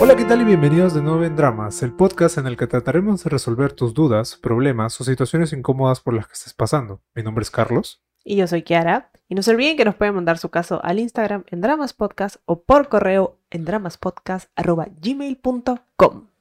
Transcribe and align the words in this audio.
Hola, 0.00 0.16
¿qué 0.16 0.24
tal 0.24 0.42
y 0.42 0.44
bienvenidos 0.44 0.92
de 0.92 1.02
nuevo 1.02 1.24
en 1.24 1.34
Dramas, 1.34 1.82
el 1.82 1.92
podcast 1.92 2.36
en 2.36 2.46
el 2.46 2.56
que 2.56 2.66
trataremos 2.66 3.24
de 3.24 3.30
resolver 3.30 3.72
tus 3.72 3.94
dudas, 3.94 4.36
problemas 4.36 5.00
o 5.00 5.04
situaciones 5.04 5.52
incómodas 5.52 6.00
por 6.00 6.14
las 6.14 6.26
que 6.26 6.34
estés 6.34 6.52
pasando. 6.52 7.00
Mi 7.14 7.22
nombre 7.22 7.42
es 7.42 7.50
Carlos. 7.50 8.02
Y 8.22 8.36
yo 8.36 8.46
soy 8.46 8.62
Kiara. 8.62 9.10
Y 9.28 9.34
no 9.34 9.42
se 9.42 9.52
olviden 9.52 9.76
que 9.76 9.86
nos 9.86 9.94
pueden 9.94 10.14
mandar 10.14 10.38
su 10.38 10.50
caso 10.50 10.84
al 10.84 10.98
Instagram 10.98 11.44
en 11.46 11.62
Dramas 11.62 11.94
Podcast 11.94 12.36
o 12.44 12.64
por 12.64 12.88
correo 12.88 13.38
en 13.50 13.64
dramaspodcast.gmail.com. 13.64 16.33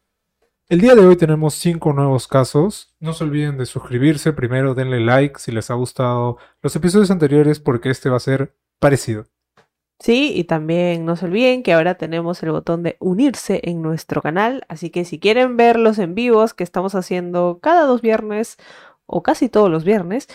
El 0.69 0.79
día 0.79 0.95
de 0.95 1.05
hoy 1.05 1.17
tenemos 1.17 1.55
cinco 1.55 1.91
nuevos 1.91 2.27
casos. 2.27 2.95
No 3.01 3.11
se 3.11 3.25
olviden 3.25 3.57
de 3.57 3.65
suscribirse. 3.65 4.31
Primero 4.31 4.73
denle 4.73 5.01
like 5.01 5.37
si 5.37 5.51
les 5.51 5.69
ha 5.69 5.73
gustado 5.73 6.37
los 6.61 6.73
episodios 6.75 7.11
anteriores 7.11 7.59
porque 7.59 7.89
este 7.89 8.09
va 8.09 8.15
a 8.15 8.21
ser 8.21 8.55
parecido. 8.79 9.25
Sí, 9.99 10.31
y 10.33 10.45
también 10.45 11.05
no 11.05 11.17
se 11.17 11.25
olviden 11.25 11.63
que 11.63 11.73
ahora 11.73 11.95
tenemos 11.95 12.41
el 12.43 12.51
botón 12.51 12.81
de 12.81 12.95
unirse 12.99 13.59
en 13.63 13.81
nuestro 13.81 14.21
canal, 14.21 14.65
así 14.67 14.89
que 14.89 15.05
si 15.05 15.19
quieren 15.19 15.55
ver 15.57 15.77
los 15.77 15.99
en 15.99 16.15
vivos 16.15 16.53
que 16.53 16.63
estamos 16.63 16.95
haciendo 16.95 17.59
cada 17.61 17.85
dos 17.85 18.01
viernes 18.01 18.57
o 19.05 19.21
casi 19.21 19.49
todos 19.49 19.69
los 19.69 19.83
viernes, 19.83 20.27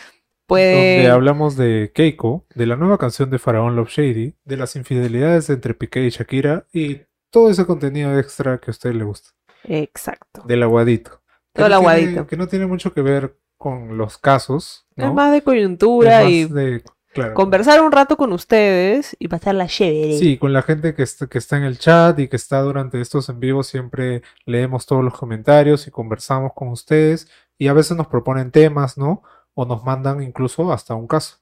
pueden... 0.47 0.98
Donde 0.98 1.10
hablamos 1.10 1.56
de 1.56 1.91
Keiko, 1.95 2.47
de 2.55 2.66
la 2.66 2.77
nueva 2.77 2.98
canción 2.98 3.30
de 3.30 3.38
Faraón 3.38 3.77
Love 3.77 3.91
Shady, 3.91 4.34
de 4.45 4.56
las 4.56 4.77
infidelidades 4.77 5.50
entre 5.50 5.74
Piqué 5.74 6.05
y 6.05 6.10
Shakira 6.10 6.66
y 6.72 7.02
todo 7.30 7.50
ese 7.50 7.66
contenido 7.66 8.19
extra 8.19 8.58
que 8.58 8.70
a 8.70 8.72
usted 8.72 8.95
le 8.95 9.05
gusta. 9.05 9.38
Exacto. 9.65 10.43
Del 10.47 10.62
aguadito. 10.62 11.21
Todo 11.53 11.67
el 11.67 11.73
no 11.73 11.79
tiene- 11.80 11.93
aguadito. 11.95 12.27
que 12.27 12.37
no 12.37 12.47
tiene 12.48 12.67
mucho 12.67 12.93
que 12.95 13.03
ver 13.03 13.37
con 13.57 13.98
los 13.98 14.19
casos. 14.19 14.87
¿no? 14.97 15.07
Es 15.09 15.12
más 15.15 15.33
de 15.33 15.43
coyuntura 15.43 16.21
más 16.23 16.31
y 16.31 16.45
de- 16.45 16.84
claro. 17.12 17.34
conversar 17.34 17.81
un 17.83 17.91
rato 17.91 18.17
con 18.17 18.33
ustedes 18.33 19.17
y 19.19 19.27
pasarla 19.27 19.67
chévere. 19.67 20.17
Sí, 20.19 20.39
con 20.39 20.53
la 20.53 20.62
gente 20.62 20.95
que 20.95 21.03
está, 21.03 21.27
que 21.27 21.39
está 21.39 21.56
en 21.56 21.65
el 21.65 21.78
chat 21.78 22.17
y 22.20 22.28
que 22.28 22.37
está 22.37 22.61
durante 22.62 23.00
estos 23.00 23.28
en 23.28 23.41
vivo, 23.41 23.65
siempre 23.65 24.23
leemos 24.47 24.87
todos 24.87 25.03
los 25.05 25.17
comentarios 25.19 25.87
y 25.89 25.91
conversamos 25.91 26.53
con 26.55 26.69
ustedes 26.69 27.28
y 27.59 27.67
a 27.67 27.72
veces 27.72 27.97
nos 27.97 28.06
proponen 28.06 28.53
temas, 28.53 28.97
¿no? 28.97 29.25
O 29.55 29.65
nos 29.65 29.83
mandan 29.83 30.22
incluso 30.22 30.72
hasta 30.72 30.95
un 30.95 31.09
caso. 31.09 31.39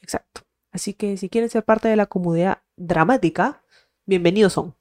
Exacto. 0.00 0.42
Así 0.70 0.94
que 0.94 1.16
si 1.16 1.28
quieren 1.28 1.50
ser 1.50 1.64
parte 1.64 1.88
de 1.88 1.96
la 1.96 2.06
comunidad 2.06 2.58
dramática, 2.76 3.62
bienvenidos 4.04 4.52
son. 4.52 4.75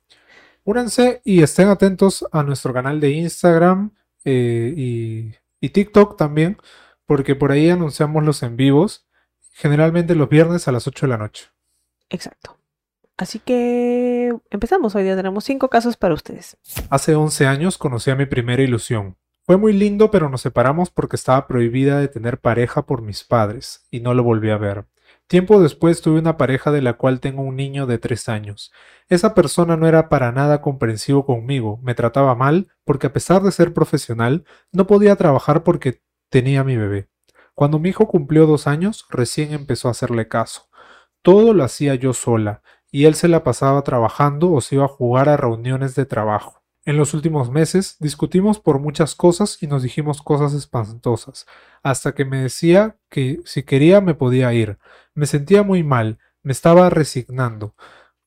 Únanse 0.66 1.22
y 1.24 1.44
estén 1.44 1.70
atentos 1.70 2.26
a 2.32 2.44
nuestro 2.44 2.74
canal 2.74 3.00
de 3.00 3.12
Instagram 3.12 3.92
eh, 4.26 4.74
y, 4.76 5.36
y 5.62 5.70
TikTok 5.70 6.18
también, 6.18 6.58
porque 7.06 7.36
por 7.36 7.52
ahí 7.52 7.70
anunciamos 7.70 8.24
los 8.26 8.44
en 8.44 8.58
vivos, 8.58 9.08
generalmente 9.52 10.16
los 10.16 10.28
viernes 10.28 10.68
a 10.68 10.72
las 10.72 10.88
8 10.88 11.06
de 11.06 11.10
la 11.10 11.18
noche. 11.18 11.46
Exacto. 12.10 12.58
Así 13.18 13.40
que 13.40 14.36
empezamos. 14.50 14.96
Hoy 14.96 15.04
día 15.04 15.16
tenemos 15.16 15.46
cinco 15.46 15.70
casos 15.70 15.96
para 15.96 16.14
ustedes. 16.14 16.58
Hace 16.90 17.16
11 17.16 17.46
años 17.46 17.78
conocí 17.78 18.12
a 18.12 18.16
mi 18.16 18.26
primera 18.26 18.62
ilusión. 18.62 19.18
Fue 19.46 19.58
muy 19.58 19.74
lindo, 19.74 20.10
pero 20.10 20.30
nos 20.30 20.42
separamos 20.42 20.90
porque 20.90 21.16
estaba 21.16 21.48
prohibida 21.48 22.00
de 22.00 22.08
tener 22.08 22.40
pareja 22.40 22.88
por 22.88 23.04
mis 23.04 23.24
padres, 23.24 23.86
y 23.92 24.00
no 24.00 24.16
lo 24.16 24.24
volví 24.24 24.50
a 24.50 24.58
ver. 24.58 24.86
Tiempo 25.28 25.60
después 25.60 26.02
tuve 26.02 26.20
una 26.20 26.38
pareja 26.38 26.72
de 26.72 26.84
la 26.84 26.94
cual 26.94 27.20
tengo 27.20 27.42
un 27.42 27.56
niño 27.56 27.88
de 27.88 27.98
3 27.98 28.30
años. 28.30 28.72
Esa 29.10 29.34
persona 29.34 29.76
no 29.76 29.88
era 29.88 30.08
para 30.08 30.32
nada 30.32 30.62
comprensivo 30.62 31.26
conmigo, 31.26 31.80
me 31.82 31.96
trataba 31.96 32.36
mal, 32.36 32.68
porque 32.84 33.08
a 33.08 33.14
pesar 33.14 33.42
de 33.42 33.52
ser 33.52 33.74
profesional, 33.74 34.46
no 34.72 34.86
podía 34.86 35.16
trabajar 35.16 35.64
porque 35.64 36.04
tenía 36.30 36.64
mi 36.64 36.78
bebé. 36.78 37.10
Cuando 37.56 37.80
mi 37.80 37.90
hijo 37.90 38.08
cumplió 38.08 38.46
dos 38.46 38.68
años, 38.68 39.08
recién 39.10 39.54
empezó 39.54 39.88
a 39.88 39.92
hacerle 39.92 40.28
caso. 40.28 40.70
Todo 41.24 41.54
lo 41.54 41.64
hacía 41.64 41.96
yo 41.96 42.14
sola, 42.14 42.62
y 42.92 43.06
él 43.06 43.16
se 43.16 43.28
la 43.28 43.44
pasaba 43.44 43.82
trabajando 43.82 44.52
o 44.52 44.62
se 44.62 44.76
iba 44.76 44.86
a 44.86 44.90
jugar 44.90 45.30
a 45.30 45.38
reuniones 45.38 45.96
de 45.96 46.06
trabajo. 46.06 46.65
En 46.88 46.98
los 46.98 47.16
últimos 47.16 47.50
meses 47.50 47.98
discutimos 48.00 48.60
por 48.60 48.80
muchas 48.80 49.16
cosas 49.16 49.58
y 49.60 49.66
nos 49.66 49.82
dijimos 49.82 50.22
cosas 50.22 50.54
espantosas, 50.54 51.48
hasta 51.82 52.14
que 52.14 52.26
me 52.26 52.44
decía 52.44 53.00
que 53.10 53.40
si 53.44 53.64
quería 53.64 54.02
me 54.02 54.14
podía 54.14 54.54
ir. 54.54 54.78
Me 55.16 55.26
sentía 55.26 55.64
muy 55.64 55.84
mal, 55.84 56.20
me 56.44 56.52
estaba 56.52 56.92
resignando. 56.92 57.74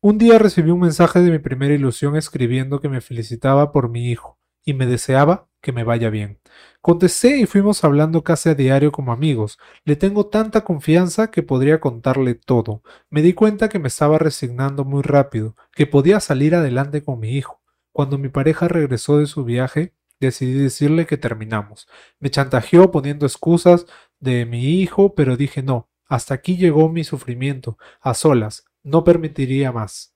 Un 0.01 0.19
día 0.19 0.41
recibí 0.41 0.73
un 0.73 0.81
mensaje 0.81 1.21
de 1.21 1.31
mi 1.31 1.39
primera 1.39 1.73
ilusión 1.73 2.17
escribiendo 2.17 2.81
que 2.81 2.89
me 2.89 3.01
felicitaba 3.01 3.71
por 3.71 3.91
mi 3.91 4.11
hijo 4.11 4.41
y 4.65 4.75
me 4.75 4.87
deseaba 4.87 5.49
que 5.61 5.71
me 5.71 5.85
vaya 5.85 6.11
bien. 6.11 6.41
Contesté 6.81 7.39
y 7.39 7.47
fuimos 7.47 7.85
hablando 7.85 8.25
casi 8.25 8.49
a 8.49 8.55
diario 8.57 8.91
como 8.91 9.13
amigos. 9.13 9.59
Le 9.85 9.95
tengo 9.95 10.27
tanta 10.27 10.65
confianza 10.65 11.31
que 11.31 11.45
podría 11.45 11.79
contarle 11.79 12.35
todo. 12.35 12.83
Me 13.09 13.23
di 13.23 13.35
cuenta 13.35 13.69
que 13.69 13.79
me 13.79 13.87
estaba 13.87 14.19
resignando 14.19 14.85
muy 14.85 15.03
rápido, 15.03 15.55
que 15.73 15.87
podía 15.87 16.19
salir 16.19 16.57
adelante 16.57 17.05
con 17.05 17.21
mi 17.21 17.37
hijo. 17.37 17.61
Cuando 17.93 18.19
mi 18.19 18.29
pareja 18.29 18.69
regresó 18.69 19.19
de 19.19 19.27
su 19.27 19.45
viaje, 19.45 19.95
decidí 20.21 20.55
decirle 20.55 21.07
que 21.07 21.17
terminamos. 21.17 21.89
Me 22.19 22.31
chantajeó 22.31 22.91
poniendo 22.91 23.27
excusas 23.27 23.87
de 24.21 24.47
mi 24.47 24.81
hijo, 24.81 25.15
pero 25.15 25.37
dije 25.37 25.63
no, 25.63 25.89
hasta 26.07 26.35
aquí 26.35 26.57
llegó 26.57 26.89
mi 26.89 27.05
sufrimiento, 27.05 27.79
a 28.01 28.15
solas, 28.15 28.65
no 28.83 29.05
permitiría 29.05 29.73
más. 29.73 30.15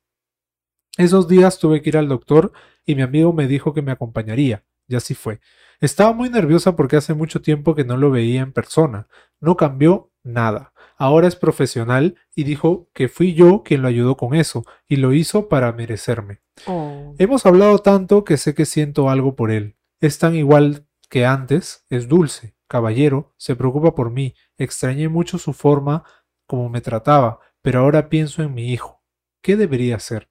Esos 0.99 1.29
días 1.29 1.59
tuve 1.59 1.81
que 1.83 1.91
ir 1.91 1.97
al 1.97 2.09
doctor 2.09 2.53
y 2.85 2.95
mi 2.95 3.03
amigo 3.03 3.33
me 3.33 3.47
dijo 3.47 3.73
que 3.73 3.83
me 3.83 3.93
acompañaría, 3.93 4.65
y 4.89 4.97
así 4.97 5.15
fue. 5.15 5.41
Estaba 5.81 6.13
muy 6.13 6.29
nerviosa 6.29 6.77
porque 6.77 6.97
hace 6.97 7.15
mucho 7.15 7.41
tiempo 7.43 7.75
que 7.75 7.85
no 7.85 7.97
lo 7.97 8.11
veía 8.11 8.43
en 8.43 8.53
persona. 8.53 9.09
No 9.41 9.57
cambió 9.57 10.13
nada. 10.23 10.73
Ahora 10.97 11.27
es 11.27 11.35
profesional 11.35 12.17
y 12.35 12.45
dijo 12.45 12.89
que 12.93 13.09
fui 13.09 13.35
yo 13.35 13.63
quien 13.65 13.83
lo 13.83 13.89
ayudó 13.89 14.17
con 14.17 14.35
eso, 14.35 14.65
y 14.87 14.97
lo 14.97 15.13
hizo 15.13 15.49
para 15.49 15.73
merecerme. 15.73 16.42
Oh. 16.67 17.15
Hemos 17.19 17.47
hablado 17.47 17.79
tanto 17.79 18.25
que 18.25 18.37
sé 18.37 18.55
que 18.55 18.67
siento 18.67 19.09
algo 19.11 19.37
por 19.37 19.51
él. 19.51 19.77
Es 20.01 20.19
tan 20.19 20.35
igual 20.35 20.87
que 21.09 21.27
antes, 21.27 21.85
es 21.91 22.09
dulce, 22.09 22.55
caballero, 22.69 23.35
se 23.37 23.57
preocupa 23.57 23.95
por 23.95 24.11
mí, 24.11 24.35
extrañé 24.57 25.09
mucho 25.09 25.39
su 25.39 25.53
forma 25.53 26.05
como 26.47 26.69
me 26.69 26.81
trataba, 26.81 27.39
pero 27.63 27.81
ahora 27.81 28.09
pienso 28.09 28.43
en 28.43 28.55
mi 28.55 28.73
hijo. 28.73 29.03
¿Qué 29.43 29.57
debería 29.57 29.97
hacer? 29.97 30.29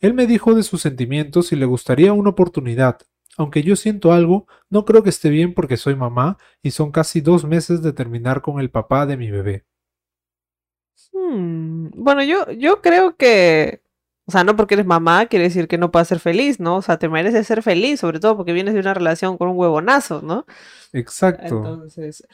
Él 0.00 0.14
me 0.14 0.26
dijo 0.26 0.54
de 0.54 0.62
sus 0.62 0.82
sentimientos 0.82 1.52
y 1.52 1.56
le 1.56 1.66
gustaría 1.66 2.12
una 2.12 2.30
oportunidad. 2.30 2.98
Aunque 3.36 3.62
yo 3.62 3.74
siento 3.74 4.12
algo, 4.12 4.46
no 4.70 4.84
creo 4.84 5.02
que 5.02 5.10
esté 5.10 5.28
bien 5.30 5.54
porque 5.54 5.76
soy 5.76 5.96
mamá 5.96 6.38
y 6.62 6.70
son 6.70 6.92
casi 6.92 7.20
dos 7.20 7.44
meses 7.44 7.82
de 7.82 7.92
terminar 7.92 8.42
con 8.42 8.60
el 8.60 8.70
papá 8.70 9.06
de 9.06 9.16
mi 9.16 9.30
bebé. 9.30 9.64
Hmm, 11.12 11.90
Bueno, 11.94 12.22
yo, 12.24 12.50
yo 12.52 12.80
creo 12.82 13.16
que, 13.16 13.82
o 14.26 14.32
sea, 14.32 14.44
no 14.44 14.56
porque 14.56 14.74
eres 14.74 14.86
mamá 14.86 15.26
quiere 15.26 15.44
decir 15.44 15.68
que 15.68 15.78
no 15.78 15.90
puedas 15.90 16.08
ser 16.08 16.18
feliz, 16.20 16.60
¿no? 16.60 16.76
O 16.76 16.82
sea, 16.82 16.98
te 16.98 17.08
mereces 17.08 17.46
ser 17.46 17.62
feliz, 17.62 18.00
sobre 18.00 18.20
todo 18.20 18.36
porque 18.36 18.52
vienes 18.52 18.74
de 18.74 18.80
una 18.80 18.94
relación 18.94 19.36
con 19.36 19.48
un 19.48 19.56
huevonazo, 19.58 20.22
¿no? 20.22 20.46
Exacto. 20.92 21.44
Entonces, 21.44 22.26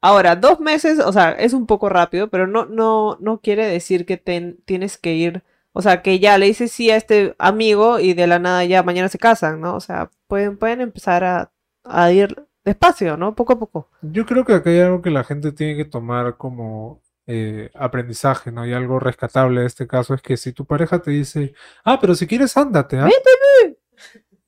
ahora, 0.00 0.36
dos 0.36 0.60
meses, 0.60 0.98
o 1.00 1.12
sea, 1.12 1.32
es 1.32 1.52
un 1.52 1.66
poco 1.66 1.88
rápido, 1.88 2.28
pero 2.28 2.46
no, 2.46 2.66
no, 2.66 3.16
no 3.20 3.40
quiere 3.40 3.66
decir 3.66 4.06
que 4.06 4.16
ten- 4.16 4.58
tienes 4.64 4.98
que 4.98 5.14
ir, 5.14 5.42
o 5.72 5.82
sea, 5.82 6.02
que 6.02 6.18
ya 6.18 6.38
le 6.38 6.46
dices 6.46 6.72
sí 6.72 6.90
a 6.90 6.96
este 6.96 7.34
amigo 7.38 7.98
y 7.98 8.14
de 8.14 8.26
la 8.26 8.38
nada 8.38 8.64
ya 8.64 8.82
mañana 8.82 9.08
se 9.08 9.18
casan, 9.18 9.60
¿no? 9.60 9.74
O 9.76 9.80
sea, 9.80 10.10
pueden, 10.28 10.56
pueden 10.56 10.80
empezar 10.80 11.24
a, 11.24 11.50
a 11.84 12.12
ir 12.12 12.46
despacio, 12.64 13.16
¿no? 13.16 13.34
Poco 13.34 13.54
a 13.54 13.58
poco. 13.58 13.88
Yo 14.02 14.24
creo 14.24 14.44
que 14.44 14.54
acá 14.54 14.70
hay 14.70 14.80
algo 14.80 15.02
que 15.02 15.10
la 15.10 15.24
gente 15.24 15.52
tiene 15.52 15.76
que 15.76 15.84
tomar 15.84 16.36
como 16.36 17.02
eh, 17.26 17.70
aprendizaje, 17.74 18.52
¿no? 18.52 18.66
Y 18.66 18.72
algo 18.72 18.98
rescatable 19.00 19.62
de 19.62 19.66
este 19.66 19.86
caso 19.86 20.14
es 20.14 20.22
que 20.22 20.36
si 20.36 20.52
tu 20.52 20.66
pareja 20.66 21.00
te 21.00 21.10
dice, 21.10 21.54
ah, 21.84 21.98
pero 22.00 22.14
si 22.14 22.26
quieres, 22.26 22.56
ándate, 22.56 22.98
¿ah? 22.98 23.08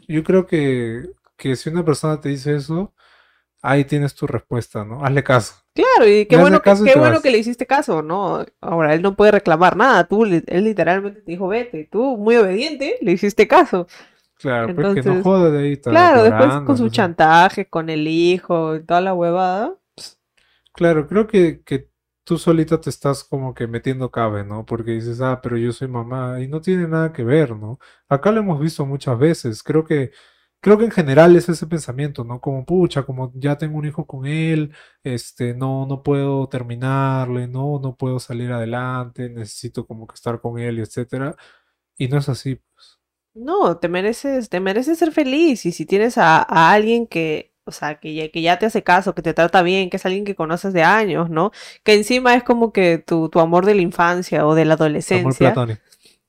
Yo 0.09 0.22
creo 0.22 0.47
que, 0.47 1.09
que 1.36 1.56
si 1.56 1.69
una 1.69 1.84
persona 1.84 2.20
te 2.20 2.28
dice 2.28 2.54
eso, 2.54 2.94
ahí 3.62 3.84
tienes 3.84 4.15
tu 4.15 4.26
respuesta, 4.26 4.84
¿no? 4.84 5.04
Hazle 5.04 5.25
caso. 5.25 5.54
Claro, 5.75 6.09
y 6.09 6.26
qué 6.26 6.36
bueno, 6.36 6.62
que, 6.62 6.70
y 6.70 6.84
qué 6.84 6.98
bueno 6.98 7.20
que 7.20 7.31
le 7.31 7.38
hiciste 7.38 7.66
caso, 7.66 8.03
¿no? 8.03 8.44
Ahora, 8.60 8.94
él 8.94 9.03
no 9.03 9.16
puede 9.16 9.33
reclamar 9.33 9.77
nada, 9.77 10.06
tú, 10.06 10.24
él 10.24 10.45
literalmente 10.47 11.22
te 11.22 11.33
dijo, 11.33 11.48
vete, 11.48 11.80
y 11.80 11.86
tú, 11.86 12.16
muy 12.16 12.36
obediente, 12.36 12.98
le 13.01 13.12
hiciste 13.12 13.48
caso. 13.48 13.86
Claro, 14.39 14.74
pues 14.74 14.77
que 14.77 14.83
no 14.83 14.91
Entonces, 14.91 15.22
joda 15.22 15.51
de 15.51 15.59
ahí. 15.65 15.77
Claro, 15.78 16.22
después 16.22 16.48
con 16.66 16.77
su 16.77 16.84
no 16.84 16.91
sé. 16.91 16.97
chantaje, 16.97 17.68
con 17.68 17.89
el 17.89 18.06
hijo 18.06 18.77
y 18.77 18.84
toda 18.84 19.01
la 19.01 19.15
huevada. 19.15 19.74
Claro, 20.74 21.06
creo 21.09 21.27
que, 21.27 21.62
que 21.65 21.89
tú 22.27 22.39
solita 22.39 22.81
te 22.81 22.91
estás 22.91 23.25
como 23.25 23.55
que 23.55 23.69
metiendo 23.69 24.11
cabe, 24.11 24.45
¿no? 24.45 24.67
Porque 24.67 24.93
dices, 24.93 25.21
ah, 25.21 25.41
pero 25.43 25.57
yo 25.57 25.73
soy 25.73 25.87
mamá 25.89 26.41
y 26.43 26.49
no 26.49 26.61
tiene 26.61 26.89
nada 26.89 27.13
que 27.13 27.23
ver, 27.25 27.57
¿no? 27.57 27.78
Acá 28.09 28.33
lo 28.33 28.41
hemos 28.41 28.61
visto 28.61 28.84
muchas 28.84 29.17
veces. 29.19 29.63
Creo 29.63 29.84
que, 29.84 30.11
creo 30.61 30.77
que 30.78 30.87
en 30.87 30.91
general 30.91 31.37
es 31.37 31.49
ese 31.49 31.67
pensamiento, 31.69 32.25
¿no? 32.25 32.41
Como, 32.41 32.67
pucha, 32.67 33.05
como 33.05 33.33
ya 33.37 33.57
tengo 33.59 33.78
un 33.78 33.87
hijo 33.87 34.07
con 34.07 34.27
él, 34.27 34.75
este, 35.05 35.55
no, 35.55 35.87
no 35.87 36.03
puedo 36.03 36.49
terminarle, 36.49 37.47
no, 37.49 37.78
no 37.81 37.97
puedo 37.97 38.19
salir 38.19 38.53
adelante, 38.53 39.31
necesito 39.31 39.87
como 39.87 40.07
que 40.09 40.15
estar 40.17 40.41
con 40.41 40.59
él, 40.59 40.81
etcétera. 40.81 41.37
Y 41.99 42.09
no 42.09 42.19
es 42.19 42.28
así, 42.28 42.57
pues. 42.57 42.99
No, 43.34 43.78
te 43.78 43.89
mereces, 43.89 44.49
te 44.49 44.61
mereces 44.61 44.99
ser 44.99 45.13
feliz. 45.13 45.67
Y 45.67 45.73
si 45.73 45.87
tienes 45.87 46.19
a 46.19 46.43
alguien 46.73 47.07
que 47.07 47.55
o 47.66 47.72
sea, 47.72 47.97
que 48.01 48.15
ya, 48.15 48.28
que 48.30 48.42
ya 48.42 48.59
te 48.59 48.66
hace 48.66 48.83
caso, 48.83 49.15
que 49.15 49.22
te 49.22 49.34
trata 49.34 49.63
bien, 49.63 49.91
que 49.91 49.97
es 49.98 50.07
alguien 50.07 50.24
que 50.24 50.34
conoces 50.34 50.72
de 50.72 50.83
años, 50.84 51.28
¿no? 51.30 51.51
Que 51.84 51.95
encima 51.95 52.34
es 52.34 52.42
como 52.45 52.72
que 52.72 52.98
tu, 52.98 53.28
tu 53.28 53.41
amor 53.41 53.66
de 53.66 53.74
la 53.74 53.83
infancia 53.83 54.47
o 54.47 54.54
de 54.54 54.65
la 54.65 54.74
Amor 54.74 54.83
adolescencia, 54.86 55.53
platónico. 55.53 55.80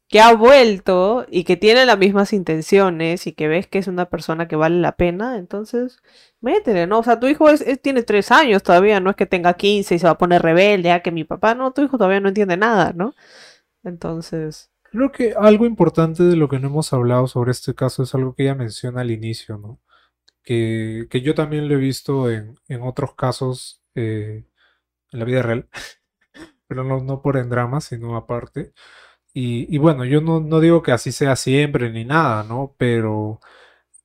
que 0.09 0.19
ha 0.21 0.33
vuelto 0.33 1.25
y 1.29 1.43
que 1.43 1.57
tiene 1.57 1.85
las 1.85 1.97
mismas 1.97 2.33
intenciones 2.33 3.27
y 3.27 3.33
que 3.33 3.47
ves 3.47 3.67
que 3.67 3.77
es 3.79 3.87
una 3.87 4.05
persona 4.09 4.47
que 4.47 4.55
vale 4.55 4.77
la 4.79 4.93
pena, 4.93 5.37
entonces 5.37 5.99
métele, 6.41 6.87
¿no? 6.87 6.99
O 6.99 7.03
sea, 7.03 7.19
tu 7.19 7.27
hijo 7.27 7.49
es, 7.49 7.61
es- 7.61 7.81
tiene 7.81 8.03
tres 8.03 8.31
años 8.31 8.63
todavía, 8.63 8.99
no 8.99 9.09
es 9.09 9.15
que 9.17 9.25
tenga 9.25 9.53
15 9.55 9.95
y 9.95 9.99
se 9.99 10.05
va 10.07 10.11
a 10.13 10.17
poner 10.17 10.41
rebelde, 10.41 10.91
ah, 10.91 11.01
que 11.01 11.11
mi 11.11 11.23
papá, 11.25 11.55
no, 11.55 11.71
tu 11.71 11.83
hijo 11.83 11.97
todavía 11.97 12.19
no 12.21 12.29
entiende 12.29 12.57
nada, 12.57 12.93
¿no? 12.95 13.13
Entonces, 13.83 14.69
Creo 14.91 15.11
que 15.11 15.33
algo 15.37 15.65
importante 15.65 16.23
de 16.23 16.37
lo 16.37 16.47
que 16.47 16.59
no 16.59 16.67
hemos 16.69 16.93
hablado 16.93 17.27
sobre 17.27 17.51
este 17.51 17.75
caso 17.75 18.03
es 18.03 18.15
algo 18.15 18.33
que 18.33 18.43
ella 18.43 18.55
menciona 18.55 19.01
al 19.01 19.11
inicio, 19.11 19.57
¿no? 19.57 19.79
Que, 20.47 21.21
yo 21.21 21.35
también 21.35 21.67
lo 21.67 21.75
he 21.75 21.77
visto 21.77 22.31
en, 22.31 22.55
en 22.69 22.81
otros 22.83 23.15
casos 23.15 23.83
eh, 23.95 24.45
en 25.11 25.19
la 25.19 25.25
vida 25.25 25.41
real, 25.43 25.69
pero 26.67 26.83
no, 26.83 27.01
no 27.01 27.21
por 27.21 27.37
en 27.37 27.49
drama, 27.49 27.81
sino 27.81 28.15
aparte. 28.17 28.73
Y, 29.33 29.73
y 29.75 29.77
bueno, 29.79 30.05
yo 30.05 30.21
no, 30.21 30.39
no 30.41 30.59
digo 30.61 30.83
que 30.83 30.91
así 30.93 31.11
sea 31.11 31.35
siempre 31.37 31.91
ni 31.91 32.05
nada, 32.05 32.43
¿no? 32.43 32.75
Pero 32.77 33.39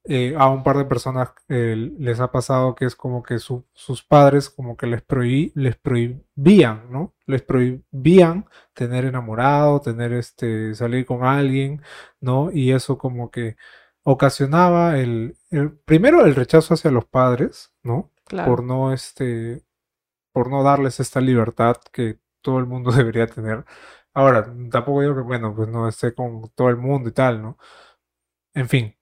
eh, 0.04 0.34
a 0.38 0.48
un 0.50 0.62
par 0.64 0.76
de 0.78 0.84
personas 0.86 1.30
eh, 1.48 1.76
les 1.98 2.20
ha 2.20 2.32
pasado 2.32 2.74
que 2.74 2.86
es 2.86 2.96
como 2.96 3.22
que 3.22 3.38
su- 3.38 3.66
sus 3.74 4.02
padres 4.02 4.50
como 4.50 4.76
que 4.76 4.86
les 4.86 5.02
prohibí- 5.06 5.52
les 5.54 5.76
prohibían, 5.76 6.90
¿no? 6.90 7.14
Les 7.26 7.42
prohibían 7.42 8.46
tener 8.74 9.04
enamorado, 9.06 9.80
tener 9.80 10.12
este, 10.12 10.74
salir 10.74 11.06
con 11.06 11.24
alguien, 11.24 11.82
¿no? 12.20 12.50
Y 12.52 12.72
eso 12.72 12.98
como 12.98 13.30
que 13.30 13.56
ocasionaba 14.04 14.98
el, 14.98 15.36
el- 15.50 15.72
primero 15.80 16.24
el 16.26 16.34
rechazo 16.34 16.74
hacia 16.74 16.90
los 16.90 17.06
padres, 17.06 17.72
¿no? 17.82 18.10
claro. 18.24 18.50
Por 18.50 18.64
no 18.64 18.92
este, 18.92 19.62
por 20.32 20.50
no 20.50 20.62
darles 20.64 21.00
esta 21.00 21.20
libertad 21.20 21.76
que 21.92 22.18
todo 22.42 22.58
el 22.60 22.66
mundo 22.66 22.92
debería 22.92 23.26
tener. 23.28 23.64
Ahora, 24.14 24.44
tampoco 24.70 25.02
digo 25.02 25.14
que, 25.16 25.22
bueno, 25.22 25.54
pues 25.56 25.68
no 25.68 25.88
esté 25.88 26.14
con 26.14 26.50
todo 26.54 26.70
el 26.70 26.76
mundo 26.78 27.08
y 27.10 27.12
tal, 27.12 27.42
¿no? 27.42 27.58
En 28.54 28.68
fin. 28.68 28.96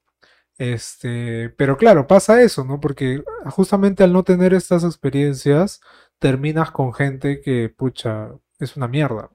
Este, 0.58 1.50
pero 1.50 1.76
claro, 1.78 2.06
pasa 2.06 2.42
eso, 2.42 2.64
¿no? 2.64 2.80
Porque 2.80 3.24
justamente 3.46 4.04
al 4.04 4.12
no 4.12 4.24
tener 4.24 4.54
estas 4.54 4.84
experiencias, 4.84 5.80
terminas 6.18 6.70
con 6.72 6.94
gente 6.94 7.40
que, 7.42 7.70
pucha, 7.70 8.30
es 8.60 8.76
una 8.76 8.88
mierda. 8.88 9.30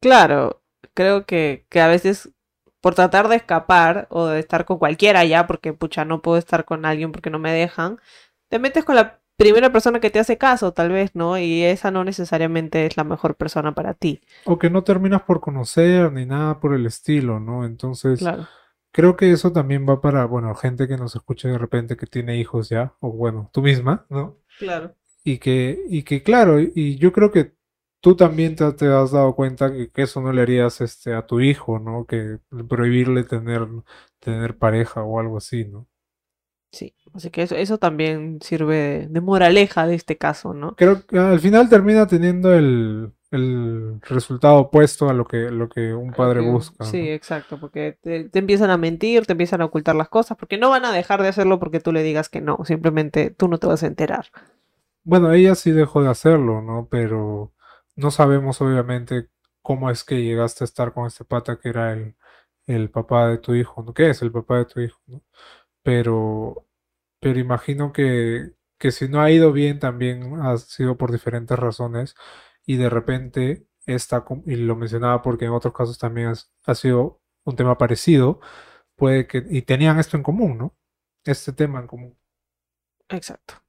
Claro, 0.00 0.62
creo 0.94 1.26
que, 1.26 1.66
que 1.68 1.80
a 1.80 1.88
veces 1.88 2.30
por 2.86 2.94
tratar 2.94 3.26
de 3.26 3.34
escapar 3.34 4.06
o 4.10 4.26
de 4.26 4.38
estar 4.38 4.64
con 4.64 4.78
cualquiera 4.78 5.24
ya, 5.24 5.48
porque 5.48 5.72
pucha, 5.72 6.04
no 6.04 6.22
puedo 6.22 6.38
estar 6.38 6.64
con 6.64 6.84
alguien 6.84 7.10
porque 7.10 7.30
no 7.30 7.40
me 7.40 7.50
dejan, 7.50 7.98
te 8.48 8.60
metes 8.60 8.84
con 8.84 8.94
la 8.94 9.18
primera 9.36 9.72
persona 9.72 9.98
que 9.98 10.08
te 10.08 10.20
hace 10.20 10.38
caso, 10.38 10.72
tal 10.72 10.92
vez, 10.92 11.10
¿no? 11.16 11.36
Y 11.36 11.64
esa 11.64 11.90
no 11.90 12.04
necesariamente 12.04 12.86
es 12.86 12.96
la 12.96 13.02
mejor 13.02 13.34
persona 13.34 13.74
para 13.74 13.94
ti. 13.94 14.20
O 14.44 14.56
que 14.56 14.70
no 14.70 14.84
terminas 14.84 15.22
por 15.22 15.40
conocer 15.40 16.12
ni 16.12 16.26
nada 16.26 16.60
por 16.60 16.74
el 16.74 16.86
estilo, 16.86 17.40
¿no? 17.40 17.64
Entonces, 17.64 18.20
Claro. 18.20 18.46
creo 18.92 19.16
que 19.16 19.32
eso 19.32 19.50
también 19.50 19.84
va 19.84 20.00
para, 20.00 20.24
bueno, 20.24 20.54
gente 20.54 20.86
que 20.86 20.96
nos 20.96 21.16
escuche 21.16 21.48
de 21.48 21.58
repente 21.58 21.96
que 21.96 22.06
tiene 22.06 22.36
hijos 22.36 22.68
ya, 22.68 22.94
o 23.00 23.10
bueno, 23.10 23.50
tú 23.52 23.62
misma, 23.62 24.06
¿no? 24.10 24.36
Claro. 24.60 24.94
Y 25.24 25.38
que, 25.38 25.76
y 25.88 26.04
que 26.04 26.22
claro, 26.22 26.60
y 26.60 26.98
yo 26.98 27.12
creo 27.12 27.32
que 27.32 27.55
tú 28.00 28.16
también 28.16 28.56
te, 28.56 28.70
te 28.72 28.86
has 28.88 29.12
dado 29.12 29.34
cuenta 29.34 29.72
que, 29.72 29.90
que 29.90 30.02
eso 30.02 30.20
no 30.20 30.32
le 30.32 30.42
harías 30.42 30.80
este, 30.80 31.14
a 31.14 31.26
tu 31.26 31.40
hijo, 31.40 31.78
¿no? 31.78 32.06
Que 32.06 32.38
prohibirle 32.68 33.24
tener, 33.24 33.66
tener 34.20 34.58
pareja 34.58 35.02
o 35.02 35.20
algo 35.20 35.38
así, 35.38 35.64
¿no? 35.66 35.88
Sí, 36.72 36.94
así 37.14 37.30
que 37.30 37.42
eso, 37.42 37.54
eso 37.56 37.78
también 37.78 38.38
sirve 38.42 39.06
de, 39.08 39.20
moraleja 39.20 39.86
de 39.86 39.94
este 39.94 40.18
caso, 40.18 40.52
¿no? 40.52 40.76
Creo 40.76 41.06
que 41.06 41.18
al 41.18 41.40
final 41.40 41.68
termina 41.70 42.06
teniendo 42.06 42.52
el, 42.52 43.12
el 43.30 44.00
resultado 44.02 44.56
opuesto 44.58 45.08
a 45.08 45.14
lo 45.14 45.24
que, 45.26 45.50
lo 45.50 45.68
que 45.68 45.94
un 45.94 46.12
padre 46.12 46.40
busca, 46.40 46.84
Sí, 46.84 46.98
¿no? 46.98 47.14
exacto, 47.14 47.58
porque 47.58 47.98
te, 48.02 48.28
te 48.28 48.38
empiezan 48.38 48.70
a 48.70 48.76
mentir, 48.76 49.24
te 49.26 49.32
empiezan 49.32 49.62
a 49.62 49.64
ocultar 49.66 49.96
las 49.96 50.08
cosas, 50.10 50.36
porque 50.36 50.58
no 50.58 50.68
van 50.70 50.84
a 50.84 50.92
dejar 50.92 51.22
de 51.22 51.28
hacerlo 51.28 51.58
porque 51.58 51.80
tú 51.80 51.92
le 51.92 52.02
digas 52.02 52.28
que 52.28 52.40
no, 52.42 52.58
simplemente 52.64 53.30
tú 53.30 53.48
no 53.48 53.58
te 53.58 53.66
vas 53.66 53.82
a 53.82 53.86
enterar. 53.86 54.26
Bueno, 55.04 55.32
ella 55.32 55.54
sí 55.54 55.70
dejó 55.70 56.02
de 56.02 56.10
hacerlo, 56.10 56.60
¿no? 56.62 56.88
Pero 56.90 57.52
no 57.96 58.10
sabemos 58.10 58.60
obviamente 58.60 59.28
cómo 59.62 59.90
es 59.90 60.04
que 60.04 60.22
llegaste 60.22 60.64
a 60.64 60.66
estar 60.66 60.92
con 60.94 61.06
este 61.06 61.24
pata 61.24 61.58
que 61.58 61.68
era 61.70 61.92
el, 61.92 62.16
el 62.66 62.90
papá 62.90 63.28
de 63.28 63.38
tu 63.38 63.54
hijo, 63.54 63.82
¿no? 63.82 63.94
¿Qué 63.94 64.10
es 64.10 64.22
el 64.22 64.32
papá 64.32 64.58
de 64.58 64.64
tu 64.66 64.80
hijo, 64.80 65.00
¿no? 65.06 65.22
Pero, 65.82 66.66
pero 67.20 67.38
imagino 67.40 67.92
que, 67.92 68.52
que 68.78 68.92
si 68.92 69.08
no 69.08 69.20
ha 69.22 69.30
ido 69.30 69.52
bien 69.52 69.78
también 69.80 70.40
ha 70.42 70.56
sido 70.58 70.96
por 70.98 71.12
diferentes 71.12 71.58
razones 71.58 72.14
y 72.66 72.76
de 72.76 72.90
repente 72.90 73.66
esta, 73.86 74.24
y 74.46 74.56
lo 74.56 74.76
mencionaba 74.76 75.22
porque 75.22 75.46
en 75.46 75.52
otros 75.52 75.74
casos 75.74 75.98
también 75.98 76.34
ha 76.66 76.74
sido 76.74 77.20
un 77.44 77.56
tema 77.56 77.78
parecido, 77.78 78.40
puede 78.96 79.26
que, 79.26 79.44
y 79.50 79.62
tenían 79.62 79.98
esto 79.98 80.16
en 80.16 80.22
común, 80.24 80.58
¿no? 80.58 80.76
Este 81.24 81.52
tema 81.52 81.80
en 81.80 81.86
común. 81.88 82.18
Exacto. 83.08 83.65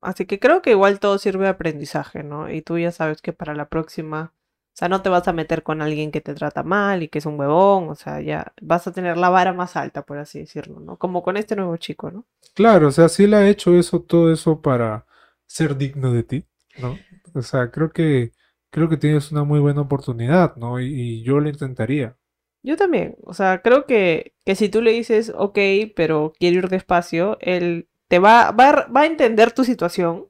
Así 0.00 0.26
que 0.26 0.38
creo 0.38 0.62
que 0.62 0.70
igual 0.70 1.00
todo 1.00 1.18
sirve 1.18 1.44
de 1.44 1.50
aprendizaje, 1.50 2.22
¿no? 2.22 2.50
Y 2.50 2.62
tú 2.62 2.78
ya 2.78 2.92
sabes 2.92 3.22
que 3.22 3.32
para 3.32 3.54
la 3.54 3.68
próxima, 3.68 4.32
o 4.34 4.76
sea, 4.76 4.88
no 4.88 5.02
te 5.02 5.08
vas 5.08 5.26
a 5.28 5.32
meter 5.32 5.62
con 5.62 5.82
alguien 5.82 6.12
que 6.12 6.20
te 6.20 6.34
trata 6.34 6.62
mal 6.62 7.02
y 7.02 7.08
que 7.08 7.18
es 7.18 7.26
un 7.26 7.38
huevón, 7.38 7.88
o 7.88 7.94
sea, 7.94 8.20
ya 8.20 8.52
vas 8.60 8.86
a 8.86 8.92
tener 8.92 9.16
la 9.16 9.30
vara 9.30 9.52
más 9.52 9.76
alta, 9.76 10.02
por 10.02 10.18
así 10.18 10.40
decirlo, 10.40 10.80
¿no? 10.80 10.96
Como 10.96 11.22
con 11.22 11.36
este 11.36 11.56
nuevo 11.56 11.76
chico, 11.76 12.10
¿no? 12.10 12.26
Claro, 12.54 12.88
o 12.88 12.92
sea, 12.92 13.08
sí 13.08 13.26
le 13.26 13.36
ha 13.36 13.48
hecho 13.48 13.74
eso, 13.74 14.02
todo 14.02 14.32
eso 14.32 14.60
para 14.60 15.06
ser 15.46 15.76
digno 15.76 16.12
de 16.12 16.22
ti, 16.22 16.44
¿no? 16.78 16.98
O 17.34 17.42
sea, 17.42 17.70
creo 17.70 17.92
que 17.92 18.32
creo 18.70 18.88
que 18.88 18.98
tienes 18.98 19.32
una 19.32 19.44
muy 19.44 19.58
buena 19.58 19.80
oportunidad, 19.80 20.56
¿no? 20.56 20.80
Y, 20.80 20.86
y 20.86 21.22
yo 21.22 21.40
lo 21.40 21.48
intentaría. 21.48 22.16
Yo 22.62 22.76
también, 22.76 23.16
o 23.22 23.32
sea, 23.32 23.62
creo 23.62 23.86
que, 23.86 24.34
que 24.44 24.54
si 24.56 24.68
tú 24.68 24.82
le 24.82 24.90
dices, 24.90 25.32
ok, 25.34 25.58
pero 25.94 26.32
quiero 26.38 26.58
ir 26.58 26.68
despacio, 26.68 27.38
él 27.40 27.88
te 28.08 28.18
va, 28.18 28.50
va, 28.52 28.70
a- 28.70 28.86
va 28.88 29.00
a 29.02 29.06
entender 29.06 29.52
tu 29.52 29.64
situación, 29.64 30.26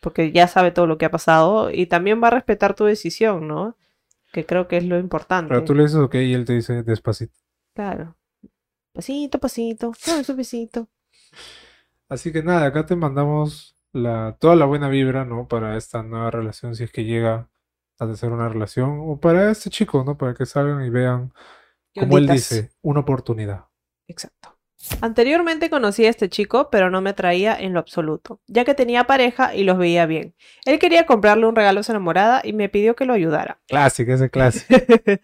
porque 0.00 0.32
ya 0.32 0.48
sabe 0.48 0.70
todo 0.70 0.86
lo 0.86 0.98
que 0.98 1.04
ha 1.06 1.10
pasado, 1.10 1.70
y 1.70 1.86
también 1.86 2.22
va 2.22 2.28
a 2.28 2.30
respetar 2.30 2.74
tu 2.74 2.84
decisión, 2.84 3.46
¿no? 3.48 3.76
Que 4.32 4.46
creo 4.46 4.68
que 4.68 4.76
es 4.76 4.84
lo 4.84 4.98
importante. 4.98 5.48
Pero 5.48 5.64
tú 5.64 5.74
le 5.74 5.82
dices 5.82 5.98
ok 5.98 6.14
y 6.16 6.34
él 6.34 6.44
te 6.44 6.54
dice 6.54 6.82
despacito. 6.82 7.34
Claro. 7.74 8.16
Pasito, 8.92 9.38
pasito, 9.38 9.92
suave, 9.96 10.24
suavecito. 10.24 10.88
Así 12.08 12.32
que 12.32 12.42
nada, 12.42 12.66
acá 12.66 12.86
te 12.86 12.96
mandamos 12.96 13.76
la, 13.92 14.36
toda 14.40 14.56
la 14.56 14.64
buena 14.66 14.88
vibra, 14.88 15.24
¿no? 15.24 15.46
Para 15.48 15.76
esta 15.76 16.02
nueva 16.02 16.30
relación, 16.30 16.74
si 16.74 16.84
es 16.84 16.92
que 16.92 17.04
llega 17.04 17.48
a 17.98 18.14
ser 18.16 18.32
una 18.32 18.48
relación, 18.48 18.98
o 19.02 19.20
para 19.20 19.50
este 19.50 19.70
chico, 19.70 20.02
¿no? 20.04 20.16
Para 20.16 20.34
que 20.34 20.46
salgan 20.46 20.84
y 20.84 20.90
vean, 20.90 21.32
como 21.94 22.18
él 22.18 22.26
dice, 22.26 22.70
una 22.82 23.00
oportunidad. 23.00 23.66
Exacto. 24.08 24.56
Anteriormente 25.00 25.70
conocí 25.70 26.06
a 26.06 26.10
este 26.10 26.28
chico, 26.28 26.70
pero 26.70 26.90
no 26.90 27.00
me 27.00 27.10
atraía 27.10 27.56
en 27.58 27.74
lo 27.74 27.80
absoluto, 27.80 28.40
ya 28.46 28.64
que 28.64 28.74
tenía 28.74 29.04
pareja 29.04 29.54
y 29.54 29.64
los 29.64 29.78
veía 29.78 30.06
bien. 30.06 30.34
Él 30.64 30.78
quería 30.78 31.06
comprarle 31.06 31.46
un 31.46 31.56
regalo 31.56 31.80
a 31.80 31.82
su 31.82 31.92
enamorada 31.92 32.40
y 32.44 32.52
me 32.52 32.68
pidió 32.68 32.96
que 32.96 33.04
lo 33.04 33.12
ayudara. 33.12 33.60
Clásico, 33.68 34.12
ese 34.12 34.30
clásico. 34.30 34.74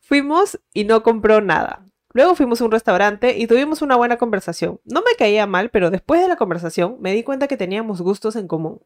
Fuimos 0.00 0.60
y 0.72 0.84
no 0.84 1.02
compró 1.02 1.40
nada. 1.40 1.86
Luego 2.12 2.34
fuimos 2.34 2.60
a 2.60 2.64
un 2.64 2.72
restaurante 2.72 3.38
y 3.38 3.46
tuvimos 3.46 3.82
una 3.82 3.94
buena 3.94 4.16
conversación. 4.16 4.80
No 4.84 5.00
me 5.00 5.14
caía 5.16 5.46
mal, 5.46 5.70
pero 5.70 5.90
después 5.90 6.20
de 6.20 6.26
la 6.26 6.34
conversación 6.34 6.96
me 7.00 7.12
di 7.12 7.22
cuenta 7.22 7.46
que 7.46 7.56
teníamos 7.56 8.00
gustos 8.00 8.34
en 8.34 8.48
común. 8.48 8.80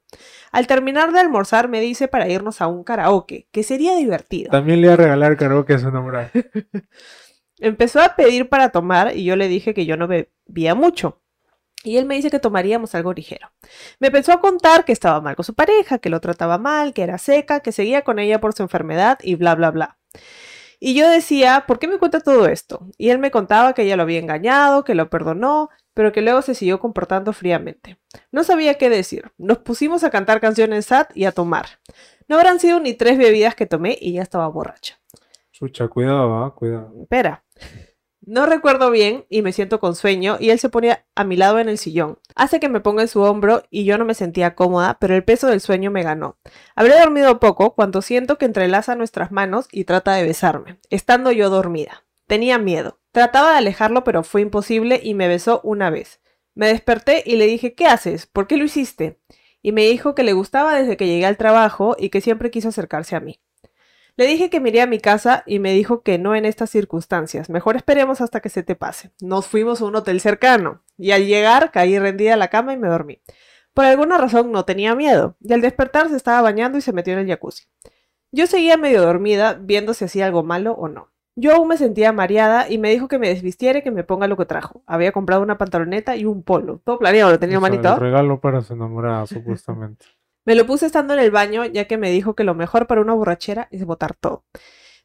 Al 0.52 0.66
terminar 0.66 1.10
de 1.10 1.20
almorzar 1.20 1.68
me 1.68 1.80
dice 1.80 2.06
para 2.06 2.28
irnos 2.28 2.60
a 2.60 2.66
un 2.66 2.84
karaoke, 2.84 3.48
que 3.50 3.62
sería 3.62 3.96
divertido. 3.96 4.50
También 4.50 4.82
le 4.82 4.88
iba 4.88 4.94
a 4.94 4.98
regalar 4.98 5.38
karaoke 5.38 5.72
a 5.72 5.78
su 5.78 5.88
enamorada. 5.88 6.30
Empezó 7.58 8.00
a 8.00 8.16
pedir 8.16 8.49
para 8.49 8.70
tomar 8.70 9.16
y 9.16 9.25
yo 9.25 9.37
le 9.37 9.49
dije 9.49 9.75
que 9.75 9.87
yo 9.87 9.96
no 9.96 10.08
bebía 10.08 10.75
mucho. 10.75 11.20
Y 11.84 11.99
él 11.99 12.06
me 12.06 12.16
dice 12.16 12.30
que 12.30 12.38
tomaríamos 12.40 12.94
algo 12.94 13.12
ligero. 13.12 13.52
Me 14.00 14.06
empezó 14.08 14.32
a 14.32 14.40
contar 14.40 14.84
que 14.84 14.92
estaba 14.92 15.20
mal 15.20 15.37
con 15.37 15.44
su 15.44 15.54
pareja, 15.54 15.99
que 15.99 16.08
lo 16.08 16.20
trataba 16.20 16.56
mal, 16.56 16.94
que 16.94 17.02
era 17.02 17.18
seca, 17.18 17.61
que 17.61 17.73
seguía 17.73 18.02
con 18.02 18.18
ella 18.18 18.40
por 18.40 18.54
su 18.54 18.62
enfermedad 18.62 19.18
y 19.23 19.34
bla, 19.34 19.54
bla, 19.54 19.70
bla. 19.70 19.99
Y 20.80 20.94
yo 20.94 21.08
decía, 21.08 21.64
¿por 21.66 21.78
qué 21.78 21.87
me 21.87 21.99
cuenta 21.99 22.20
todo 22.20 22.46
esto? 22.46 22.87
Y 22.99 23.11
él 23.11 23.18
me 23.18 23.30
contaba 23.30 23.75
que 23.75 23.82
ella 23.82 23.96
lo 23.96 24.02
había 24.02 24.18
engañado, 24.18 24.82
que 24.82 24.94
lo 24.94 25.11
perdonó, 25.11 25.68
pero 25.92 26.12
que 26.12 26.23
luego 26.23 26.42
se 26.42 26.54
siguió 26.54 26.80
comportando 26.80 27.32
fríamente. 27.32 27.99
No 28.32 28.44
sabía 28.44 28.75
qué 28.75 28.90
decir. 28.90 29.32
Nos 29.38 29.58
pusimos 29.58 30.04
a 30.04 30.11
cantar 30.11 30.40
canciones 30.40 30.87
sad 30.87 31.06
y 31.14 31.26
a 31.26 31.32
tomar. 31.32 31.66
No 32.28 32.37
habrán 32.37 32.61
sido 32.61 32.80
ni 32.80 32.94
tres 32.94 33.18
bebidas 33.18 33.54
que 33.54 33.66
tomé 33.66 33.96
y 34.00 34.14
ya 34.14 34.23
estaba 34.23 34.49
borracha. 34.49 34.99
Chucha, 35.52 35.87
cuidado, 35.88 36.44
¿ah? 36.44 36.54
Cuidado. 36.54 36.92
Espera. 37.02 37.43
No 38.26 38.46
recuerdo 38.46 38.90
bien 38.90 39.26
y 39.28 39.42
me 39.42 39.52
siento 39.52 39.80
con 39.80 39.94
sueño 39.94 40.38
y 40.40 40.49
él 40.49 40.58
se 40.58 40.70
pone 40.70 41.04
a 41.14 41.25
mi 41.25 41.37
lado 41.37 41.58
en 41.58 41.68
el 41.68 41.76
sillón. 41.76 42.18
Hace 42.34 42.58
que 42.58 42.70
me 42.70 42.80
ponga 42.80 43.02
en 43.02 43.08
su 43.08 43.20
hombro 43.20 43.64
y 43.68 43.84
yo 43.84 43.99
no 43.99 44.06
me 44.06 44.14
sentía 44.14 44.54
cómoda, 44.54 44.96
pero 44.99 45.14
el 45.14 45.25
peso 45.25 45.46
del 45.46 45.61
sueño 45.61 45.90
me 45.90 46.02
ganó. 46.02 46.38
Habré 46.75 46.99
dormido 46.99 47.38
poco 47.38 47.75
cuando 47.75 48.00
siento 48.00 48.38
que 48.38 48.46
entrelaza 48.46 48.94
nuestras 48.94 49.30
manos 49.30 49.68
y 49.70 49.84
trata 49.84 50.14
de 50.14 50.23
besarme, 50.23 50.78
estando 50.88 51.32
yo 51.32 51.50
dormida. 51.50 52.04
Tenía 52.26 52.58
miedo. 52.58 52.99
Trataba 53.12 53.52
de 53.52 53.58
alejarlo, 53.58 54.04
pero 54.04 54.25
fue 54.25 54.40
imposible 54.40 55.00
y 55.02 55.12
me 55.12 55.28
besó 55.28 55.61
una 55.62 55.90
vez. 55.90 56.20
Me 56.54 56.68
desperté 56.68 57.23
y 57.26 57.37
le 57.37 57.46
dije, 57.46 57.75
¿qué 57.75 57.87
haces? 57.87 58.26
¿Por 58.26 58.46
qué 58.46 58.56
lo 58.56 58.64
hiciste? 58.64 59.20
Y 59.61 59.73
me 59.73 59.84
dijo 59.84 60.14
que 60.14 60.23
le 60.23 60.32
gustaba 60.32 60.75
desde 60.75 60.96
que 60.96 61.06
llegué 61.06 61.26
al 61.26 61.37
trabajo 61.37 61.94
y 61.99 62.08
que 62.08 62.23
siempre 62.23 62.50
quiso 62.50 62.68
acercarse 62.68 63.16
a 63.16 63.20
mí. 63.20 63.40
Le 64.16 64.26
dije 64.26 64.49
que 64.49 64.61
me 64.61 64.68
iría 64.68 64.85
a 64.85 64.88
mi 64.88 65.00
casa 65.00 65.42
y 65.44 65.59
me 65.59 65.73
dijo 65.73 66.02
que 66.02 66.18
no 66.18 66.37
en 66.37 66.44
estas 66.44 66.71
circunstancias. 66.71 67.50
Mejor 67.50 67.75
esperemos 67.76 68.21
hasta 68.21 68.40
que 68.40 68.49
se 68.49 68.62
te 68.62 68.76
pase. 68.76 69.11
Nos 69.21 69.49
fuimos 69.49 69.80
a 69.80 69.87
un 69.87 69.97
hotel 69.97 70.21
cercano 70.21 70.83
y 70.97 71.11
al 71.11 71.26
llegar 71.26 71.73
caí 71.73 71.99
rendida 71.99 72.35
a 72.35 72.37
la 72.37 72.49
cama 72.49 72.73
y 72.73 72.78
me 72.78 72.88
dormí. 72.88 73.21
Por 73.73 73.85
alguna 73.87 74.16
razón 74.18 74.52
no 74.52 74.64
tenía 74.64 74.94
miedo 74.94 75.37
y 75.40 75.52
al 75.52 75.61
despertar 75.61 76.09
se 76.09 76.16
estaba 76.16 76.42
bañando 76.42 76.78
y 76.78 76.80
se 76.80 76.92
metió 76.92 77.12
en 77.12 77.18
el 77.21 77.26
jacuzzi. 77.26 77.64
Yo 78.30 78.47
seguía 78.47 78.76
medio 78.76 79.02
dormida 79.02 79.54
viendo 79.54 79.94
si 79.94 80.04
hacía 80.04 80.26
algo 80.26 80.44
malo 80.44 80.75
o 80.75 80.88
no. 80.88 81.11
Yo 81.37 81.52
aún 81.52 81.66
me 81.66 81.76
sentía 81.76 82.12
mareada 82.12 82.71
y 82.71 82.78
me 82.78 82.90
dijo 82.90 83.09
que 83.09 83.18
me 83.18 83.28
desvistiera 83.28 83.80
y 83.80 83.83
que 83.83 83.90
me 83.90 84.04
ponga 84.04 84.28
lo 84.28 84.37
que 84.37 84.44
trajo. 84.44 84.85
Había 84.87 85.11
comprado 85.11 85.42
una 85.42 85.59
pantaloneta 85.59 86.14
y 86.14 86.25
un 86.25 86.44
polo. 86.44 86.80
Todo 86.85 87.00
planeado, 87.00 87.33
lo 87.33 87.40
tenía 87.40 87.59
O 87.59 87.61
sea, 87.61 87.68
manito. 87.68 87.94
el 87.94 88.00
regalo 88.00 88.40
para 88.40 88.61
su 88.61 88.75
enamorada, 88.75 89.26
supuestamente. 89.26 90.06
Me 90.44 90.54
lo 90.54 90.66
puse 90.66 90.86
estando 90.86 91.14
en 91.14 91.20
el 91.20 91.30
baño, 91.30 91.64
ya 91.64 91.86
que 91.86 91.96
me 91.96 92.10
dijo 92.10 92.34
que 92.34 92.44
lo 92.44 92.54
mejor 92.54 92.86
para 92.86 93.00
una 93.00 93.14
borrachera 93.14 93.68
es 93.70 93.84
botar 93.84 94.14
todo. 94.14 94.44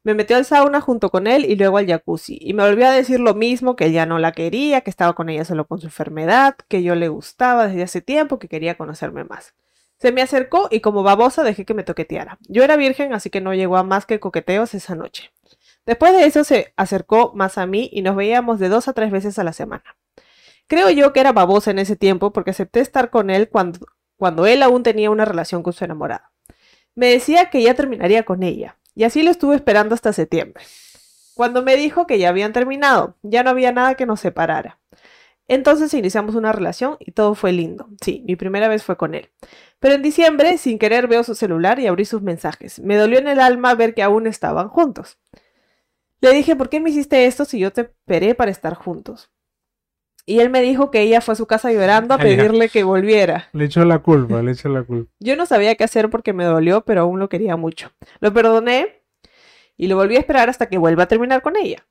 Me 0.03 0.13
metió 0.13 0.38
al 0.38 0.46
sauna 0.46 0.81
junto 0.81 1.10
con 1.10 1.27
él 1.27 1.46
y 1.46 1.55
luego 1.55 1.77
al 1.77 1.88
jacuzzi, 1.88 2.38
y 2.41 2.53
me 2.53 2.63
volvió 2.63 2.88
a 2.88 2.91
decir 2.91 3.19
lo 3.19 3.34
mismo, 3.36 3.75
que 3.75 3.91
ya 3.91 4.05
no 4.05 4.19
la 4.19 4.31
quería, 4.31 4.81
que 4.81 4.89
estaba 4.89 5.13
con 5.13 5.29
ella 5.29 5.46
solo 5.46 5.65
con 5.67 5.79
su 5.79 5.88
enfermedad, 5.88 6.55
que 6.67 6.84
yo 6.84 6.96
le 6.96 7.10
gustaba 7.10 7.67
desde 7.67 7.84
hace 7.84 8.01
tiempo, 8.01 8.39
que 8.39 8.48
quería 8.48 8.77
conocerme 8.77 9.24
más. 9.24 9.53
Se 9.98 10.12
me 10.13 10.22
acercó 10.22 10.69
y 10.72 10.79
como 10.79 11.03
babosa 11.03 11.43
dejé 11.43 11.65
que 11.65 11.74
me 11.74 11.84
toqueteara. 11.84 12.38
Yo 12.48 12.63
era 12.63 12.77
virgen, 12.77 13.13
así 13.13 13.29
que 13.29 13.41
no 13.41 13.53
llegó 13.53 13.77
a 13.77 13.84
más 13.84 14.05
que 14.05 14.19
coqueteos 14.19 14.74
esa 14.74 14.96
noche. 14.96 15.31
Después 15.86 16.13
de 16.13 16.25
eso 16.25 16.43
se 16.43 16.74
acercó 16.77 17.34
más 17.34 17.58
a 17.58 17.65
mí 17.65 17.89
y 17.91 18.01
nos 18.01 18.15
veíamos 18.15 18.60
de 18.60 18.69
dos 18.69 18.88
a 18.88 18.93
tres 18.93 19.12
veces 19.12 19.39
a 19.39 19.43
la 19.43 19.53
semana. 19.53 19.98
Creo 20.67 20.89
yo 20.89 21.12
que 21.12 21.19
era 21.19 21.34
babosa 21.34 21.72
en 21.72 21.79
ese 21.79 21.96
tiempo 21.98 22.31
porque 22.31 22.51
acepté 22.51 22.79
estar 22.79 23.10
con 23.10 23.29
él 23.29 23.50
cuando, 23.50 23.79
cuando 24.19 24.45
él 24.45 24.61
aún 24.61 24.83
tenía 24.83 25.09
una 25.09 25.23
relación 25.23 25.63
con 25.63 25.71
su 25.71 25.85
enamorada. 25.85 26.31
Me 26.93 27.07
decía 27.07 27.49
que 27.49 27.63
ya 27.63 27.73
terminaría 27.73 28.23
con 28.23 28.43
ella, 28.43 28.77
y 28.93 29.05
así 29.05 29.23
lo 29.23 29.31
estuve 29.31 29.55
esperando 29.55 29.95
hasta 29.95 30.11
septiembre. 30.11 30.61
Cuando 31.35 31.63
me 31.63 31.77
dijo 31.77 32.05
que 32.05 32.19
ya 32.19 32.27
habían 32.27 32.51
terminado, 32.51 33.15
ya 33.23 33.43
no 33.43 33.49
había 33.49 33.71
nada 33.71 33.95
que 33.95 34.05
nos 34.05 34.19
separara. 34.19 34.77
Entonces 35.47 35.93
iniciamos 35.93 36.35
una 36.35 36.51
relación 36.51 36.97
y 36.99 37.11
todo 37.11 37.33
fue 37.33 37.53
lindo. 37.53 37.88
Sí, 38.01 38.21
mi 38.27 38.35
primera 38.35 38.67
vez 38.67 38.83
fue 38.83 38.97
con 38.97 39.15
él. 39.15 39.29
Pero 39.79 39.95
en 39.95 40.01
diciembre, 40.01 40.57
sin 40.57 40.77
querer, 40.77 41.07
veo 41.07 41.23
su 41.23 41.33
celular 41.33 41.79
y 41.79 41.88
abrí 41.88 42.03
sus 42.03 42.21
mensajes. 42.21 42.79
Me 42.79 42.97
dolió 42.97 43.19
en 43.19 43.29
el 43.29 43.39
alma 43.39 43.73
ver 43.73 43.93
que 43.93 44.03
aún 44.03 44.27
estaban 44.27 44.67
juntos. 44.67 45.17
Le 46.19 46.33
dije, 46.33 46.57
¿por 46.57 46.67
qué 46.67 46.81
me 46.81 46.89
hiciste 46.89 47.25
esto 47.25 47.45
si 47.45 47.57
yo 47.57 47.71
te 47.71 47.81
esperé 47.81 48.35
para 48.35 48.51
estar 48.51 48.73
juntos? 48.73 49.31
Y 50.25 50.39
él 50.39 50.49
me 50.49 50.61
dijo 50.61 50.91
que 50.91 51.01
ella 51.01 51.21
fue 51.21 51.33
a 51.33 51.35
su 51.35 51.45
casa 51.47 51.71
llorando 51.71 52.13
a 52.13 52.17
pedirle 52.19 52.69
que 52.69 52.83
volviera. 52.83 53.49
Le 53.53 53.65
echó 53.65 53.85
la 53.85 53.99
culpa, 53.99 54.41
le 54.41 54.51
echó 54.51 54.69
la 54.69 54.83
culpa. 54.83 55.11
Yo 55.19 55.35
no 55.35 55.45
sabía 55.45 55.75
qué 55.75 55.83
hacer 55.83 56.09
porque 56.09 56.33
me 56.33 56.43
dolió, 56.43 56.81
pero 56.81 57.01
aún 57.01 57.19
lo 57.19 57.29
quería 57.29 57.55
mucho. 57.55 57.91
Lo 58.19 58.33
perdoné 58.33 59.01
y 59.77 59.88
lo 59.88 59.95
volví 59.95 60.15
a 60.15 60.19
esperar 60.19 60.49
hasta 60.49 60.67
que 60.67 60.77
vuelva 60.77 61.03
a 61.03 61.07
terminar 61.07 61.41
con 61.41 61.55
ella. 61.55 61.85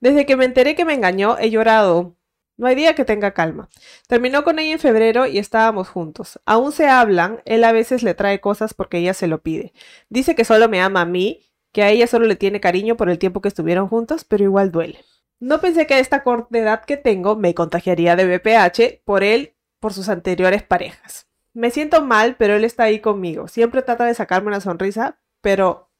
Desde 0.00 0.26
que 0.26 0.36
me 0.36 0.44
enteré 0.44 0.74
que 0.74 0.84
me 0.84 0.94
engañó, 0.94 1.38
he 1.38 1.50
llorado. 1.50 2.16
No 2.58 2.66
hay 2.66 2.74
día 2.74 2.94
que 2.94 3.04
tenga 3.04 3.32
calma. 3.32 3.68
Terminó 4.08 4.42
con 4.42 4.58
ella 4.58 4.72
en 4.72 4.78
febrero 4.78 5.26
y 5.26 5.38
estábamos 5.38 5.88
juntos. 5.88 6.40
Aún 6.46 6.72
se 6.72 6.88
hablan, 6.88 7.42
él 7.44 7.64
a 7.64 7.72
veces 7.72 8.02
le 8.02 8.14
trae 8.14 8.40
cosas 8.40 8.72
porque 8.72 8.98
ella 8.98 9.12
se 9.12 9.26
lo 9.26 9.42
pide. 9.42 9.74
Dice 10.08 10.34
que 10.34 10.44
solo 10.44 10.68
me 10.68 10.80
ama 10.80 11.02
a 11.02 11.06
mí, 11.06 11.44
que 11.72 11.82
a 11.82 11.90
ella 11.90 12.06
solo 12.06 12.26
le 12.26 12.36
tiene 12.36 12.60
cariño 12.60 12.96
por 12.96 13.10
el 13.10 13.18
tiempo 13.18 13.42
que 13.42 13.48
estuvieron 13.48 13.88
juntos, 13.88 14.24
pero 14.24 14.44
igual 14.44 14.72
duele. 14.72 15.04
No 15.38 15.60
pensé 15.60 15.86
que 15.86 15.94
a 15.94 15.98
esta 15.98 16.22
corta 16.22 16.58
edad 16.58 16.84
que 16.84 16.96
tengo 16.96 17.36
me 17.36 17.54
contagiaría 17.54 18.16
de 18.16 18.24
BPH 18.38 19.02
por 19.04 19.22
él, 19.22 19.54
por 19.80 19.92
sus 19.92 20.08
anteriores 20.08 20.62
parejas. 20.62 21.28
Me 21.52 21.70
siento 21.70 22.02
mal, 22.02 22.36
pero 22.38 22.54
él 22.54 22.64
está 22.64 22.84
ahí 22.84 23.00
conmigo. 23.00 23.48
Siempre 23.48 23.82
trata 23.82 24.04
de 24.04 24.14
sacarme 24.14 24.48
una 24.48 24.60
sonrisa, 24.60 25.18
pero 25.40 25.90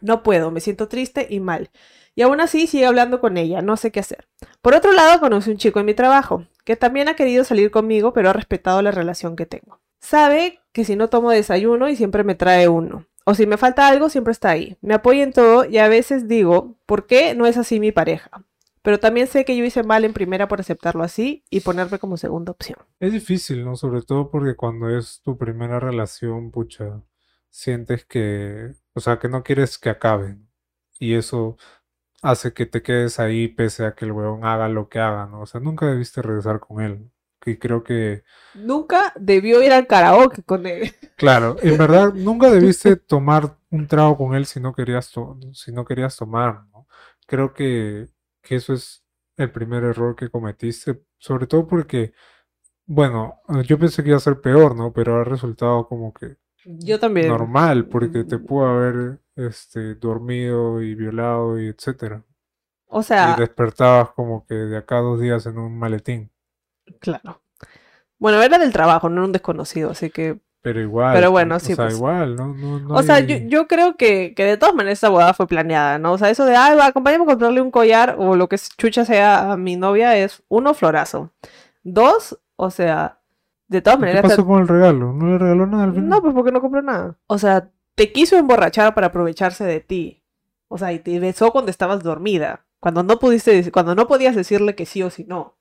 no 0.00 0.22
puedo, 0.22 0.50
me 0.50 0.60
siento 0.60 0.88
triste 0.88 1.26
y 1.30 1.40
mal. 1.40 1.70
Y 2.14 2.22
aún 2.22 2.40
así 2.40 2.66
sigue 2.66 2.86
hablando 2.86 3.20
con 3.20 3.36
ella, 3.36 3.62
no 3.62 3.76
sé 3.76 3.90
qué 3.90 4.00
hacer. 4.00 4.28
Por 4.62 4.74
otro 4.74 4.92
lado, 4.92 5.20
conocí 5.20 5.50
un 5.50 5.58
chico 5.58 5.80
en 5.80 5.86
mi 5.86 5.94
trabajo, 5.94 6.44
que 6.64 6.76
también 6.76 7.08
ha 7.08 7.16
querido 7.16 7.44
salir 7.44 7.70
conmigo, 7.70 8.12
pero 8.12 8.30
ha 8.30 8.32
respetado 8.32 8.82
la 8.82 8.90
relación 8.90 9.36
que 9.36 9.46
tengo. 9.46 9.80
Sabe 10.00 10.60
que 10.72 10.84
si 10.84 10.96
no 10.96 11.08
tomo 11.08 11.30
desayuno 11.30 11.88
y 11.88 11.96
siempre 11.96 12.24
me 12.24 12.34
trae 12.34 12.68
uno. 12.68 13.06
O 13.24 13.34
si 13.34 13.46
me 13.46 13.58
falta 13.58 13.86
algo, 13.86 14.08
siempre 14.08 14.32
está 14.32 14.50
ahí. 14.50 14.76
Me 14.80 14.94
apoya 14.94 15.22
en 15.22 15.32
todo 15.32 15.64
y 15.64 15.78
a 15.78 15.88
veces 15.88 16.26
digo, 16.26 16.76
¿por 16.86 17.06
qué 17.06 17.34
no 17.34 17.46
es 17.46 17.56
así 17.56 17.78
mi 17.78 17.92
pareja? 17.92 18.44
Pero 18.82 18.98
también 18.98 19.26
sé 19.26 19.44
que 19.44 19.56
yo 19.56 19.64
hice 19.64 19.82
mal 19.82 20.04
en 20.04 20.12
primera 20.12 20.48
por 20.48 20.60
aceptarlo 20.60 21.02
así 21.02 21.44
y 21.50 21.60
ponerme 21.60 21.98
como 21.98 22.16
segunda 22.16 22.52
opción. 22.52 22.78
Es 22.98 23.12
difícil, 23.12 23.64
¿no? 23.64 23.76
Sobre 23.76 24.02
todo 24.02 24.30
porque 24.30 24.56
cuando 24.56 24.88
es 24.96 25.20
tu 25.22 25.36
primera 25.38 25.80
relación, 25.80 26.50
pucha, 26.50 27.02
sientes 27.48 28.04
que, 28.04 28.72
o 28.94 29.00
sea, 29.00 29.18
que 29.18 29.28
no 29.28 29.42
quieres 29.42 29.78
que 29.78 29.90
acabe. 29.90 30.38
Y 30.98 31.14
eso 31.14 31.56
hace 32.22 32.52
que 32.54 32.66
te 32.66 32.82
quedes 32.82 33.20
ahí 33.20 33.48
pese 33.48 33.86
a 33.86 33.94
que 33.94 34.04
el 34.06 34.12
huevón 34.12 34.44
haga 34.44 34.68
lo 34.68 34.88
que 34.88 34.98
haga, 35.00 35.26
¿no? 35.26 35.42
O 35.42 35.46
sea, 35.46 35.60
nunca 35.60 35.86
debiste 35.86 36.22
regresar 36.22 36.60
con 36.60 36.82
él. 36.82 37.10
Y 37.46 37.56
creo 37.58 37.82
que, 37.84 38.24
Nunca 38.52 39.12
debió 39.16 39.62
ir 39.62 39.72
al 39.72 39.86
karaoke 39.86 40.42
con 40.42 40.66
él. 40.66 40.92
claro, 41.16 41.56
en 41.62 41.78
verdad, 41.78 42.12
nunca 42.14 42.50
debiste 42.50 42.96
tomar 42.96 43.56
un 43.70 43.86
trago 43.86 44.16
con 44.16 44.34
él 44.34 44.46
si 44.46 44.60
no 44.60 44.72
querías, 44.74 45.10
to- 45.10 45.38
si 45.52 45.72
no 45.72 45.84
querías 45.84 46.16
tomar, 46.16 46.66
¿no? 46.72 46.86
Creo 47.26 47.52
que, 47.54 48.08
que 48.42 48.56
eso 48.56 48.72
es 48.74 49.04
el 49.36 49.50
primer 49.52 49.84
error 49.84 50.16
que 50.16 50.30
cometiste, 50.30 51.02
sobre 51.18 51.46
todo 51.46 51.66
porque, 51.66 52.12
bueno, 52.86 53.40
eh, 53.48 53.62
yo 53.64 53.78
pensé 53.78 54.02
que 54.02 54.10
iba 54.10 54.18
a 54.18 54.20
ser 54.20 54.40
peor, 54.40 54.76
¿no? 54.76 54.92
Pero 54.92 55.20
ha 55.20 55.24
resultado 55.24 55.86
como 55.88 56.12
que 56.12 56.36
Yo 56.64 56.98
también. 56.98 57.28
normal, 57.28 57.88
porque 57.88 58.24
te 58.24 58.38
pudo 58.38 58.66
haber 58.66 59.20
este, 59.36 59.94
dormido 59.96 60.82
y 60.82 60.94
violado 60.94 61.60
y 61.60 61.68
etcétera. 61.68 62.24
O 62.88 63.02
sea, 63.02 63.34
Y 63.36 63.40
despertabas 63.40 64.10
como 64.12 64.44
que 64.46 64.54
de 64.54 64.76
acá 64.76 64.98
a 64.98 65.02
dos 65.02 65.20
días 65.20 65.46
en 65.46 65.58
un 65.58 65.78
maletín. 65.78 66.30
claro. 67.00 67.42
Bueno, 68.18 68.42
era 68.42 68.58
del 68.58 68.72
trabajo, 68.72 69.08
no 69.08 69.16
era 69.16 69.26
un 69.26 69.32
desconocido, 69.32 69.90
así 69.90 70.10
que... 70.10 70.40
Pero 70.62 70.80
igual, 70.80 71.14
Pero 71.14 71.30
bueno, 71.30 71.58
sí, 71.58 71.72
o 71.72 71.76
sea, 71.76 71.86
pues. 71.86 71.96
igual, 71.96 72.36
¿no? 72.36 72.48
No, 72.54 72.80
no 72.80 72.94
o 72.94 73.02
sea, 73.02 73.20
yo, 73.20 73.36
yo 73.46 73.66
creo 73.66 73.96
que, 73.96 74.34
que 74.34 74.44
de 74.44 74.56
todas 74.58 74.74
maneras 74.74 74.98
esta 74.98 75.08
boda 75.08 75.32
fue 75.32 75.46
planeada, 75.46 75.98
¿no? 75.98 76.12
O 76.12 76.18
sea, 76.18 76.28
eso 76.28 76.44
de, 76.44 76.54
ay, 76.54 76.76
va, 76.76 76.86
acompáñame 76.86 77.24
a 77.24 77.28
comprarle 77.28 77.62
un 77.62 77.70
collar 77.70 78.16
o 78.18 78.36
lo 78.36 78.48
que 78.48 78.58
chucha 78.76 79.06
sea 79.06 79.52
a 79.52 79.56
mi 79.56 79.76
novia 79.76 80.16
es, 80.16 80.42
uno, 80.48 80.74
florazo. 80.74 81.32
Dos, 81.82 82.38
o 82.56 82.70
sea, 82.70 83.20
de 83.68 83.80
todas 83.80 83.98
¿Y 83.98 84.00
¿Qué 84.00 84.06
maneras... 84.06 84.30
pasó 84.30 84.44
con 84.44 84.60
el 84.60 84.68
regalo? 84.68 85.14
¿No 85.14 85.28
le 85.28 85.38
regaló 85.38 85.66
nada 85.66 85.84
al 85.84 85.92
final? 85.92 86.08
No, 86.08 86.20
pues 86.20 86.34
porque 86.34 86.52
no 86.52 86.60
compró 86.60 86.82
nada. 86.82 87.16
O 87.26 87.38
sea, 87.38 87.70
te 87.94 88.12
quiso 88.12 88.36
emborrachar 88.36 88.94
para 88.94 89.06
aprovecharse 89.06 89.64
de 89.64 89.80
ti. 89.80 90.22
O 90.68 90.76
sea, 90.76 90.92
y 90.92 90.98
te 90.98 91.18
besó 91.20 91.52
cuando 91.52 91.70
estabas 91.70 92.02
dormida. 92.02 92.66
Cuando 92.80 93.02
no 93.02 93.18
pudiste, 93.18 93.70
cuando 93.72 93.94
no 93.94 94.06
podías 94.06 94.36
decirle 94.36 94.74
que 94.74 94.86
sí 94.86 95.02
o 95.02 95.10
si 95.10 95.24
no. 95.24 95.56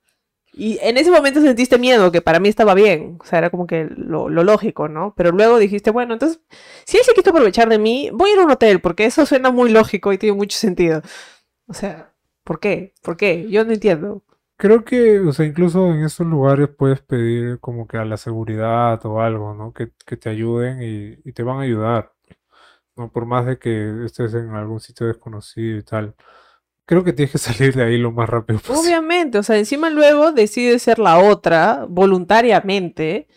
Y 0.59 0.77
en 0.81 0.97
ese 0.97 1.09
momento 1.09 1.39
sentiste 1.41 1.77
miedo, 1.77 2.11
que 2.11 2.21
para 2.21 2.41
mí 2.41 2.49
estaba 2.49 2.73
bien. 2.73 3.17
O 3.21 3.25
sea, 3.25 3.39
era 3.39 3.49
como 3.49 3.65
que 3.65 3.87
lo, 3.95 4.27
lógico, 4.29 4.89
¿no? 4.89 5.13
Pero 5.15 5.31
luego 5.31 5.57
dijiste, 5.57 5.89
bueno, 5.89 6.13
entonces, 6.13 6.41
si 6.85 6.97
él 6.97 7.03
se 7.05 7.13
quiso 7.13 7.29
aprovechar 7.29 7.69
de 7.69 7.79
mí, 7.79 8.09
voy 8.13 8.31
a 8.31 8.33
ir 8.33 8.39
a 8.39 8.43
un 8.43 8.51
hotel, 8.51 8.81
porque 8.81 9.05
eso 9.05 9.25
suena 9.25 9.51
muy 9.51 9.71
lógico 9.71 10.11
y 10.11 10.17
tiene 10.17 10.35
mucho 10.35 10.57
sentido. 10.57 11.01
O 11.67 11.73
sea, 11.73 12.13
¿por 12.43 12.59
qué? 12.59 12.93
¿Por 13.01 13.15
qué? 13.15 13.49
Yo 13.49 13.63
no 13.63 13.71
entiendo. 13.71 14.21
Creo 14.57 14.83
que, 14.83 15.19
o 15.21 15.31
sea, 15.31 15.45
incluso 15.45 15.93
en 15.93 16.03
esos 16.03 16.27
lugares 16.27 16.67
puedes 16.69 17.01
pedir 17.01 17.59
como 17.61 17.87
que 17.87 17.97
a 17.97 18.03
la 18.05 18.17
seguridad 18.17 19.05
o 19.05 19.21
algo, 19.21 19.53
¿no? 19.53 19.71
Que, 19.73 19.91
que 20.05 20.17
te 20.17 20.29
ayuden 20.29 20.81
y, 20.83 21.19
y 21.29 21.31
te 21.33 21.43
van 21.43 21.59
a 21.59 21.61
ayudar, 21.61 22.11
¿no? 22.97 23.11
Por 23.11 23.25
más 23.25 23.45
de 23.45 23.59
que 23.59 24.05
estés 24.05 24.33
en 24.33 24.49
algún 24.51 24.81
sitio 24.81 25.07
desconocido 25.07 25.77
y 25.77 25.83
tal. 25.83 26.15
Creo 26.89 27.03
que 27.03 27.13
tienes 27.13 27.31
que 27.31 27.37
salir 27.37 27.75
de 27.75 27.83
ahí 27.83 27.99
lo 27.99 28.11
más 28.11 28.27
rápido 28.27 28.57
posible. 28.57 28.79
Obviamente, 28.79 29.37
o 29.37 29.43
sea, 29.43 29.59
encima 29.59 29.91
luego 29.91 30.31
decides 30.31 30.81
ser 30.81 30.97
la 30.97 31.19
otra 31.19 31.85
voluntariamente 31.87 33.27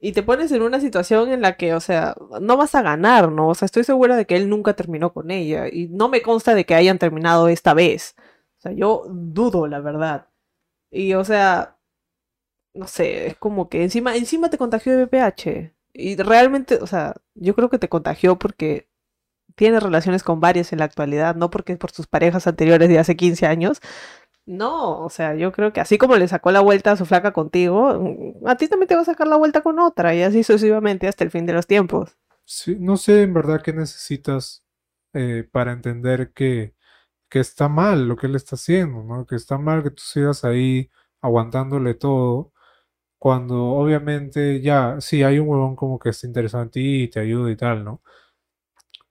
y 0.00 0.10
te 0.10 0.24
pones 0.24 0.50
en 0.50 0.62
una 0.62 0.80
situación 0.80 1.30
en 1.30 1.40
la 1.40 1.56
que, 1.56 1.74
o 1.74 1.80
sea, 1.80 2.16
no 2.40 2.56
vas 2.56 2.74
a 2.74 2.82
ganar, 2.82 3.30
¿no? 3.30 3.50
O 3.50 3.54
sea, 3.54 3.66
estoy 3.66 3.84
segura 3.84 4.16
de 4.16 4.26
que 4.26 4.34
él 4.34 4.50
nunca 4.50 4.74
terminó 4.74 5.12
con 5.12 5.30
ella 5.30 5.68
y 5.68 5.86
no 5.86 6.08
me 6.08 6.22
consta 6.22 6.56
de 6.56 6.66
que 6.66 6.74
hayan 6.74 6.98
terminado 6.98 7.46
esta 7.46 7.72
vez. 7.72 8.16
O 8.58 8.62
sea, 8.62 8.72
yo 8.72 9.04
dudo, 9.08 9.68
la 9.68 9.78
verdad. 9.78 10.26
Y, 10.90 11.14
o 11.14 11.24
sea, 11.24 11.78
no 12.74 12.88
sé, 12.88 13.28
es 13.28 13.36
como 13.36 13.68
que 13.68 13.84
encima, 13.84 14.16
encima 14.16 14.50
te 14.50 14.58
contagió 14.58 14.96
de 14.96 15.04
VPH. 15.04 15.72
Y 15.92 16.16
realmente, 16.16 16.76
o 16.82 16.86
sea, 16.88 17.14
yo 17.34 17.54
creo 17.54 17.70
que 17.70 17.78
te 17.78 17.88
contagió 17.88 18.38
porque 18.40 18.87
tienes 19.58 19.82
relaciones 19.82 20.22
con 20.22 20.40
varias 20.40 20.72
en 20.72 20.78
la 20.78 20.86
actualidad, 20.86 21.36
no 21.36 21.50
porque 21.50 21.76
por 21.76 21.92
tus 21.92 22.06
parejas 22.06 22.46
anteriores 22.46 22.88
de 22.88 22.98
hace 22.98 23.16
15 23.16 23.46
años. 23.46 23.80
No, 24.46 25.00
o 25.04 25.10
sea, 25.10 25.34
yo 25.34 25.52
creo 25.52 25.72
que 25.74 25.80
así 25.80 25.98
como 25.98 26.16
le 26.16 26.26
sacó 26.26 26.50
la 26.52 26.60
vuelta 26.60 26.92
a 26.92 26.96
su 26.96 27.04
flaca 27.06 27.32
contigo, 27.32 28.00
mm, 28.00 28.46
a 28.48 28.56
ti 28.56 28.68
también 28.68 28.88
te 28.88 28.94
va 28.94 29.02
a 29.02 29.04
sacar 29.04 29.28
la 29.28 29.36
vuelta 29.36 29.60
con 29.62 29.78
otra 29.78 30.14
y 30.14 30.22
así 30.22 30.42
sucesivamente 30.42 31.06
hasta 31.08 31.24
el 31.24 31.30
fin 31.30 31.46
de 31.46 31.52
los 31.52 31.66
tiempos. 31.66 32.16
No 32.78 32.96
sé 32.96 33.22
en 33.22 33.34
verdad 33.34 33.60
qué 33.62 33.72
necesitas 33.74 34.64
eh, 35.12 35.46
para 35.52 35.72
entender 35.72 36.32
que, 36.32 36.74
que 37.28 37.40
está 37.40 37.68
mal 37.68 38.08
lo 38.08 38.16
que 38.16 38.26
él 38.28 38.36
está 38.36 38.56
haciendo, 38.56 39.04
¿no? 39.04 39.26
Que 39.26 39.36
está 39.36 39.58
mal 39.58 39.82
que 39.82 39.90
tú 39.90 40.02
sigas 40.02 40.44
ahí 40.44 40.90
aguantándole 41.20 41.94
todo 41.94 42.52
Cuando 43.18 43.56
obviamente 43.72 44.60
ya, 44.62 45.00
sí, 45.00 45.22
hay 45.24 45.38
un 45.40 45.48
huevón 45.48 45.76
como 45.76 45.98
que 45.98 46.10
está 46.10 46.70
ti 46.70 47.04
y 47.04 47.08
te 47.08 47.20
ayuda 47.20 47.50
y 47.50 47.56
tal, 47.56 47.84
¿no? 47.84 48.02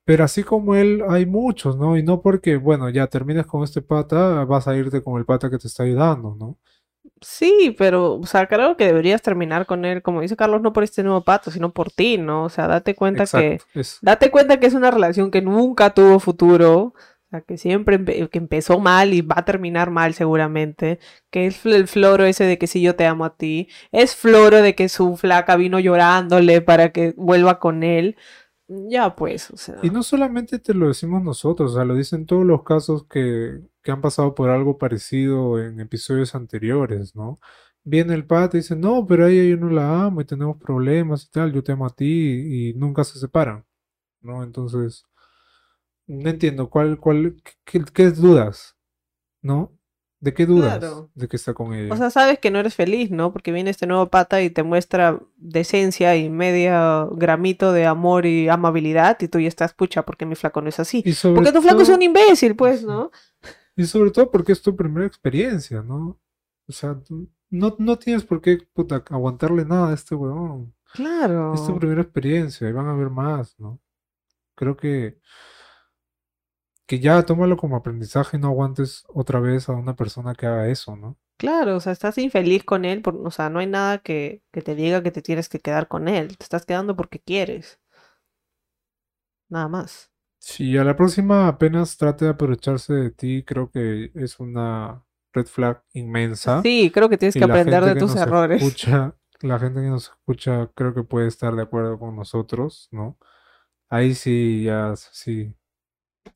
Pero 0.08 0.24
así 0.24 0.44
como 0.44 0.74
él, 0.76 1.04
hay 1.10 1.26
muchos, 1.26 1.78
¿no? 1.78 1.98
Y 1.98 2.04
no 2.04 2.22
porque, 2.22 2.56
bueno, 2.56 2.90
ya 2.90 3.08
termines 3.08 3.46
con 3.46 3.64
este 3.64 3.82
pata, 3.82 4.46
vas 4.46 4.68
a 4.68 4.76
irte 4.76 5.04
con 5.04 5.20
el 5.20 5.26
pata 5.26 5.50
que 5.50 5.58
te 5.58 5.68
está 5.68 5.84
ayudando, 5.84 6.34
¿no? 6.40 6.58
Sí, 7.22 7.76
pero, 7.78 8.14
o 8.16 8.26
sea, 8.26 8.48
creo 8.48 8.78
que 8.78 8.86
deberías 8.86 9.22
terminar 9.22 9.66
con 9.66 9.86
él, 9.86 10.02
como 10.04 10.22
dice 10.22 10.36
Carlos, 10.38 10.62
no 10.62 10.72
por 10.72 10.84
este 10.84 11.04
nuevo 11.04 11.24
pato, 11.24 11.52
sino 11.52 11.74
por 11.74 11.92
ti, 11.92 12.18
¿no? 12.18 12.44
O 12.46 12.50
sea, 12.50 12.68
date 12.68 12.96
cuenta 12.96 13.28
que, 13.28 13.54
Exacto. 13.56 13.80
Es, 13.80 13.98
date 14.02 14.32
cuenta 14.32 14.60
que 14.60 14.68
es 14.68 14.74
una 14.76 14.92
relación 14.92 15.32
que 15.32 15.42
nunca 15.42 15.94
tuvo 15.94 16.20
futuro, 16.20 16.94
o 16.94 16.94
sea, 17.32 17.42
que 17.42 17.58
siempre 17.58 18.00
empe- 18.00 18.30
que 18.30 18.38
empezó 18.38 18.80
mal 18.80 19.14
y 19.14 19.22
va 19.22 19.36
a 19.40 19.46
terminar 19.46 19.90
mal 19.92 20.14
seguramente, 20.14 21.00
que 21.32 21.48
es 21.48 21.66
el 21.66 21.88
floro 21.88 22.24
ese 22.26 22.46
de 22.46 22.58
que 22.58 22.68
sí 22.68 22.82
yo 22.82 22.96
te 22.96 23.06
amo 23.06 23.26
a 23.26 23.36
ti, 23.36 23.68
es 23.92 24.16
floro 24.16 24.62
de 24.62 24.76
que 24.76 24.88
su 24.88 25.18
flaca 25.18 25.56
vino 25.58 25.80
llorándole 25.80 26.62
para 26.62 26.92
que 26.92 27.14
vuelva 27.18 27.60
con 27.60 27.84
él, 27.84 28.16
ya 28.68 29.16
pues, 29.16 29.52
o 29.52 29.58
y 29.82 29.90
no 29.90 30.04
solamente 30.04 30.60
te 30.60 30.74
lo 30.74 30.88
decimos 30.90 31.24
nosotros, 31.24 31.72
o 31.72 31.76
sea, 31.76 31.86
lo 31.86 31.96
dicen 31.96 32.26
todos 32.26 32.46
los 32.46 32.64
casos 32.64 33.06
que, 33.08 33.62
que 33.82 33.92
han 33.92 34.02
pasado 34.02 34.36
por 34.36 34.50
algo 34.50 34.78
parecido 34.78 35.60
en 35.62 35.80
episodios 35.80 36.36
anteriores, 36.36 37.16
¿no? 37.16 37.40
Viene 37.84 38.14
el 38.14 38.26
pata 38.26 38.58
y 38.58 38.62
dice, 38.62 38.76
no, 38.76 39.06
pero 39.08 39.28
ella 39.28 39.44
yo 39.50 39.58
no 39.58 39.70
la 39.70 40.04
amo 40.06 40.22
y 40.22 40.26
tenemos 40.26 40.58
problemas 40.58 41.26
y 41.26 41.32
tal, 41.32 41.54
yo 41.54 41.64
te 41.64 41.72
amo 41.72 41.86
a 41.86 41.96
ti 41.96 42.70
y 42.72 42.74
nunca 42.74 43.04
se 43.06 43.20
separan, 43.20 43.66
¿no? 44.22 44.44
Entonces, 44.44 45.06
no 46.08 46.30
entiendo, 46.30 46.70
¿cuál, 46.70 47.00
cuál, 47.00 47.42
qué, 47.66 47.84
qué 47.94 48.12
dudas? 48.12 48.78
¿No? 49.42 49.77
¿De 50.20 50.34
qué 50.34 50.48
dudas 50.48 50.80
Claro. 50.80 51.10
de 51.14 51.28
que 51.28 51.36
está 51.36 51.54
con 51.54 51.74
ella? 51.76 51.94
O 51.94 51.98
sea, 51.98 52.10
sabes 52.10 52.40
que 52.40 52.50
no 52.50 52.58
eres 52.60 52.74
feliz, 52.74 53.12
¿no? 53.12 53.32
Porque 53.32 53.52
viene 53.52 53.70
este 53.70 53.86
nuevo 53.86 54.08
pata 54.08 54.42
y 54.42 54.50
te 54.50 54.64
muestra 54.64 55.20
decencia 55.36 56.16
y 56.16 56.30
media 56.30 57.08
gramito 57.12 57.72
de 57.72 57.86
amor 57.86 58.26
y 58.26 58.50
amabilidad 58.50 59.18
y 59.22 59.28
tú 59.28 59.40
ya 59.40 59.48
estás 59.48 59.74
pucha 59.74 60.04
porque 60.04 60.26
mi 60.26 60.36
flaco 60.36 60.62
no 60.62 60.70
es 60.70 60.80
así. 60.80 61.04
y 61.06 61.14
sobre 61.14 61.36
Porque 61.36 61.52
tu 61.52 61.62
flaco 61.62 61.82
es 61.82 61.90
un 61.90 62.02
imbécil, 62.02 62.56
pues, 62.56 62.84
¿no? 62.84 63.12
Y 63.76 63.86
sobre 63.86 64.10
todo 64.10 64.32
porque 64.32 64.54
es 64.54 64.62
tu 64.64 64.76
primera 64.76 65.06
experiencia, 65.06 65.84
¿no? 65.84 66.20
O 66.68 66.72
sea, 66.72 67.00
no, 67.52 67.76
no 67.78 67.98
tienes 68.00 68.24
por 68.24 68.42
qué 68.42 68.58
puta, 68.74 69.04
aguantarle 69.12 69.66
nada 69.66 69.92
a 69.92 69.94
este 69.94 70.16
huevón. 70.16 70.74
Claro. 70.94 71.54
Es 71.54 71.64
tu 71.66 71.78
primera 71.78 72.02
experiencia 72.02 72.68
y 72.68 72.72
van 72.72 72.88
a 72.88 72.96
ver 72.96 73.12
más, 73.12 73.56
¿no? 73.60 73.80
Creo 74.56 74.76
que, 74.76 75.20
que 76.88 77.00
ya 77.00 77.22
tómalo 77.24 77.58
como 77.58 77.76
aprendizaje 77.76 78.38
y 78.38 78.40
no 78.40 78.48
aguantes 78.48 79.04
otra 79.10 79.40
vez 79.42 79.68
a 79.70 79.74
una 79.74 79.96
persona 79.96 80.34
que 80.34 80.48
haga 80.48 80.70
eso, 80.70 80.96
¿no? 80.96 81.18
Claro, 81.38 81.76
o 81.76 81.80
sea, 81.80 81.92
estás 81.92 82.18
infeliz 82.18 82.64
con 82.64 82.86
él, 82.86 83.02
por, 83.02 83.16
o 83.16 83.30
sea, 83.30 83.50
no 83.50 83.60
hay 83.60 83.68
nada 83.68 84.00
que, 84.00 84.42
que 84.52 84.62
te 84.62 84.74
diga 84.74 85.04
que 85.04 85.12
te 85.12 85.22
tienes 85.22 85.50
que 85.50 85.60
quedar 85.60 85.88
con 85.88 86.08
él. 86.08 86.36
Te 86.38 86.44
estás 86.44 86.66
quedando 86.66 86.96
porque 86.96 87.20
quieres. 87.20 87.80
Nada 89.50 89.68
más. 89.68 90.12
Si 90.40 90.78
a 90.78 90.84
la 90.84 90.96
próxima 90.96 91.48
apenas 91.48 91.98
trate 91.98 92.26
de 92.26 92.32
aprovecharse 92.32 92.94
de 92.94 93.12
ti, 93.12 93.44
creo 93.46 93.70
que 93.70 94.12
es 94.16 94.40
una 94.40 95.04
red 95.34 95.46
flag 95.46 95.84
inmensa. 95.94 96.62
Sí, 96.62 96.90
creo 96.94 97.10
que 97.10 97.18
tienes 97.18 97.36
que 97.36 97.44
aprender 97.44 97.84
de 97.84 97.94
que 97.94 98.00
tus 98.00 98.16
errores. 98.16 98.62
escucha, 98.62 99.16
la 99.42 99.60
gente 99.60 99.82
que 99.82 99.88
nos 99.88 100.10
escucha 100.10 100.72
creo 100.74 100.94
que 100.94 101.04
puede 101.04 101.28
estar 101.28 101.56
de 101.56 101.64
acuerdo 101.64 102.00
con 102.00 102.16
nosotros, 102.16 102.88
¿no? 102.92 103.18
Ahí 103.90 104.16
sí, 104.16 104.64
ya, 104.64 104.96
sí. 104.96 105.54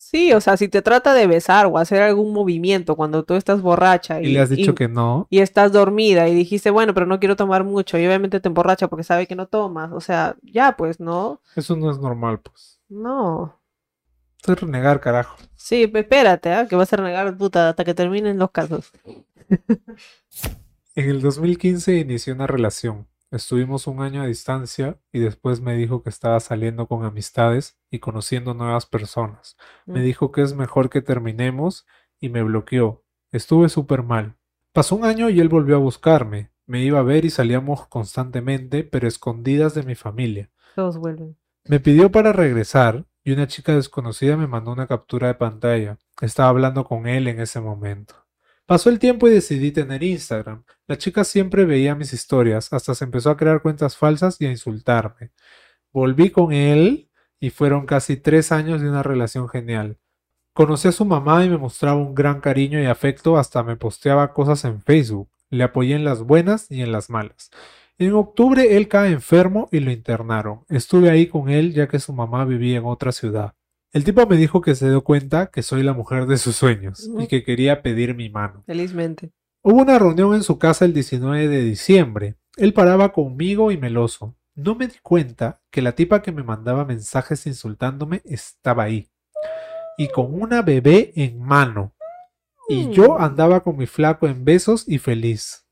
Sí, 0.03 0.33
o 0.33 0.41
sea, 0.41 0.57
si 0.57 0.67
te 0.67 0.81
trata 0.81 1.13
de 1.13 1.27
besar 1.27 1.67
o 1.67 1.77
hacer 1.77 2.01
algún 2.01 2.33
movimiento 2.33 2.95
cuando 2.95 3.23
tú 3.23 3.35
estás 3.35 3.61
borracha 3.61 4.19
Y 4.19 4.25
y, 4.27 4.33
le 4.33 4.39
has 4.39 4.49
dicho 4.49 4.71
y- 4.71 4.75
que 4.75 4.87
no. 4.89 5.27
y 5.29 5.39
estás 5.39 5.71
dormida 5.71 6.27
y 6.27 6.33
dijiste, 6.33 6.71
bueno, 6.71 6.93
pero 6.95 7.05
no 7.05 7.19
quiero 7.19 7.35
tomar 7.35 7.63
mucho 7.63 7.97
y 7.99 8.05
obviamente 8.07 8.39
te 8.39 8.47
emborracha 8.49 8.87
porque 8.87 9.03
sabe 9.03 9.27
que 9.27 9.35
no 9.35 9.45
tomas. 9.47 9.91
O 9.93 10.01
sea, 10.01 10.35
ya 10.41 10.75
pues, 10.75 10.99
¿no? 10.99 11.39
Eso 11.55 11.75
no 11.75 11.91
es 11.91 11.99
normal, 11.99 12.39
pues. 12.41 12.81
No. 12.89 13.57
Esto 14.37 14.53
es 14.53 14.59
renegar, 14.61 14.99
carajo. 14.99 15.37
Sí, 15.55 15.83
espérate, 15.93 16.51
¿ah? 16.51 16.67
Que 16.67 16.75
vas 16.75 16.91
a 16.91 16.97
renegar 16.97 17.37
puta 17.37 17.69
hasta 17.69 17.85
que 17.85 17.93
terminen 17.93 18.39
los 18.39 18.49
casos. 18.49 18.91
En 20.95 21.09
el 21.09 21.21
2015 21.21 21.95
inicié 21.97 22.33
una 22.33 22.47
relación. 22.47 23.07
Estuvimos 23.31 23.87
un 23.87 24.01
año 24.01 24.21
a 24.21 24.25
distancia 24.25 24.99
y 25.13 25.19
después 25.19 25.61
me 25.61 25.73
dijo 25.75 26.03
que 26.03 26.09
estaba 26.09 26.39
saliendo 26.41 26.87
con 26.87 27.05
amistades 27.05 27.79
y 27.89 27.99
conociendo 27.99 28.53
nuevas 28.53 28.85
personas. 28.85 29.55
Me 29.85 30.01
Mm. 30.01 30.03
dijo 30.03 30.31
que 30.33 30.41
es 30.41 30.53
mejor 30.53 30.89
que 30.89 31.01
terminemos 31.01 31.85
y 32.19 32.27
me 32.27 32.43
bloqueó. 32.43 33.05
Estuve 33.31 33.69
súper 33.69 34.03
mal. 34.03 34.35
Pasó 34.73 34.95
un 34.97 35.05
año 35.05 35.29
y 35.29 35.39
él 35.39 35.47
volvió 35.47 35.77
a 35.77 35.79
buscarme. 35.79 36.51
Me 36.65 36.83
iba 36.83 36.99
a 36.99 37.03
ver 37.03 37.23
y 37.23 37.29
salíamos 37.29 37.87
constantemente, 37.87 38.83
pero 38.83 39.07
escondidas 39.07 39.73
de 39.73 39.83
mi 39.83 39.95
familia. 39.95 40.49
Todos 40.75 40.97
vuelven. 40.97 41.37
Me 41.65 41.79
pidió 41.79 42.11
para 42.11 42.33
regresar 42.33 43.05
y 43.23 43.31
una 43.31 43.47
chica 43.47 43.73
desconocida 43.75 44.35
me 44.35 44.47
mandó 44.47 44.71
una 44.71 44.87
captura 44.87 45.27
de 45.27 45.35
pantalla. 45.35 45.97
Estaba 46.19 46.49
hablando 46.49 46.83
con 46.83 47.07
él 47.07 47.27
en 47.27 47.39
ese 47.39 47.61
momento. 47.61 48.15
Pasó 48.71 48.89
el 48.89 48.99
tiempo 48.99 49.27
y 49.27 49.31
decidí 49.31 49.73
tener 49.73 50.01
Instagram. 50.01 50.63
La 50.87 50.97
chica 50.97 51.25
siempre 51.25 51.65
veía 51.65 51.93
mis 51.93 52.13
historias, 52.13 52.71
hasta 52.71 52.95
se 52.95 53.03
empezó 53.03 53.29
a 53.29 53.35
crear 53.35 53.61
cuentas 53.61 53.97
falsas 53.97 54.39
y 54.39 54.45
a 54.45 54.49
insultarme. 54.49 55.31
Volví 55.91 56.29
con 56.29 56.53
él 56.53 57.09
y 57.41 57.49
fueron 57.49 57.85
casi 57.85 58.15
tres 58.15 58.53
años 58.53 58.81
de 58.81 58.87
una 58.87 59.03
relación 59.03 59.49
genial. 59.49 59.97
Conocí 60.53 60.87
a 60.87 60.93
su 60.93 61.03
mamá 61.03 61.43
y 61.43 61.49
me 61.49 61.57
mostraba 61.57 61.97
un 61.97 62.15
gran 62.15 62.39
cariño 62.39 62.81
y 62.81 62.85
afecto, 62.85 63.37
hasta 63.37 63.61
me 63.61 63.75
posteaba 63.75 64.31
cosas 64.31 64.63
en 64.63 64.81
Facebook. 64.81 65.27
Le 65.49 65.65
apoyé 65.65 65.95
en 65.95 66.05
las 66.05 66.21
buenas 66.21 66.71
y 66.71 66.81
en 66.81 66.93
las 66.93 67.09
malas. 67.09 67.51
En 67.97 68.13
octubre 68.13 68.77
él 68.77 68.87
cae 68.87 69.11
enfermo 69.11 69.67
y 69.73 69.81
lo 69.81 69.91
internaron. 69.91 70.63
Estuve 70.69 71.09
ahí 71.09 71.27
con 71.27 71.49
él 71.49 71.73
ya 71.73 71.89
que 71.89 71.99
su 71.99 72.13
mamá 72.13 72.45
vivía 72.45 72.77
en 72.77 72.85
otra 72.85 73.11
ciudad. 73.11 73.53
El 73.93 74.03
tipo 74.03 74.25
me 74.25 74.37
dijo 74.37 74.61
que 74.61 74.75
se 74.75 74.89
dio 74.89 75.03
cuenta 75.03 75.47
que 75.47 75.61
soy 75.63 75.83
la 75.83 75.93
mujer 75.93 76.25
de 76.25 76.37
sus 76.37 76.55
sueños 76.55 77.09
y 77.19 77.27
que 77.27 77.43
quería 77.43 77.81
pedir 77.81 78.15
mi 78.15 78.29
mano. 78.29 78.63
Felizmente. 78.65 79.31
Hubo 79.63 79.81
una 79.81 79.99
reunión 79.99 80.33
en 80.33 80.43
su 80.43 80.57
casa 80.57 80.85
el 80.85 80.93
19 80.93 81.47
de 81.47 81.61
diciembre. 81.63 82.35
Él 82.57 82.73
paraba 82.73 83.11
conmigo 83.11 83.71
y 83.71 83.77
meloso. 83.77 84.35
No 84.55 84.75
me 84.75 84.87
di 84.87 84.95
cuenta 85.03 85.61
que 85.69 85.81
la 85.81 85.91
tipa 85.93 86.21
que 86.21 86.31
me 86.31 86.43
mandaba 86.43 86.85
mensajes 86.85 87.45
insultándome 87.47 88.21
estaba 88.25 88.83
ahí. 88.83 89.09
Y 89.97 90.07
con 90.07 90.33
una 90.41 90.61
bebé 90.61 91.11
en 91.15 91.39
mano. 91.39 91.93
Y 92.69 92.89
yo 92.91 93.17
Mm. 93.17 93.23
andaba 93.23 93.61
con 93.61 93.77
mi 93.77 93.87
flaco 93.87 94.27
en 94.27 94.45
besos 94.45 94.85
y 94.87 94.99
feliz. 94.99 95.65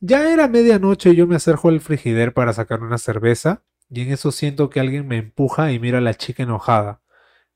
Ya 0.00 0.32
era 0.32 0.48
medianoche 0.48 1.10
y 1.10 1.16
yo 1.16 1.26
me 1.26 1.36
acerco 1.36 1.68
al 1.68 1.80
frigider 1.80 2.32
para 2.34 2.52
sacar 2.52 2.82
una 2.82 2.98
cerveza, 2.98 3.62
y 3.88 4.00
en 4.02 4.12
eso 4.12 4.32
siento 4.32 4.70
que 4.70 4.80
alguien 4.80 5.06
me 5.06 5.16
empuja 5.18 5.72
y 5.72 5.78
miro 5.78 5.98
a 5.98 6.00
la 6.00 6.14
chica 6.14 6.42
enojada. 6.42 7.00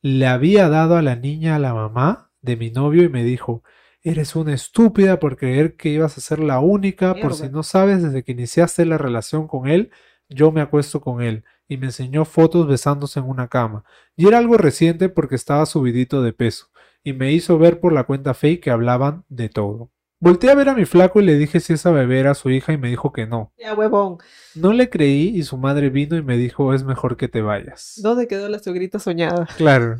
Le 0.03 0.27
había 0.27 0.69
dado 0.69 0.97
a 0.97 1.03
la 1.03 1.15
niña 1.15 1.55
a 1.55 1.59
la 1.61 1.75
mamá 1.75 2.33
de 2.41 2.57
mi 2.57 2.71
novio 2.71 3.05
y 3.05 3.09
me 3.09 3.23
dijo, 3.23 3.63
eres 4.03 4.35
una 4.35 4.53
estúpida 4.53 5.21
por 5.21 5.37
creer 5.37 5.77
que 5.77 5.91
ibas 5.91 6.19
a 6.19 6.21
ser 6.21 6.41
la 6.41 6.59
única, 6.59 7.15
por 7.15 7.35
si 7.35 7.49
no 7.49 7.63
sabes, 7.63 8.03
desde 8.03 8.25
que 8.25 8.33
iniciaste 8.33 8.85
la 8.85 8.99
relación 8.99 9.47
con 9.47 9.69
él, 9.69 9.93
yo 10.29 10.51
me 10.51 10.61
acuesto 10.61 11.01
con 11.01 11.23
él, 11.23 11.45
y 11.69 11.77
me 11.77 11.87
enseñó 11.87 12.25
fotos 12.25 12.67
besándose 12.67 13.21
en 13.21 13.27
una 13.27 13.47
cama, 13.47 13.85
y 14.17 14.27
era 14.27 14.39
algo 14.39 14.57
reciente 14.57 15.09
porque 15.09 15.37
estaba 15.37 15.67
subidito 15.67 16.21
de 16.21 16.33
peso, 16.33 16.67
y 17.05 17.13
me 17.13 17.33
hizo 17.33 17.57
ver 17.59 17.79
por 17.79 17.93
la 17.93 18.03
cuenta 18.03 18.35
fake 18.35 18.61
que 18.61 18.71
hablaban 18.73 19.25
de 19.29 19.49
todo. 19.51 19.91
Volté 20.23 20.51
a 20.51 20.55
ver 20.55 20.69
a 20.69 20.75
mi 20.77 20.85
flaco 20.85 21.21
y 21.21 21.25
le 21.25 21.35
dije 21.35 21.59
si 21.59 21.73
esa 21.73 21.91
bebé 21.91 22.21
era 22.21 22.35
su 22.35 22.49
hija 22.49 22.73
y 22.73 22.79
me 22.79 22.89
dijo 22.89 23.13
que 23.13 23.27
no. 23.27 23.53
Ya, 23.59 23.75
huevón. 23.75 24.19
No 24.55 24.73
le 24.73 24.89
creí 24.89 25.37
y 25.37 25.43
su 25.43 25.57
madre 25.57 25.91
vino 25.91 26.17
y 26.17 26.23
me 26.23 26.37
dijo 26.37 26.73
es 26.75 26.85
mejor 26.85 27.17
que 27.17 27.27
te 27.27 27.43
vayas. 27.43 27.95
¿Dónde 28.01 28.29
quedó 28.29 28.49
la 28.49 28.61
suegrita 28.61 29.01
soñada? 29.01 29.49
Claro. 29.57 29.97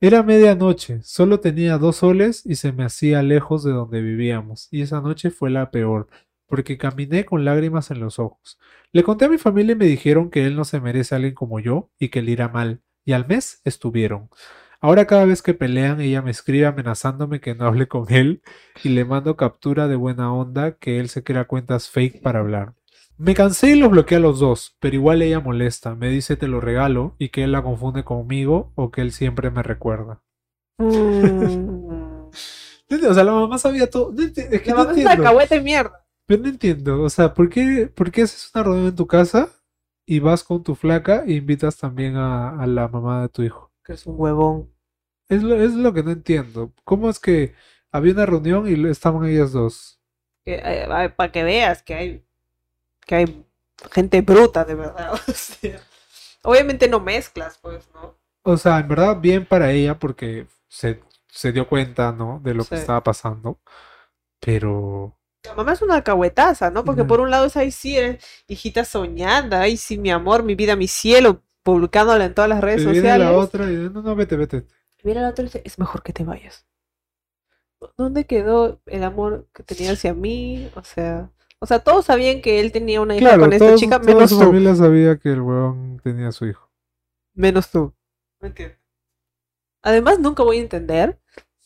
Era 0.00 0.22
medianoche, 0.22 1.02
solo 1.02 1.40
tenía 1.40 1.76
dos 1.76 1.96
soles 1.96 2.46
y 2.46 2.54
se 2.54 2.72
me 2.72 2.82
hacía 2.82 3.22
lejos 3.22 3.62
de 3.62 3.72
donde 3.72 4.00
vivíamos, 4.00 4.68
y 4.70 4.80
esa 4.80 5.02
noche 5.02 5.30
fue 5.30 5.50
la 5.50 5.70
peor, 5.70 6.08
porque 6.46 6.78
caminé 6.78 7.26
con 7.26 7.44
lágrimas 7.44 7.90
en 7.90 8.00
los 8.00 8.18
ojos. 8.18 8.58
Le 8.92 9.02
conté 9.02 9.26
a 9.26 9.28
mi 9.28 9.36
familia 9.36 9.74
y 9.74 9.76
me 9.76 9.84
dijeron 9.84 10.30
que 10.30 10.46
él 10.46 10.56
no 10.56 10.64
se 10.64 10.80
merece 10.80 11.14
a 11.14 11.16
alguien 11.16 11.34
como 11.34 11.60
yo 11.60 11.90
y 11.98 12.08
que 12.08 12.22
le 12.22 12.30
irá 12.30 12.48
mal, 12.48 12.80
y 13.04 13.12
al 13.12 13.28
mes 13.28 13.60
estuvieron. 13.64 14.30
Ahora 14.80 15.06
cada 15.06 15.24
vez 15.24 15.42
que 15.42 15.54
pelean 15.54 16.00
ella 16.00 16.22
me 16.22 16.30
escribe 16.30 16.66
amenazándome 16.66 17.40
que 17.40 17.54
no 17.54 17.66
hable 17.66 17.88
con 17.88 18.12
él 18.12 18.42
y 18.84 18.90
le 18.90 19.04
mando 19.04 19.36
captura 19.36 19.88
de 19.88 19.96
buena 19.96 20.32
onda 20.32 20.76
que 20.76 21.00
él 21.00 21.08
se 21.08 21.24
crea 21.24 21.46
cuentas 21.46 21.88
fake 21.90 22.22
para 22.22 22.38
hablar. 22.40 22.74
Me 23.16 23.34
cansé 23.34 23.70
y 23.70 23.74
los 23.74 23.90
bloqueé 23.90 24.18
a 24.18 24.20
los 24.20 24.38
dos, 24.38 24.76
pero 24.78 24.94
igual 24.94 25.22
ella 25.22 25.40
molesta, 25.40 25.96
me 25.96 26.08
dice 26.08 26.36
te 26.36 26.46
lo 26.46 26.60
regalo 26.60 27.16
y 27.18 27.30
que 27.30 27.42
él 27.42 27.50
la 27.52 27.62
confunde 27.64 28.04
conmigo 28.04 28.72
o 28.76 28.92
que 28.92 29.00
él 29.00 29.10
siempre 29.10 29.50
me 29.50 29.62
recuerda. 29.62 30.22
Mm. 30.78 32.28
O 32.90 33.14
sea, 33.14 33.22
la 33.24 33.32
mamá 33.32 33.58
sabía 33.58 33.90
todo. 33.90 34.14
Es 34.18 34.32
que 34.62 34.70
La 34.70 34.76
no 34.76 34.76
mamá 34.76 34.92
es 34.92 34.98
una 35.04 35.12
entiendo. 35.12 35.22
mierda. 35.62 36.06
Pero 36.26 36.42
no 36.42 36.48
entiendo. 36.48 37.02
O 37.02 37.10
sea, 37.10 37.34
¿por 37.34 37.50
qué, 37.50 37.86
por 37.94 38.10
qué 38.10 38.22
haces 38.22 38.50
una 38.54 38.64
reunión 38.64 38.86
en 38.88 38.96
tu 38.96 39.06
casa 39.06 39.50
y 40.06 40.20
vas 40.20 40.42
con 40.42 40.62
tu 40.62 40.74
flaca 40.74 41.24
e 41.26 41.32
invitas 41.34 41.76
también 41.76 42.16
a, 42.16 42.58
a 42.60 42.66
la 42.66 42.88
mamá 42.88 43.22
de 43.22 43.28
tu 43.28 43.42
hijo? 43.42 43.67
Que 43.88 43.94
es 43.94 44.04
un 44.04 44.20
huevón. 44.20 44.70
Es 45.30 45.42
lo, 45.42 45.54
es 45.54 45.72
lo 45.72 45.94
que 45.94 46.02
no 46.02 46.10
entiendo. 46.10 46.74
¿Cómo 46.84 47.08
es 47.08 47.18
que 47.18 47.54
había 47.90 48.12
una 48.12 48.26
reunión 48.26 48.68
y 48.68 48.88
estaban 48.90 49.24
ellas 49.24 49.52
dos? 49.52 49.98
para 51.16 51.32
que 51.32 51.42
veas 51.42 51.82
que 51.82 51.94
hay 51.94 52.24
que 53.06 53.14
hay 53.14 53.46
gente 53.90 54.20
bruta, 54.20 54.66
de 54.66 54.74
verdad. 54.74 55.12
O 55.26 55.32
sea, 55.32 55.80
obviamente 56.42 56.86
no 56.86 57.00
mezclas, 57.00 57.58
pues, 57.62 57.88
¿no? 57.94 58.14
O 58.42 58.58
sea, 58.58 58.78
en 58.78 58.88
verdad, 58.88 59.18
bien 59.18 59.46
para 59.46 59.72
ella 59.72 59.98
porque 59.98 60.46
se, 60.68 61.00
se 61.28 61.52
dio 61.52 61.66
cuenta, 61.66 62.12
¿no? 62.12 62.40
De 62.44 62.52
lo 62.52 62.64
que 62.66 62.74
estaba 62.74 63.02
pasando. 63.02 63.58
Pero. 64.38 65.14
La 65.44 65.54
mamá 65.54 65.72
es 65.72 65.80
una 65.80 65.94
alcahuetaza, 65.94 66.70
¿no? 66.70 66.84
Porque 66.84 67.04
por 67.04 67.20
un 67.20 67.30
lado 67.30 67.46
es 67.46 67.56
ahí 67.56 67.70
sí, 67.70 67.96
eres 67.96 68.22
hijita 68.48 68.84
soñada, 68.84 69.62
ahí 69.62 69.78
sí, 69.78 69.96
mi 69.96 70.10
amor, 70.10 70.42
mi 70.42 70.54
vida, 70.54 70.76
mi 70.76 70.88
cielo, 70.88 71.42
publicándola 71.72 72.24
en 72.24 72.34
todas 72.34 72.48
las 72.48 72.60
redes 72.62 72.78
viene 72.84 72.94
sociales. 72.94 73.26
la 73.26 73.32
otra 73.36 73.70
y 73.70 73.76
no, 73.76 74.00
no, 74.02 74.16
vete, 74.16 74.36
vete. 74.36 74.64
Mira 75.04 75.20
la 75.22 75.28
otra 75.30 75.42
y 75.42 75.46
dice, 75.48 75.62
es 75.64 75.78
mejor 75.78 76.02
que 76.02 76.12
te 76.14 76.24
vayas. 76.24 76.66
¿Dónde 77.96 78.24
quedó 78.24 78.80
el 78.86 79.04
amor 79.04 79.46
que 79.52 79.62
tenía 79.62 79.92
hacia 79.92 80.14
mí? 80.14 80.70
O 80.74 80.82
sea, 80.82 81.30
o 81.60 81.66
sea, 81.66 81.78
todos 81.80 82.06
sabían 82.06 82.40
que 82.40 82.60
él 82.60 82.72
tenía 82.72 83.00
una 83.00 83.14
hija 83.16 83.26
Claro, 83.28 83.42
con 83.42 83.52
esta 83.52 83.66
todos- 83.66 83.80
chica, 83.80 84.00
toda 84.00 84.14
menos 84.14 84.30
su 84.30 84.38
tú. 84.38 84.44
familia 84.46 84.74
sabía 84.74 85.18
que 85.18 85.30
el 85.30 85.40
huevón 85.42 86.00
tenía 86.02 86.28
a 86.28 86.32
su 86.32 86.46
hijo. 86.46 86.70
Menos 87.34 87.70
tú. 87.70 87.94
¿Me 88.40 88.48
entiendes? 88.48 88.78
Además, 89.82 90.18
nunca 90.18 90.42
voy 90.42 90.58
a 90.58 90.62
entender. 90.62 91.20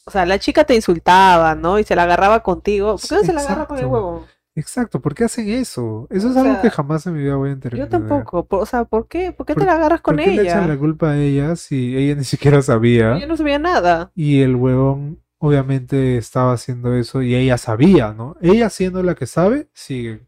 O 0.05 0.11
sea, 0.11 0.27
la 0.27 0.39
chica 0.39 0.65
te 0.65 0.75
insultaba, 0.75 1.55
¿no? 1.55 1.79
Y 1.79 1.85
se 1.85 1.95
la 1.97 2.03
agarraba 2.03 2.43
contigo. 2.43 2.97
¿Por 2.97 3.09
qué 3.09 3.15
no 3.15 3.21
se 3.23 3.33
la 3.33 3.41
agarra 3.41 3.67
con 3.67 3.79
el 3.79 3.85
Exacto. 3.85 4.27
Exacto, 4.55 5.01
¿por 5.01 5.15
qué 5.15 5.25
hacen 5.25 5.49
eso? 5.49 6.07
Eso 6.11 6.31
es 6.31 6.37
algo 6.37 6.61
que 6.61 6.69
jamás 6.71 7.07
en 7.07 7.15
mi 7.15 7.23
vida 7.23 7.37
voy 7.37 7.51
a 7.51 7.53
entender. 7.53 7.81
Yo 7.81 7.89
tampoco. 7.89 8.47
O 8.51 8.67
sea, 8.67 8.85
¿por 8.85 9.09
qué? 9.09 9.33
¿Por 9.33 9.47
qué 9.47 9.55
te 9.55 9.61
¿Por- 9.61 9.67
la 9.67 9.75
agarras 9.75 10.03
con 10.03 10.15
¿Por 10.15 10.25
qué 10.25 10.31
le 10.33 10.43
echan 10.43 10.67
la 10.69 10.75
ella? 10.75 10.79
culpa 10.79 11.11
a 11.13 11.19
ella 11.19 11.57
si 11.57 11.97
ella 11.97 12.15
ni 12.17 12.25
siquiera 12.25 12.61
sabía? 12.61 13.19
Yo 13.19 13.27
no 13.27 13.37
sabía 13.37 13.59
nada. 13.59 14.13
Y 14.15 14.43
el 14.43 14.57
huevón 14.57 15.23
obviamente 15.39 16.19
estaba 16.19 16.53
haciendo 16.53 16.95
eso 16.95 17.23
y 17.23 17.35
ella 17.35 17.57
sabía, 17.59 18.13
¿no? 18.13 18.37
Ella 18.43 18.69
siendo 18.69 19.03
la 19.03 19.15
que 19.15 19.27
sabe, 19.27 19.69
sigue. 19.73 20.27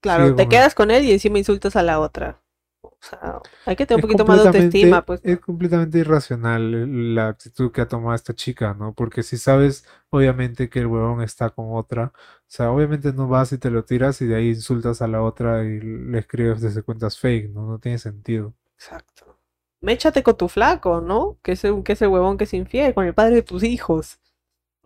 Claro, 0.00 0.24
Sigue 0.24 0.36
te 0.36 0.42
con- 0.44 0.48
quedas 0.48 0.74
con 0.74 0.90
él 0.90 1.04
y 1.04 1.12
encima 1.12 1.38
insultas 1.38 1.76
a 1.76 1.82
la 1.82 2.00
otra. 2.00 2.40
O 2.82 2.96
sea, 3.00 3.40
hay 3.66 3.76
que 3.76 3.84
tener 3.86 3.98
un 3.98 4.00
poquito 4.02 4.24
más 4.24 4.42
de 4.42 4.48
autoestima, 4.48 5.04
pues. 5.04 5.20
Es 5.22 5.38
completamente 5.40 5.98
irracional 5.98 7.14
la 7.14 7.28
actitud 7.28 7.70
que 7.72 7.82
ha 7.82 7.88
tomado 7.88 8.14
esta 8.14 8.34
chica, 8.34 8.74
¿no? 8.74 8.94
Porque 8.94 9.22
si 9.22 9.36
sabes, 9.36 9.84
obviamente, 10.08 10.70
que 10.70 10.78
el 10.80 10.86
huevón 10.86 11.20
está 11.22 11.50
con 11.50 11.66
otra, 11.72 12.12
sea, 12.52 12.70
obviamente 12.72 13.12
no 13.12 13.28
vas 13.28 13.52
y 13.52 13.58
te 13.58 13.70
lo 13.70 13.84
tiras 13.84 14.20
y 14.22 14.26
de 14.26 14.36
ahí 14.36 14.48
insultas 14.50 15.02
a 15.02 15.08
la 15.08 15.22
otra 15.22 15.64
y 15.64 15.80
le 15.80 16.18
escribes 16.18 16.60
desde 16.60 16.82
cuentas 16.82 17.18
fake, 17.18 17.50
¿no? 17.52 17.66
No 17.66 17.78
tiene 17.78 17.98
sentido. 17.98 18.54
Exacto. 18.76 19.38
Méchate 19.80 20.22
con 20.24 20.36
tu 20.36 20.48
flaco, 20.48 21.00
¿no? 21.00 21.38
Que 21.42 21.52
es, 21.52 21.62
que 21.84 21.92
es 21.92 22.02
el 22.02 22.08
huevón 22.08 22.36
que 22.36 22.44
es 22.44 22.54
infiel, 22.54 22.94
con 22.94 23.06
el 23.06 23.14
padre 23.14 23.36
de 23.36 23.42
tus 23.42 23.62
hijos. 23.62 24.18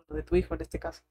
De 0.09 0.23
tu 0.23 0.35
hijo 0.35 0.55
en 0.55 0.61
este 0.61 0.79
caso. 0.79 1.03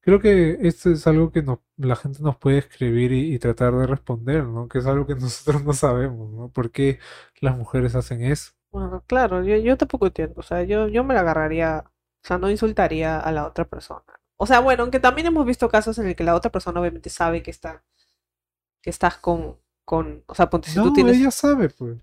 Creo 0.00 0.20
que 0.20 0.58
esto 0.62 0.90
es 0.90 1.06
algo 1.06 1.30
que 1.32 1.42
no- 1.42 1.62
la 1.76 1.94
gente 1.96 2.22
nos 2.22 2.36
puede 2.36 2.58
escribir 2.58 3.12
y, 3.12 3.34
y 3.34 3.38
tratar 3.38 3.74
de 3.76 3.86
responder, 3.86 4.44
¿no? 4.44 4.68
Que 4.68 4.78
es 4.78 4.86
algo 4.86 5.06
que 5.06 5.14
nosotros 5.16 5.64
no 5.64 5.72
sabemos, 5.72 6.30
¿no? 6.32 6.48
¿Por 6.50 6.70
qué 6.70 6.98
las 7.40 7.56
mujeres 7.56 7.94
hacen 7.94 8.22
eso? 8.24 8.52
Bueno, 8.70 9.02
claro, 9.06 9.42
yo, 9.44 9.56
yo 9.56 9.76
tampoco 9.76 10.06
entiendo. 10.06 10.34
O 10.40 10.42
sea, 10.42 10.62
yo, 10.62 10.88
yo 10.88 11.04
me 11.04 11.14
la 11.14 11.20
agarraría, 11.20 11.84
o 11.86 12.26
sea, 12.26 12.38
no 12.38 12.50
insultaría 12.50 13.18
a 13.20 13.32
la 13.32 13.46
otra 13.46 13.64
persona. 13.66 14.04
O 14.38 14.46
sea, 14.46 14.60
bueno, 14.60 14.82
aunque 14.84 15.00
también 15.00 15.26
hemos 15.28 15.46
visto 15.46 15.68
casos 15.68 15.98
en 15.98 16.08
el 16.08 16.16
que 16.16 16.24
la 16.24 16.34
otra 16.34 16.50
persona 16.52 16.80
obviamente 16.80 17.10
sabe 17.10 17.42
que 17.42 17.50
está, 17.50 17.84
que 18.82 18.90
estás 18.90 19.18
con, 19.18 19.58
con, 19.84 20.24
o 20.26 20.34
sea, 20.34 20.50
ponte 20.50 20.70
si 20.70 20.80
tú 20.80 20.90
No, 20.90 20.92
tienes, 20.92 21.16
ella 21.16 21.30
sabe, 21.30 21.68
pues. 21.70 21.98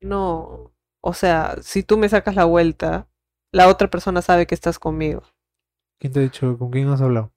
no, 0.00 0.72
o 1.00 1.14
sea, 1.14 1.56
si 1.62 1.82
tú 1.82 1.98
me 1.98 2.08
sacas 2.08 2.34
la 2.36 2.44
vuelta, 2.44 3.08
la 3.52 3.68
otra 3.68 3.88
persona 3.88 4.22
sabe 4.22 4.46
que 4.46 4.54
estás 4.54 4.78
conmigo. 4.78 5.22
¿Quién 6.00 6.12
te 6.12 6.18
ha 6.20 6.22
dicho? 6.22 6.58
¿Con 6.58 6.70
quién 6.72 6.88
has 6.88 7.00
hablado? 7.00 7.32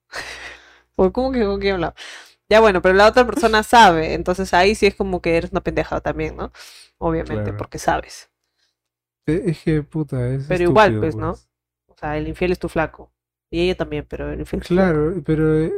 O 0.96 1.12
¿cómo 1.12 1.32
que 1.32 1.44
con 1.44 1.60
quién 1.60 1.74
hablaba? 1.74 1.94
Ya 2.48 2.60
bueno, 2.60 2.82
pero 2.82 2.94
la 2.94 3.08
otra 3.08 3.26
persona 3.26 3.62
sabe, 3.64 4.14
entonces 4.14 4.54
ahí 4.54 4.74
sí 4.74 4.86
es 4.86 4.94
como 4.94 5.22
que 5.22 5.36
eres 5.36 5.52
una 5.52 5.62
pendeja 5.62 6.00
también, 6.00 6.36
¿no? 6.36 6.52
Obviamente, 6.98 7.44
Claro. 7.44 7.56
porque 7.56 7.78
sabes. 7.78 8.30
Eh, 9.26 9.42
Es 9.46 9.62
que, 9.62 9.82
puta, 9.82 10.28
es 10.28 10.44
Pero 10.46 10.62
igual, 10.64 10.94
pues, 11.00 11.16
¿no? 11.16 11.32
O 11.86 11.96
sea, 11.96 12.16
el 12.16 12.28
infiel 12.28 12.52
es 12.52 12.58
tu 12.60 12.68
flaco. 12.68 13.12
Y 13.52 13.60
ella 13.60 13.76
también, 13.76 14.04
pero 14.08 14.32
el 14.32 14.44
flaco. 14.46 14.64
Claro, 14.66 15.14
pero, 15.24 15.58
eh, 15.60 15.72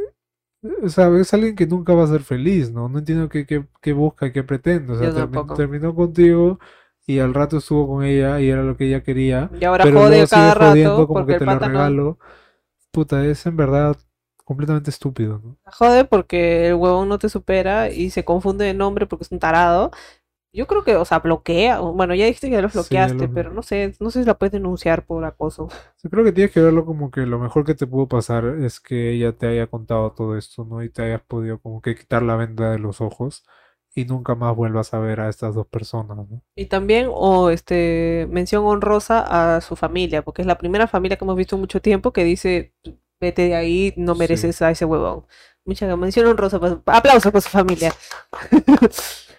o 0.82 0.88
sea, 0.88 1.08
es 1.18 1.34
alguien 1.34 1.56
que 1.56 1.66
nunca 1.66 1.94
va 1.94 2.04
a 2.04 2.08
ser 2.08 2.22
feliz, 2.22 2.70
¿no? 2.70 2.88
No 2.88 2.98
entiendo 3.00 3.28
qué, 3.28 3.46
qué, 3.46 3.66
qué 3.82 3.92
busca, 3.92 4.32
qué 4.32 4.42
pretende. 4.42 4.92
O 4.92 4.96
sea, 4.98 5.12
terminó 5.54 5.94
contigo 5.94 6.58
y 7.06 7.18
al 7.18 7.34
rato 7.34 7.58
estuvo 7.58 7.86
con 7.86 8.04
ella 8.04 8.40
y 8.40 8.48
era 8.48 8.62
lo 8.62 8.76
que 8.76 8.86
ella 8.86 9.02
quería, 9.02 9.50
Y 9.60 9.64
ahora 9.64 9.84
pero 9.84 9.98
jode 9.98 10.08
luego 10.08 10.24
a 10.24 10.28
cada 10.28 10.48
sigue 10.48 10.58
jodiendo 10.58 10.94
rato 10.96 11.08
como 11.08 11.26
que 11.26 11.34
te 11.34 11.44
lo 11.46 11.58
no- 11.58 11.66
regalo. 11.66 12.18
Puta, 12.92 13.24
es 13.26 13.44
en 13.46 13.56
verdad 13.56 13.96
completamente 14.44 14.90
estúpido, 14.90 15.40
¿no? 15.44 15.56
Jode 15.66 16.04
porque 16.04 16.68
el 16.68 16.74
huevón 16.74 17.08
no 17.08 17.18
te 17.18 17.28
supera 17.28 17.90
y 17.90 18.10
se 18.10 18.24
confunde 18.24 18.66
de 18.66 18.74
nombre 18.74 19.06
porque 19.06 19.24
es 19.24 19.32
un 19.32 19.38
tarado. 19.38 19.90
Yo 20.54 20.66
creo 20.68 20.84
que, 20.84 20.94
o 20.96 21.04
sea, 21.04 21.18
bloquea. 21.18 21.80
Bueno, 21.80 22.14
ya 22.14 22.26
dijiste 22.26 22.48
que 22.48 22.54
ya 22.54 22.62
lo 22.62 22.68
Sí, 22.68 22.94
ya 22.94 23.08
bloqueaste, 23.08 23.24
lo 23.26 23.34
pero 23.34 23.52
no 23.52 23.62
sé, 23.62 23.94
no 24.00 24.10
sé 24.10 24.20
si 24.20 24.26
la 24.26 24.38
puedes 24.38 24.52
denunciar 24.52 25.04
por 25.04 25.24
acoso. 25.24 25.68
Yo 26.02 26.10
creo 26.10 26.24
que 26.24 26.32
tienes 26.32 26.52
que 26.52 26.60
verlo 26.60 26.84
como 26.84 27.10
que 27.10 27.26
lo 27.26 27.38
mejor 27.38 27.64
que 27.64 27.74
te 27.74 27.86
pudo 27.86 28.06
pasar 28.08 28.44
es 28.44 28.78
que 28.78 29.10
ella 29.12 29.32
te 29.32 29.46
haya 29.48 29.66
contado 29.66 30.12
todo 30.12 30.36
esto, 30.38 30.64
¿no? 30.64 30.82
Y 30.82 30.90
te 30.90 31.02
hayas 31.02 31.22
podido 31.22 31.58
como 31.60 31.80
que 31.80 31.94
quitar 31.96 32.22
la 32.22 32.36
venda 32.36 32.70
de 32.70 32.78
los 32.78 33.00
ojos 33.00 33.44
y 33.94 34.04
nunca 34.04 34.34
más 34.34 34.54
vuelvas 34.54 34.94
a 34.94 34.98
ver 34.98 35.20
a 35.20 35.28
estas 35.28 35.54
dos 35.54 35.66
personas, 35.66 36.16
¿no? 36.16 36.42
Y 36.56 36.66
también, 36.66 37.08
o 37.12 37.50
este, 37.50 38.28
mención 38.30 38.64
honrosa 38.64 39.56
a 39.56 39.60
su 39.60 39.74
familia, 39.76 40.22
porque 40.22 40.42
es 40.42 40.46
la 40.46 40.58
primera 40.58 40.86
familia 40.86 41.16
que 41.16 41.24
hemos 41.24 41.36
visto 41.36 41.58
mucho 41.58 41.80
tiempo 41.80 42.12
que 42.12 42.22
dice, 42.22 42.72
vete 43.20 43.42
de 43.48 43.54
ahí, 43.56 43.92
no 43.96 44.14
Sí. 44.14 44.18
mereces 44.20 44.62
a 44.62 44.70
ese 44.70 44.84
huevón. 44.84 45.26
Mucha 45.64 45.96
mención 45.96 46.26
honrosa, 46.26 46.60
pues, 46.60 46.74
aplausos 46.86 47.32
por 47.32 47.40
su 47.42 47.48
familia. 47.48 47.92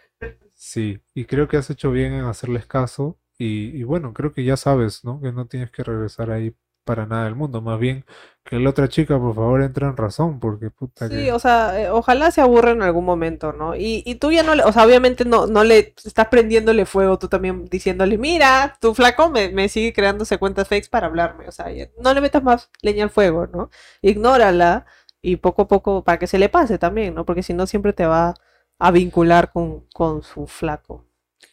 Sí, 0.75 1.01
y 1.13 1.25
creo 1.25 1.47
que 1.47 1.57
has 1.57 1.69
hecho 1.69 1.91
bien 1.91 2.13
en 2.13 2.25
hacerles 2.25 2.65
caso 2.65 3.17
y, 3.37 3.69
y 3.77 3.83
bueno, 3.83 4.13
creo 4.13 4.33
que 4.33 4.43
ya 4.43 4.57
sabes, 4.57 5.03
¿no? 5.05 5.21
Que 5.21 5.31
no 5.31 5.47
tienes 5.47 5.71
que 5.71 5.83
regresar 5.83 6.31
ahí 6.31 6.55
para 6.83 7.05
nada 7.05 7.25
del 7.25 7.35
mundo, 7.35 7.61
más 7.61 7.79
bien 7.79 8.05
que 8.43 8.59
la 8.59 8.69
otra 8.71 8.87
chica 8.89 9.17
por 9.19 9.33
favor 9.35 9.61
entre 9.61 9.85
en 9.87 9.97
razón, 9.97 10.39
porque 10.39 10.69
puta 10.71 11.09
Sí, 11.09 11.29
que... 11.29 11.29
o 11.29 11.37
sea, 11.39 11.79
eh, 11.79 11.89
ojalá 11.91 12.31
se 12.31 12.41
aburra 12.41 12.71
en 12.71 12.81
algún 12.81 13.05
momento, 13.05 13.51
¿no? 13.53 13.75
Y, 13.75 14.01
y 14.05 14.15
tú 14.15 14.31
ya 14.31 14.41
no 14.43 14.55
le, 14.55 14.63
o 14.63 14.71
sea, 14.71 14.85
obviamente 14.85 15.23
no, 15.25 15.45
no 15.45 15.63
le 15.63 15.93
estás 16.03 16.29
prendiéndole 16.29 16.85
fuego, 16.87 17.19
tú 17.19 17.27
también 17.27 17.65
diciéndole, 17.65 18.17
mira, 18.17 18.77
tu 18.81 18.95
flaco 18.95 19.29
me, 19.29 19.49
me 19.49 19.69
sigue 19.69 19.93
creándose 19.93 20.39
cuentas 20.39 20.67
fakes 20.69 20.87
para 20.89 21.05
hablarme, 21.07 21.47
o 21.47 21.51
sea, 21.51 21.69
ya 21.71 21.89
no 22.01 22.11
le 22.13 22.21
metas 22.21 22.41
más 22.43 22.71
leña 22.81 23.03
al 23.03 23.09
fuego, 23.11 23.45
¿no? 23.47 23.69
Ignórala 24.01 24.85
y 25.21 25.35
poco 25.35 25.63
a 25.63 25.67
poco, 25.67 26.03
para 26.03 26.17
que 26.17 26.27
se 26.27 26.39
le 26.39 26.49
pase 26.49 26.77
también, 26.79 27.13
¿no? 27.13 27.23
Porque 27.25 27.43
si 27.43 27.53
no 27.53 27.67
siempre 27.67 27.93
te 27.93 28.05
va 28.07 28.33
a 28.79 28.91
vincular 28.91 29.51
con, 29.51 29.87
con 29.93 30.23
su 30.23 30.47
flaco. 30.47 31.05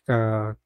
ah, 0.09 0.57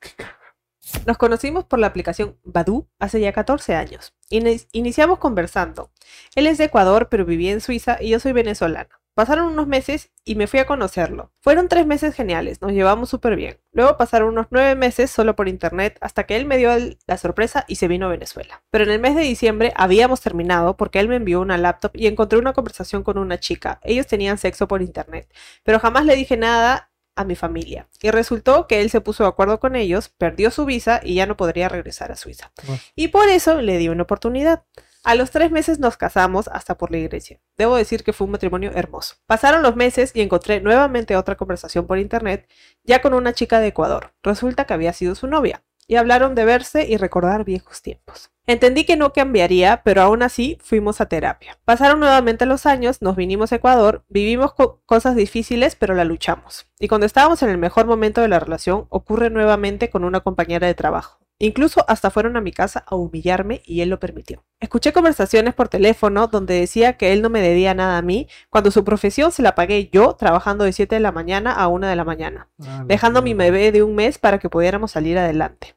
Nos 1.06 1.18
conocimos 1.18 1.64
por 1.64 1.78
la 1.78 1.86
aplicación 1.88 2.38
Badoo 2.44 2.86
hace 2.98 3.20
ya 3.20 3.32
14 3.32 3.74
años. 3.74 4.14
Ini- 4.30 4.66
iniciamos 4.72 5.18
conversando. 5.18 5.90
Él 6.34 6.46
es 6.46 6.58
de 6.58 6.64
Ecuador, 6.64 7.08
pero 7.10 7.24
vivía 7.24 7.52
en 7.52 7.60
Suiza 7.60 7.98
y 8.00 8.10
yo 8.10 8.20
soy 8.20 8.32
venezolana. 8.32 9.00
Pasaron 9.14 9.46
unos 9.46 9.68
meses 9.68 10.10
y 10.24 10.34
me 10.34 10.46
fui 10.46 10.58
a 10.58 10.66
conocerlo. 10.66 11.30
Fueron 11.40 11.68
tres 11.68 11.86
meses 11.86 12.14
geniales, 12.14 12.60
nos 12.60 12.72
llevamos 12.72 13.10
súper 13.10 13.36
bien. 13.36 13.58
Luego 13.72 13.96
pasaron 13.96 14.30
unos 14.30 14.46
nueve 14.50 14.74
meses 14.74 15.10
solo 15.10 15.36
por 15.36 15.48
internet 15.48 15.98
hasta 16.00 16.24
que 16.24 16.36
él 16.36 16.46
me 16.46 16.56
dio 16.56 16.70
la 17.06 17.16
sorpresa 17.16 17.64
y 17.68 17.76
se 17.76 17.86
vino 17.86 18.06
a 18.06 18.10
Venezuela. 18.10 18.62
Pero 18.70 18.84
en 18.84 18.90
el 18.90 18.98
mes 18.98 19.14
de 19.14 19.22
diciembre 19.22 19.72
habíamos 19.76 20.20
terminado 20.20 20.76
porque 20.76 20.98
él 20.98 21.08
me 21.08 21.16
envió 21.16 21.40
una 21.40 21.58
laptop 21.58 21.92
y 21.94 22.08
encontré 22.08 22.38
una 22.38 22.52
conversación 22.52 23.04
con 23.04 23.18
una 23.18 23.38
chica. 23.38 23.78
Ellos 23.84 24.06
tenían 24.06 24.36
sexo 24.36 24.66
por 24.66 24.82
internet, 24.82 25.32
pero 25.62 25.78
jamás 25.78 26.04
le 26.06 26.16
dije 26.16 26.36
nada 26.36 26.90
a 27.16 27.24
mi 27.24 27.36
familia. 27.36 27.88
Y 28.02 28.10
resultó 28.10 28.66
que 28.66 28.80
él 28.80 28.90
se 28.90 29.00
puso 29.00 29.22
de 29.22 29.28
acuerdo 29.28 29.60
con 29.60 29.76
ellos, 29.76 30.08
perdió 30.08 30.50
su 30.50 30.64
visa 30.64 31.00
y 31.02 31.14
ya 31.14 31.26
no 31.26 31.36
podría 31.36 31.68
regresar 31.68 32.10
a 32.12 32.16
Suiza. 32.16 32.50
Y 32.94 33.08
por 33.08 33.28
eso 33.28 33.60
le 33.60 33.78
di 33.78 33.88
una 33.88 34.02
oportunidad. 34.02 34.64
A 35.04 35.14
los 35.14 35.30
tres 35.30 35.50
meses 35.50 35.78
nos 35.78 35.98
casamos 35.98 36.48
hasta 36.48 36.76
por 36.78 36.90
la 36.90 36.96
iglesia. 36.96 37.38
Debo 37.58 37.76
decir 37.76 38.02
que 38.02 38.14
fue 38.14 38.24
un 38.24 38.30
matrimonio 38.30 38.70
hermoso. 38.74 39.16
Pasaron 39.26 39.62
los 39.62 39.76
meses 39.76 40.12
y 40.14 40.22
encontré 40.22 40.62
nuevamente 40.62 41.14
otra 41.14 41.36
conversación 41.36 41.86
por 41.86 41.98
internet, 41.98 42.48
ya 42.84 43.02
con 43.02 43.12
una 43.12 43.34
chica 43.34 43.60
de 43.60 43.66
Ecuador. 43.68 44.14
Resulta 44.22 44.64
que 44.64 44.72
había 44.72 44.94
sido 44.94 45.14
su 45.14 45.26
novia. 45.26 45.62
Y 45.86 45.96
hablaron 45.96 46.34
de 46.34 46.46
verse 46.46 46.86
y 46.88 46.96
recordar 46.96 47.44
viejos 47.44 47.82
tiempos. 47.82 48.30
Entendí 48.46 48.86
que 48.86 48.96
no 48.96 49.12
cambiaría, 49.12 49.82
pero 49.84 50.00
aún 50.00 50.22
así 50.22 50.56
fuimos 50.62 51.02
a 51.02 51.06
terapia. 51.10 51.58
Pasaron 51.66 52.00
nuevamente 52.00 52.46
los 52.46 52.64
años, 52.64 53.02
nos 53.02 53.16
vinimos 53.16 53.52
a 53.52 53.56
Ecuador, 53.56 54.02
vivimos 54.08 54.54
co- 54.54 54.80
cosas 54.86 55.14
difíciles, 55.14 55.76
pero 55.76 55.92
la 55.92 56.04
luchamos. 56.04 56.66
Y 56.78 56.88
cuando 56.88 57.04
estábamos 57.04 57.42
en 57.42 57.50
el 57.50 57.58
mejor 57.58 57.84
momento 57.84 58.22
de 58.22 58.28
la 58.28 58.40
relación, 58.40 58.86
ocurre 58.88 59.28
nuevamente 59.28 59.90
con 59.90 60.04
una 60.04 60.20
compañera 60.20 60.66
de 60.66 60.74
trabajo. 60.74 61.18
Incluso 61.38 61.84
hasta 61.88 62.10
fueron 62.10 62.36
a 62.36 62.40
mi 62.40 62.52
casa 62.52 62.84
a 62.86 62.94
humillarme 62.94 63.60
y 63.64 63.80
él 63.80 63.88
lo 63.88 63.98
permitió. 63.98 64.44
Escuché 64.60 64.92
conversaciones 64.92 65.54
por 65.54 65.68
teléfono 65.68 66.28
donde 66.28 66.54
decía 66.54 66.96
que 66.96 67.12
él 67.12 67.22
no 67.22 67.30
me 67.30 67.40
debía 67.40 67.74
nada 67.74 67.98
a 67.98 68.02
mí, 68.02 68.28
cuando 68.50 68.70
su 68.70 68.84
profesión 68.84 69.32
se 69.32 69.42
la 69.42 69.54
pagué 69.54 69.90
yo 69.92 70.14
trabajando 70.14 70.64
de 70.64 70.72
7 70.72 70.94
de 70.94 71.00
la 71.00 71.12
mañana 71.12 71.52
a 71.52 71.68
1 71.68 71.86
de 71.86 71.96
la 71.96 72.04
mañana 72.04 72.48
Ah, 72.64 72.84
dejando 72.86 73.18
a 73.18 73.22
mi 73.22 73.34
bebé 73.34 73.72
de 73.72 73.82
un 73.82 73.94
mes 73.94 74.18
para 74.18 74.38
que 74.38 74.48
pudiéramos 74.48 74.92
salir 74.92 75.18
adelante. 75.18 75.74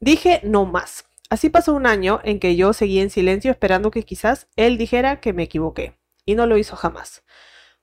Dije 0.00 0.40
no 0.44 0.64
más. 0.64 1.04
Así 1.30 1.50
pasó 1.50 1.74
un 1.74 1.86
año 1.86 2.20
en 2.24 2.40
que 2.40 2.56
yo 2.56 2.72
seguí 2.72 3.00
en 3.00 3.10
silencio 3.10 3.50
esperando 3.50 3.90
que 3.90 4.02
quizás 4.04 4.48
él 4.56 4.78
dijera 4.78 5.20
que 5.20 5.34
me 5.34 5.42
equivoqué, 5.42 5.98
y 6.24 6.34
no 6.34 6.46
lo 6.46 6.56
hizo 6.56 6.76
jamás. 6.76 7.22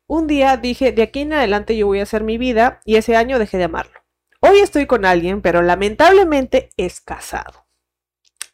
Un 0.08 0.28
día 0.28 0.58
dije, 0.58 0.92
de 0.92 1.04
aquí 1.04 1.22
en 1.22 1.34
adelante 1.34 1.78
yo 1.78 1.88
voy 1.88 2.00
a 2.00 2.04
hacer 2.04 2.24
mi 2.24 2.38
vida 2.38 2.82
y 2.86 2.96
ese 2.96 3.16
año 3.16 3.40
dejé 3.40 3.58
de 3.58 3.66
amarlo. 3.66 4.05
Hoy 4.48 4.60
estoy 4.60 4.86
con 4.86 5.06
alguien, 5.06 5.42
pero 5.42 5.64
lamentablemente 5.64 6.70
es 6.78 7.02
casado. 7.02 7.66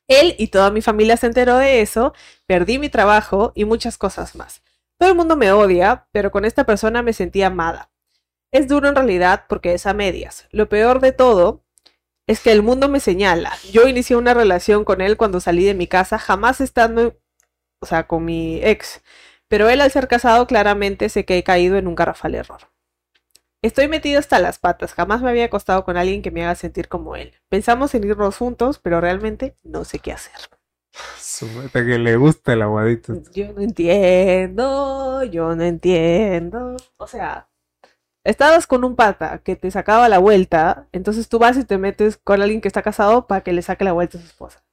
Él 0.08 0.36
y 0.38 0.48
toda 0.48 0.72
mi 0.72 0.82
familia 0.82 1.18
se 1.18 1.28
enteró 1.28 1.58
de 1.58 1.82
eso, 1.82 2.14
perdí 2.46 2.80
mi 2.80 2.88
trabajo 2.88 3.52
y 3.56 3.66
muchas 3.66 3.98
cosas 3.98 4.34
más. 4.38 4.64
Todo 4.98 5.10
el 5.10 5.18
mundo 5.18 5.36
me 5.36 5.52
odia, 5.52 6.08
pero 6.14 6.32
con 6.32 6.46
esta 6.46 6.66
persona 6.66 7.02
me 7.02 7.12
sentía 7.12 7.48
amada. 7.48 7.92
Es 8.54 8.70
duro 8.70 8.88
en 8.88 8.96
realidad 8.96 9.44
porque 9.50 9.74
es 9.74 9.86
a 9.86 9.94
medias. 9.94 10.48
Lo 10.52 10.70
peor 10.70 11.02
de 11.02 11.12
todo 11.12 11.66
es 12.26 12.40
que 12.40 12.54
el 12.54 12.64
mundo 12.64 12.88
me 12.88 13.02
señala. 13.02 13.52
Yo 13.74 13.86
inicié 13.86 14.16
una 14.16 14.34
relación 14.34 14.86
con 14.86 15.02
él 15.02 15.18
cuando 15.18 15.42
salí 15.42 15.66
de 15.66 15.74
mi 15.74 15.88
casa, 15.88 16.18
jamás 16.18 16.62
estando, 16.62 17.20
o 17.82 17.86
sea, 17.86 18.08
con 18.08 18.24
mi 18.24 18.64
ex. 18.64 19.02
Pero 19.50 19.70
él 19.70 19.82
al 19.82 19.92
ser 19.92 20.08
casado 20.08 20.48
claramente 20.48 21.10
sé 21.10 21.26
que 21.26 21.38
he 21.38 21.44
caído 21.44 21.76
en 21.76 21.88
un 21.88 21.96
garrafal 21.96 22.34
error. 22.34 22.71
Estoy 23.64 23.88
metido 23.88 24.18
hasta 24.18 24.40
las 24.40 24.58
patas, 24.58 24.94
jamás 24.94 25.22
me 25.22 25.30
había 25.30 25.46
acostado 25.46 25.86
con 25.86 25.96
alguien 25.96 26.24
que 26.24 26.32
me 26.32 26.44
haga 26.44 26.56
sentir 26.56 26.88
como 26.88 27.16
él. 27.16 27.36
Pensamos 27.48 27.94
en 27.94 28.04
irnos 28.06 28.38
juntos, 28.38 28.80
pero 28.80 29.00
realmente 29.00 29.56
no 29.62 29.86
sé 29.86 30.00
qué 30.00 30.12
hacer. 30.12 30.34
Sumete 31.20 31.86
que 31.86 32.00
le 32.00 32.16
gusta 32.16 32.54
el 32.54 32.64
aguadito. 32.64 33.22
Yo 33.32 33.54
no 33.54 33.62
entiendo, 33.62 35.24
yo 35.26 35.56
no 35.56 35.64
entiendo. 35.64 36.76
O 36.98 37.06
sea, 37.06 37.50
estabas 38.24 38.66
con 38.66 38.84
un 38.84 38.96
pata 38.96 39.44
que 39.44 39.56
te 39.56 39.70
sacaba 39.70 40.10
la 40.10 40.18
vuelta, 40.18 40.88
entonces 40.92 41.30
tú 41.30 41.38
vas 41.38 41.56
y 41.56 41.64
te 41.64 41.78
metes 41.78 42.18
con 42.18 42.42
alguien 42.42 42.62
que 42.62 42.68
está 42.68 42.82
casado 42.82 43.28
para 43.28 43.42
que 43.42 43.54
le 43.54 43.62
saque 43.62 43.84
la 43.84 43.94
vuelta 43.94 44.18
a 44.18 44.22
su 44.22 44.28
esposa. 44.28 44.66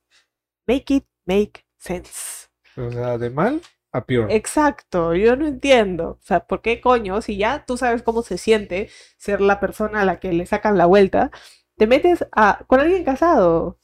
Make 0.66 0.94
it 0.94 1.05
make 1.27 1.66
sense. 1.77 2.48
O 2.74 2.90
sea, 2.90 3.18
de 3.18 3.29
mal 3.29 3.61
a 3.92 4.05
peor. 4.07 4.31
Exacto, 4.31 5.14
yo 5.14 5.37
no 5.37 5.46
entiendo. 5.46 6.18
O 6.20 6.22
sea, 6.22 6.40
¿por 6.46 6.62
qué 6.62 6.81
coño? 6.81 7.20
Si 7.22 7.37
ya 7.38 7.64
tú 7.66 7.77
sabes 7.77 8.03
cómo 8.03 8.22
se 8.22 8.38
siente 8.38 8.90
ser 9.16 9.40
la 9.40 9.61
persona 9.61 10.03
a 10.03 10.05
la 10.05 10.20
que 10.20 10.33
le 10.33 10.46
sacan 10.46 10.79
la 10.79 10.87
vuelta, 10.87 11.31
te 11.77 11.87
metes 11.87 12.27
a, 12.33 12.64
con 12.66 12.81
alguien 12.81 13.05
casado. 13.05 13.79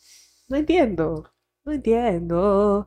No 0.48 0.56
entiendo. 0.56 1.30
No 1.64 1.72
entiendo. 1.72 2.86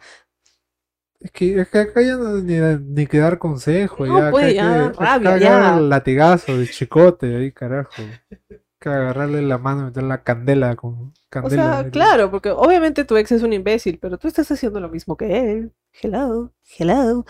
Es 1.20 1.32
que, 1.32 1.60
es 1.60 1.70
que 1.70 1.80
acá 1.80 2.02
ya 2.02 2.16
no 2.16 2.38
ni, 2.38 2.56
ni 2.60 3.08
que 3.08 3.18
dar 3.18 3.40
consejo, 3.40 4.06
No, 4.06 4.20
ya, 4.20 4.32
pues, 4.32 4.46
acá 4.46 4.54
ya, 4.54 4.92
que, 4.92 5.04
acá 5.04 5.20
rabia, 5.20 5.38
ya. 5.40 5.78
el 5.78 5.90
latigazo 5.90 6.58
de 6.58 6.68
chicote 6.68 7.36
ahí, 7.36 7.52
carajo. 7.52 8.04
Que 8.80 8.90
agarrarle 8.90 9.42
la 9.44 9.58
mano 9.58 9.82
y 9.82 9.86
meter 9.86 10.04
la 10.04 10.24
candela 10.24 10.76
con 10.76 11.14
O 11.14 11.14
candela. 11.30 11.80
sea, 11.80 11.84
ahí. 11.84 11.92
claro, 11.92 12.30
porque 12.32 12.52
obviamente 12.52 13.06
tu 13.06 13.18
ex 13.18 13.32
es 13.32 13.44
un 13.44 13.54
imbécil, 13.54 14.00
pero 14.00 14.18
tú 14.18 14.28
estás 14.28 14.50
haciendo 14.52 14.80
lo 14.80 14.90
mismo 14.90 15.18
que 15.18 15.40
él. 15.52 15.74
Hello, 16.02 16.54
hello. 16.78 17.26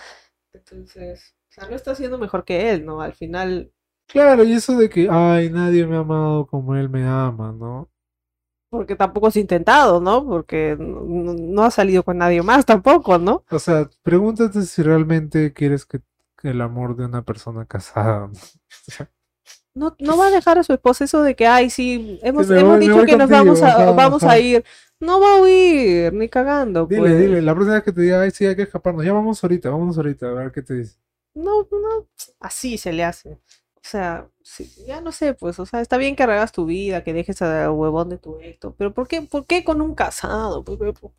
Entonces, 0.53 1.35
o 1.49 1.53
sea, 1.53 1.69
no 1.69 1.75
estás 1.75 1.95
haciendo 1.95 2.17
mejor 2.19 2.45
que 2.45 2.71
él, 2.71 2.85
¿no? 2.85 3.01
Al 3.01 3.13
final, 3.15 3.71
Claro, 4.05 4.43
y 4.43 4.51
eso 4.53 4.77
de 4.77 4.89
que, 4.89 5.07
ay, 5.09 5.49
nadie 5.49 5.85
me 5.87 5.95
ha 5.95 5.99
amado 5.99 6.45
como 6.47 6.75
él 6.75 6.89
me 6.89 7.05
ama, 7.07 7.53
¿no? 7.53 7.89
porque 8.69 8.95
tampoco 8.95 9.27
has 9.27 9.37
intentado, 9.37 10.01
¿no? 10.01 10.25
Porque 10.25 10.75
no, 10.79 11.33
no- 11.33 11.63
has 11.63 11.73
salido 11.75 12.03
con 12.03 12.17
nadie 12.17 12.41
más 12.41 12.65
tampoco, 12.65 13.17
¿no? 13.17 13.43
O 13.49 13.59
sea, 13.59 13.89
pregúntate 14.03 14.61
si 14.63 14.81
realmente 14.83 15.53
quieres 15.53 15.85
que, 15.85 16.01
que 16.37 16.49
el 16.49 16.61
amor 16.61 16.95
de 16.95 17.05
una 17.05 17.23
persona 17.23 17.65
casada. 17.65 18.27
¿no? 18.27 18.33
O 18.87 18.91
sea, 18.91 19.09
No, 19.77 19.95
no 19.99 20.17
va 20.17 20.27
a 20.27 20.31
dejar 20.31 20.57
a 20.57 20.63
su 20.63 20.73
esposa 20.73 21.03
eso 21.05 21.21
de 21.21 21.35
que, 21.35 21.45
ay, 21.45 21.69
sí, 21.69 22.19
hemos, 22.23 22.49
hemos 22.49 22.77
voy- 22.77 22.79
dicho 22.87 23.05
que 23.05 23.15
nos 23.17 23.29
vamos 23.29 23.61
a, 23.61 23.67
ajá, 23.69 23.91
vamos 23.91 24.23
a 24.23 24.39
ir. 24.39 24.63
No 24.99 25.19
va 25.19 25.35
a 25.37 25.41
huir, 25.41 26.11
ni 26.13 26.27
cagando, 26.27 26.87
dile, 26.87 27.01
pues. 27.01 27.19
dile, 27.19 27.41
la 27.43 27.53
próxima 27.53 27.75
vez 27.75 27.83
que 27.83 27.91
te 27.91 28.01
diga, 28.01 28.21
ay, 28.21 28.31
sí, 28.31 28.45
hay 28.47 28.55
que 28.55 28.63
escaparnos, 28.63 29.05
ya 29.05 29.13
vamos 29.13 29.43
ahorita, 29.43 29.69
vamos 29.69 29.95
ahorita, 29.97 30.25
a 30.27 30.33
ver 30.33 30.51
qué 30.51 30.63
te 30.63 30.73
dice. 30.73 30.97
No, 31.35 31.61
no, 31.71 32.07
así 32.39 32.79
se 32.79 32.91
le 32.91 33.03
hace. 33.03 33.33
O 33.75 33.89
sea, 33.89 34.27
sí, 34.41 34.69
ya 34.87 34.99
no 34.99 35.11
sé, 35.11 35.35
pues, 35.35 35.59
o 35.59 35.65
sea, 35.67 35.81
está 35.81 35.97
bien 35.97 36.15
que 36.15 36.23
hagas 36.23 36.51
tu 36.51 36.65
vida, 36.65 37.03
que 37.03 37.13
dejes 37.13 37.39
al 37.43 37.69
huevón 37.69 38.09
de 38.09 38.17
tu 38.17 38.39
esto, 38.39 38.73
pero 38.77 38.91
¿por 38.93 39.07
qué, 39.07 39.21
por 39.21 39.45
qué 39.45 39.63
con 39.63 39.81
un 39.81 39.93
casado? 39.93 40.63
¿Por 40.63 40.79
qué? 40.79 40.91
Por- 40.93 41.11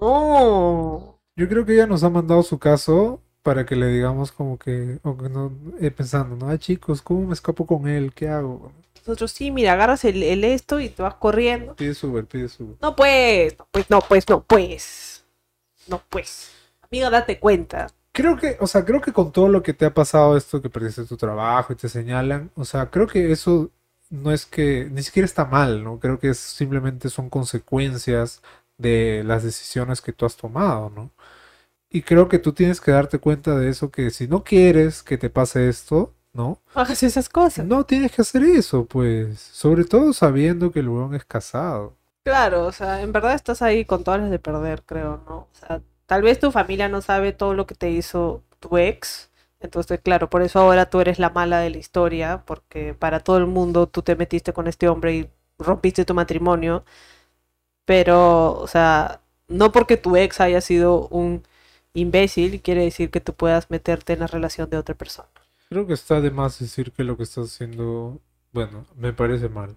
No. 0.00 1.20
Yo 1.36 1.48
creo 1.48 1.64
que 1.64 1.74
ella 1.74 1.86
nos 1.86 2.02
ha 2.02 2.10
mandado 2.10 2.42
su 2.42 2.58
caso 2.58 3.22
para 3.46 3.64
que 3.64 3.76
le 3.76 3.86
digamos 3.86 4.32
como 4.32 4.58
que, 4.58 4.98
o 5.04 5.16
que 5.16 5.28
no, 5.28 5.52
eh, 5.80 5.92
pensando, 5.92 6.34
¿no? 6.34 6.50
Ay, 6.50 6.58
chicos, 6.58 7.00
¿cómo 7.00 7.28
me 7.28 7.32
escapo 7.32 7.64
con 7.64 7.86
él? 7.86 8.12
¿Qué 8.12 8.26
hago? 8.28 8.72
Nosotros 8.96 9.30
sí, 9.30 9.52
mira, 9.52 9.74
agarras 9.74 10.04
el, 10.04 10.20
el 10.24 10.42
esto 10.42 10.80
y 10.80 10.88
te 10.88 11.00
vas 11.00 11.14
corriendo. 11.14 11.76
Pide 11.76 11.94
Uber, 12.02 12.24
pide 12.26 12.48
Uber. 12.58 12.76
No, 12.82 12.96
pues, 12.96 13.56
no, 13.56 13.68
pues, 13.70 13.88
no, 13.88 14.00
pues, 14.00 14.28
no, 14.28 14.42
pues. 14.42 15.24
No, 15.86 16.02
pues. 16.08 16.50
Amiga, 16.90 17.08
date 17.08 17.38
cuenta. 17.38 17.86
Creo 18.12 18.36
que, 18.36 18.56
o 18.60 18.66
sea, 18.66 18.84
creo 18.84 19.00
que 19.00 19.12
con 19.12 19.30
todo 19.30 19.48
lo 19.48 19.62
que 19.62 19.74
te 19.74 19.84
ha 19.86 19.94
pasado 19.94 20.36
esto, 20.36 20.60
que 20.60 20.70
perdiste 20.70 21.04
tu 21.04 21.16
trabajo 21.16 21.72
y 21.72 21.76
te 21.76 21.88
señalan, 21.88 22.50
o 22.56 22.64
sea, 22.64 22.90
creo 22.90 23.06
que 23.06 23.30
eso 23.30 23.70
no 24.10 24.32
es 24.32 24.44
que, 24.46 24.88
ni 24.90 25.02
siquiera 25.04 25.26
está 25.26 25.44
mal, 25.44 25.84
¿no? 25.84 26.00
Creo 26.00 26.18
que 26.18 26.30
es- 26.30 26.38
simplemente 26.38 27.10
son 27.10 27.30
consecuencias 27.30 28.42
de 28.78 29.22
las 29.24 29.42
decisiones 29.44 30.00
que 30.00 30.12
tú 30.12 30.26
has 30.26 30.36
tomado, 30.36 30.90
¿no? 30.90 31.10
Y 31.96 32.02
creo 32.02 32.28
que 32.28 32.38
tú 32.38 32.52
tienes 32.52 32.78
que 32.78 32.90
darte 32.90 33.18
cuenta 33.18 33.56
de 33.56 33.70
eso, 33.70 33.90
que 33.90 34.10
si 34.10 34.28
no 34.28 34.44
quieres 34.44 35.02
que 35.02 35.16
te 35.16 35.30
pase 35.30 35.70
esto, 35.70 36.12
¿no? 36.34 36.60
Hagas 36.74 37.02
esas 37.02 37.30
cosas. 37.30 37.64
No 37.64 37.86
tienes 37.86 38.12
que 38.12 38.20
hacer 38.20 38.42
eso, 38.42 38.84
pues, 38.84 39.40
sobre 39.40 39.84
todo 39.84 40.12
sabiendo 40.12 40.70
que 40.70 40.80
el 40.80 40.90
huevón 40.90 41.14
es 41.14 41.24
casado. 41.24 41.94
Claro, 42.22 42.66
o 42.66 42.72
sea, 42.72 43.00
en 43.00 43.12
verdad 43.12 43.32
estás 43.32 43.62
ahí 43.62 43.86
con 43.86 44.04
todas 44.04 44.20
las 44.20 44.30
de 44.30 44.38
perder, 44.38 44.82
creo, 44.82 45.22
¿no? 45.26 45.36
O 45.36 45.48
sea, 45.54 45.80
tal 46.04 46.20
vez 46.20 46.38
tu 46.38 46.52
familia 46.52 46.90
no 46.90 47.00
sabe 47.00 47.32
todo 47.32 47.54
lo 47.54 47.66
que 47.66 47.74
te 47.74 47.90
hizo 47.90 48.42
tu 48.60 48.76
ex. 48.76 49.30
Entonces, 49.60 49.98
claro, 50.02 50.28
por 50.28 50.42
eso 50.42 50.60
ahora 50.60 50.90
tú 50.90 51.00
eres 51.00 51.18
la 51.18 51.30
mala 51.30 51.60
de 51.60 51.70
la 51.70 51.78
historia, 51.78 52.42
porque 52.44 52.92
para 52.92 53.20
todo 53.20 53.38
el 53.38 53.46
mundo 53.46 53.86
tú 53.86 54.02
te 54.02 54.16
metiste 54.16 54.52
con 54.52 54.66
este 54.66 54.86
hombre 54.90 55.14
y 55.14 55.30
rompiste 55.58 56.04
tu 56.04 56.12
matrimonio. 56.12 56.84
Pero, 57.86 58.52
o 58.52 58.66
sea, 58.66 59.22
no 59.48 59.72
porque 59.72 59.96
tu 59.96 60.14
ex 60.16 60.40
haya 60.42 60.60
sido 60.60 61.08
un 61.08 61.42
imbécil 61.96 62.60
quiere 62.62 62.82
decir 62.82 63.10
que 63.10 63.20
tú 63.20 63.34
puedas 63.34 63.70
meterte 63.70 64.12
en 64.12 64.20
la 64.20 64.26
relación 64.26 64.70
de 64.70 64.76
otra 64.76 64.94
persona. 64.94 65.28
Creo 65.68 65.86
que 65.86 65.94
está 65.94 66.20
de 66.20 66.30
más 66.30 66.58
decir 66.58 66.92
que 66.92 67.04
lo 67.04 67.16
que 67.16 67.24
estás 67.24 67.52
haciendo, 67.52 68.20
bueno, 68.52 68.86
me 68.96 69.12
parece 69.12 69.48
mal. 69.48 69.76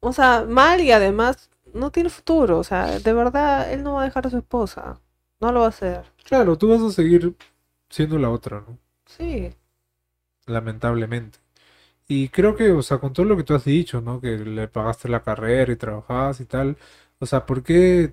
O 0.00 0.12
sea, 0.12 0.44
mal 0.46 0.82
y 0.82 0.92
además 0.92 1.50
no 1.72 1.90
tiene 1.90 2.10
futuro. 2.10 2.58
O 2.58 2.64
sea, 2.64 2.98
de 2.98 3.12
verdad, 3.12 3.72
él 3.72 3.82
no 3.82 3.94
va 3.94 4.02
a 4.02 4.04
dejar 4.04 4.26
a 4.26 4.30
su 4.30 4.36
esposa. 4.36 5.00
No 5.40 5.50
lo 5.50 5.60
va 5.60 5.66
a 5.66 5.70
hacer. 5.70 6.04
Claro, 6.24 6.58
tú 6.58 6.68
vas 6.68 6.82
a 6.82 6.90
seguir 6.90 7.34
siendo 7.88 8.18
la 8.18 8.30
otra, 8.30 8.60
¿no? 8.60 8.78
Sí. 9.06 9.54
Lamentablemente. 10.46 11.38
Y 12.06 12.28
creo 12.28 12.54
que, 12.54 12.70
o 12.72 12.82
sea, 12.82 12.98
con 12.98 13.14
todo 13.14 13.24
lo 13.24 13.36
que 13.36 13.44
tú 13.44 13.54
has 13.54 13.64
dicho, 13.64 14.02
¿no? 14.02 14.20
Que 14.20 14.36
le 14.36 14.68
pagaste 14.68 15.08
la 15.08 15.22
carrera 15.22 15.72
y 15.72 15.76
trabajabas 15.76 16.40
y 16.40 16.44
tal. 16.44 16.76
O 17.18 17.26
sea, 17.26 17.46
¿por 17.46 17.62
qué 17.62 18.12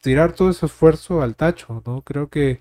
tirar 0.00 0.32
todo 0.34 0.50
ese 0.50 0.66
esfuerzo 0.66 1.22
al 1.22 1.36
tacho, 1.36 1.82
¿no? 1.86 2.02
Creo 2.02 2.28
que 2.30 2.60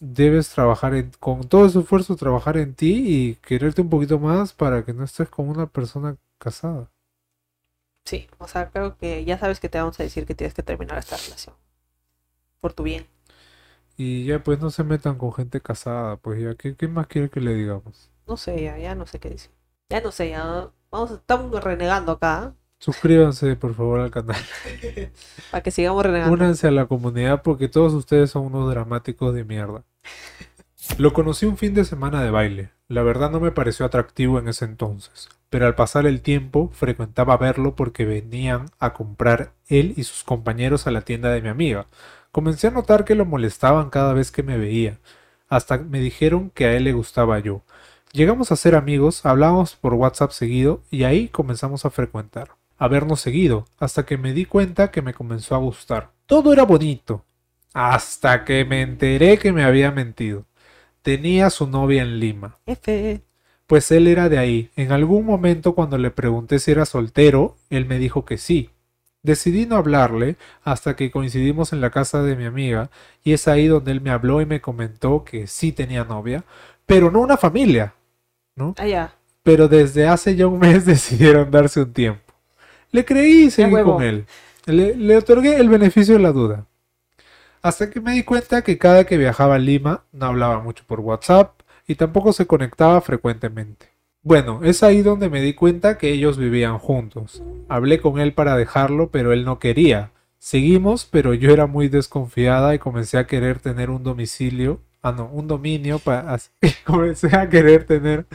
debes 0.00 0.50
trabajar 0.50 0.94
en, 0.94 1.12
con 1.20 1.48
todo 1.48 1.66
ese 1.66 1.80
esfuerzo, 1.80 2.16
trabajar 2.16 2.56
en 2.58 2.74
ti 2.74 3.04
y 3.06 3.34
quererte 3.36 3.82
un 3.82 3.90
poquito 3.90 4.18
más 4.20 4.52
para 4.54 4.84
que 4.84 4.94
no 4.94 5.04
estés 5.04 5.28
con 5.30 5.48
una 5.48 5.66
persona 5.68 6.16
casada. 6.38 6.90
Sí, 8.04 8.28
o 8.38 8.46
sea, 8.46 8.70
creo 8.70 8.96
que 8.96 9.24
ya 9.24 9.38
sabes 9.38 9.58
que 9.58 9.68
te 9.68 9.78
vamos 9.78 9.98
a 9.98 10.04
decir 10.04 10.24
que 10.26 10.34
tienes 10.36 10.54
que 10.54 10.62
terminar 10.62 10.98
esta 10.98 11.16
relación. 11.16 11.56
Por 12.60 12.72
tu 12.72 12.82
bien. 12.84 13.06
Y 13.96 14.24
ya, 14.26 14.42
pues 14.42 14.60
no 14.60 14.70
se 14.70 14.84
metan 14.84 15.16
con 15.18 15.32
gente 15.32 15.60
casada, 15.60 16.16
pues 16.18 16.40
ya, 16.42 16.54
¿qué, 16.54 16.74
qué 16.76 16.88
más 16.88 17.06
quiere 17.06 17.30
que 17.30 17.40
le 17.40 17.54
digamos? 17.54 18.10
No 18.26 18.36
sé, 18.36 18.62
ya, 18.62 18.78
ya 18.78 18.94
no 18.94 19.06
sé 19.06 19.20
qué 19.20 19.30
decir. 19.30 19.50
Ya 19.88 20.00
no 20.00 20.10
sé, 20.12 20.30
ya. 20.30 20.70
Vamos, 20.90 21.10
estamos 21.12 21.62
renegando 21.62 22.12
acá. 22.12 22.54
Suscríbanse, 22.82 23.54
por 23.54 23.76
favor, 23.76 24.00
al 24.00 24.10
canal. 24.10 24.42
Para 25.52 25.62
que 25.62 25.70
sigamos 25.70 26.04
renegando. 26.04 26.34
Únanse 26.34 26.66
a 26.66 26.72
la 26.72 26.86
comunidad 26.86 27.42
porque 27.42 27.68
todos 27.68 27.92
ustedes 27.92 28.32
son 28.32 28.46
unos 28.46 28.68
dramáticos 28.68 29.32
de 29.32 29.44
mierda. 29.44 29.84
Lo 30.98 31.12
conocí 31.12 31.46
un 31.46 31.56
fin 31.56 31.74
de 31.74 31.84
semana 31.84 32.24
de 32.24 32.32
baile. 32.32 32.70
La 32.88 33.04
verdad 33.04 33.30
no 33.30 33.38
me 33.38 33.52
pareció 33.52 33.86
atractivo 33.86 34.40
en 34.40 34.48
ese 34.48 34.64
entonces, 34.64 35.28
pero 35.48 35.66
al 35.66 35.76
pasar 35.76 36.06
el 36.06 36.22
tiempo 36.22 36.70
frecuentaba 36.74 37.36
verlo 37.36 37.76
porque 37.76 38.04
venían 38.04 38.66
a 38.80 38.94
comprar 38.94 39.52
él 39.68 39.94
y 39.96 40.02
sus 40.02 40.24
compañeros 40.24 40.88
a 40.88 40.90
la 40.90 41.02
tienda 41.02 41.30
de 41.30 41.40
mi 41.40 41.50
amiga. 41.50 41.86
Comencé 42.32 42.66
a 42.66 42.72
notar 42.72 43.04
que 43.04 43.14
lo 43.14 43.24
molestaban 43.24 43.90
cada 43.90 44.12
vez 44.12 44.32
que 44.32 44.42
me 44.42 44.58
veía, 44.58 44.98
hasta 45.48 45.78
me 45.78 46.00
dijeron 46.00 46.50
que 46.50 46.64
a 46.64 46.72
él 46.74 46.82
le 46.82 46.94
gustaba 46.94 47.38
yo. 47.38 47.62
Llegamos 48.10 48.50
a 48.50 48.56
ser 48.56 48.74
amigos, 48.74 49.24
hablábamos 49.24 49.76
por 49.76 49.94
WhatsApp 49.94 50.32
seguido 50.32 50.82
y 50.90 51.04
ahí 51.04 51.28
comenzamos 51.28 51.84
a 51.84 51.90
frecuentar, 51.90 52.56
a 52.82 52.88
vernos 52.88 53.20
seguido, 53.20 53.64
hasta 53.78 54.04
que 54.04 54.18
me 54.18 54.32
di 54.32 54.44
cuenta 54.44 54.90
que 54.90 55.02
me 55.02 55.14
comenzó 55.14 55.54
a 55.54 55.58
gustar. 55.58 56.10
Todo 56.26 56.52
era 56.52 56.64
bonito, 56.64 57.24
hasta 57.72 58.44
que 58.44 58.64
me 58.64 58.82
enteré 58.82 59.38
que 59.38 59.52
me 59.52 59.62
había 59.62 59.92
mentido. 59.92 60.46
Tenía 61.02 61.48
su 61.50 61.68
novia 61.68 62.02
en 62.02 62.18
Lima, 62.18 62.58
F. 62.66 63.20
pues 63.68 63.92
él 63.92 64.08
era 64.08 64.28
de 64.28 64.38
ahí. 64.38 64.70
En 64.74 64.90
algún 64.90 65.24
momento 65.24 65.76
cuando 65.76 65.96
le 65.96 66.10
pregunté 66.10 66.58
si 66.58 66.72
era 66.72 66.84
soltero, 66.84 67.56
él 67.70 67.86
me 67.86 68.00
dijo 68.00 68.24
que 68.24 68.36
sí. 68.36 68.70
Decidí 69.22 69.64
no 69.64 69.76
hablarle 69.76 70.34
hasta 70.64 70.96
que 70.96 71.12
coincidimos 71.12 71.72
en 71.72 71.80
la 71.80 71.90
casa 71.90 72.24
de 72.24 72.34
mi 72.34 72.46
amiga 72.46 72.90
y 73.22 73.32
es 73.32 73.46
ahí 73.46 73.68
donde 73.68 73.92
él 73.92 74.00
me 74.00 74.10
habló 74.10 74.40
y 74.40 74.46
me 74.46 74.60
comentó 74.60 75.22
que 75.22 75.46
sí 75.46 75.70
tenía 75.70 76.02
novia, 76.02 76.42
pero 76.84 77.12
no 77.12 77.20
una 77.20 77.36
familia, 77.36 77.94
¿no? 78.56 78.74
Ah, 78.76 78.88
ya. 78.88 79.14
Pero 79.44 79.68
desde 79.68 80.08
hace 80.08 80.34
ya 80.34 80.48
un 80.48 80.58
mes 80.58 80.84
decidieron 80.84 81.48
darse 81.48 81.80
un 81.80 81.92
tiempo. 81.92 82.31
Le 82.92 83.04
creí 83.04 83.44
y 83.46 83.50
seguí 83.50 83.78
con 83.78 84.00
él. 84.02 84.26
Le, 84.66 84.94
le 84.94 85.16
otorgué 85.16 85.56
el 85.56 85.68
beneficio 85.68 86.14
de 86.14 86.20
la 86.22 86.32
duda. 86.32 86.66
Hasta 87.62 87.90
que 87.90 88.00
me 88.00 88.12
di 88.12 88.24
cuenta 88.24 88.62
que 88.62 88.78
cada 88.78 89.04
que 89.04 89.16
viajaba 89.18 89.54
a 89.56 89.58
Lima 89.58 90.04
no 90.12 90.26
hablaba 90.26 90.60
mucho 90.60 90.84
por 90.86 91.00
WhatsApp 91.00 91.60
y 91.86 91.94
tampoco 91.94 92.32
se 92.32 92.46
conectaba 92.46 93.00
frecuentemente. 93.00 93.86
Bueno, 94.22 94.60
es 94.62 94.82
ahí 94.82 95.02
donde 95.02 95.28
me 95.28 95.40
di 95.40 95.54
cuenta 95.54 95.98
que 95.98 96.10
ellos 96.12 96.38
vivían 96.38 96.78
juntos. 96.78 97.42
Hablé 97.68 98.00
con 98.00 98.20
él 98.20 98.34
para 98.34 98.56
dejarlo, 98.56 99.10
pero 99.10 99.32
él 99.32 99.44
no 99.44 99.58
quería. 99.58 100.10
Seguimos, 100.38 101.04
pero 101.04 101.34
yo 101.34 101.52
era 101.52 101.66
muy 101.66 101.88
desconfiada 101.88 102.74
y 102.74 102.78
comencé 102.78 103.18
a 103.18 103.26
querer 103.26 103.58
tener 103.60 103.90
un 103.90 104.02
domicilio, 104.02 104.80
ah 105.00 105.12
no, 105.12 105.26
un 105.32 105.46
dominio 105.46 105.98
para 106.00 106.36
comencé 106.84 107.36
a 107.36 107.48
querer 107.48 107.84
tener 107.84 108.26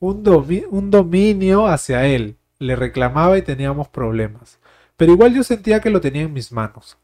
un, 0.00 0.24
domi- 0.24 0.64
un 0.70 0.90
dominio 0.90 1.66
hacia 1.66 2.06
él. 2.06 2.36
Le 2.62 2.76
reclamaba 2.76 3.36
y 3.36 3.42
teníamos 3.42 3.88
problemas. 3.88 4.58
Pero 4.96 5.12
igual 5.12 5.34
yo 5.34 5.42
sentía 5.42 5.80
que 5.80 5.90
lo 5.90 6.00
tenía 6.00 6.22
en 6.22 6.32
mis 6.32 6.52
manos. 6.52 6.96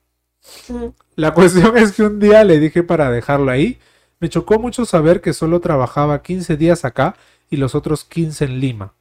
La 1.17 1.35
cuestión 1.35 1.77
es 1.77 1.93
que 1.93 2.05
un 2.05 2.21
día 2.21 2.45
le 2.45 2.61
dije 2.61 2.83
para 2.83 3.11
dejarlo 3.11 3.51
ahí. 3.51 3.79
Me 4.21 4.29
chocó 4.29 4.59
mucho 4.59 4.85
saber 4.85 5.21
que 5.21 5.33
solo 5.33 5.61
trabajaba 5.61 6.23
15 6.23 6.57
días 6.57 6.85
acá 6.85 7.17
y 7.51 7.57
los 7.57 7.75
otros 7.75 8.05
15 8.05 8.45
en 8.45 8.61
Lima. 8.61 8.95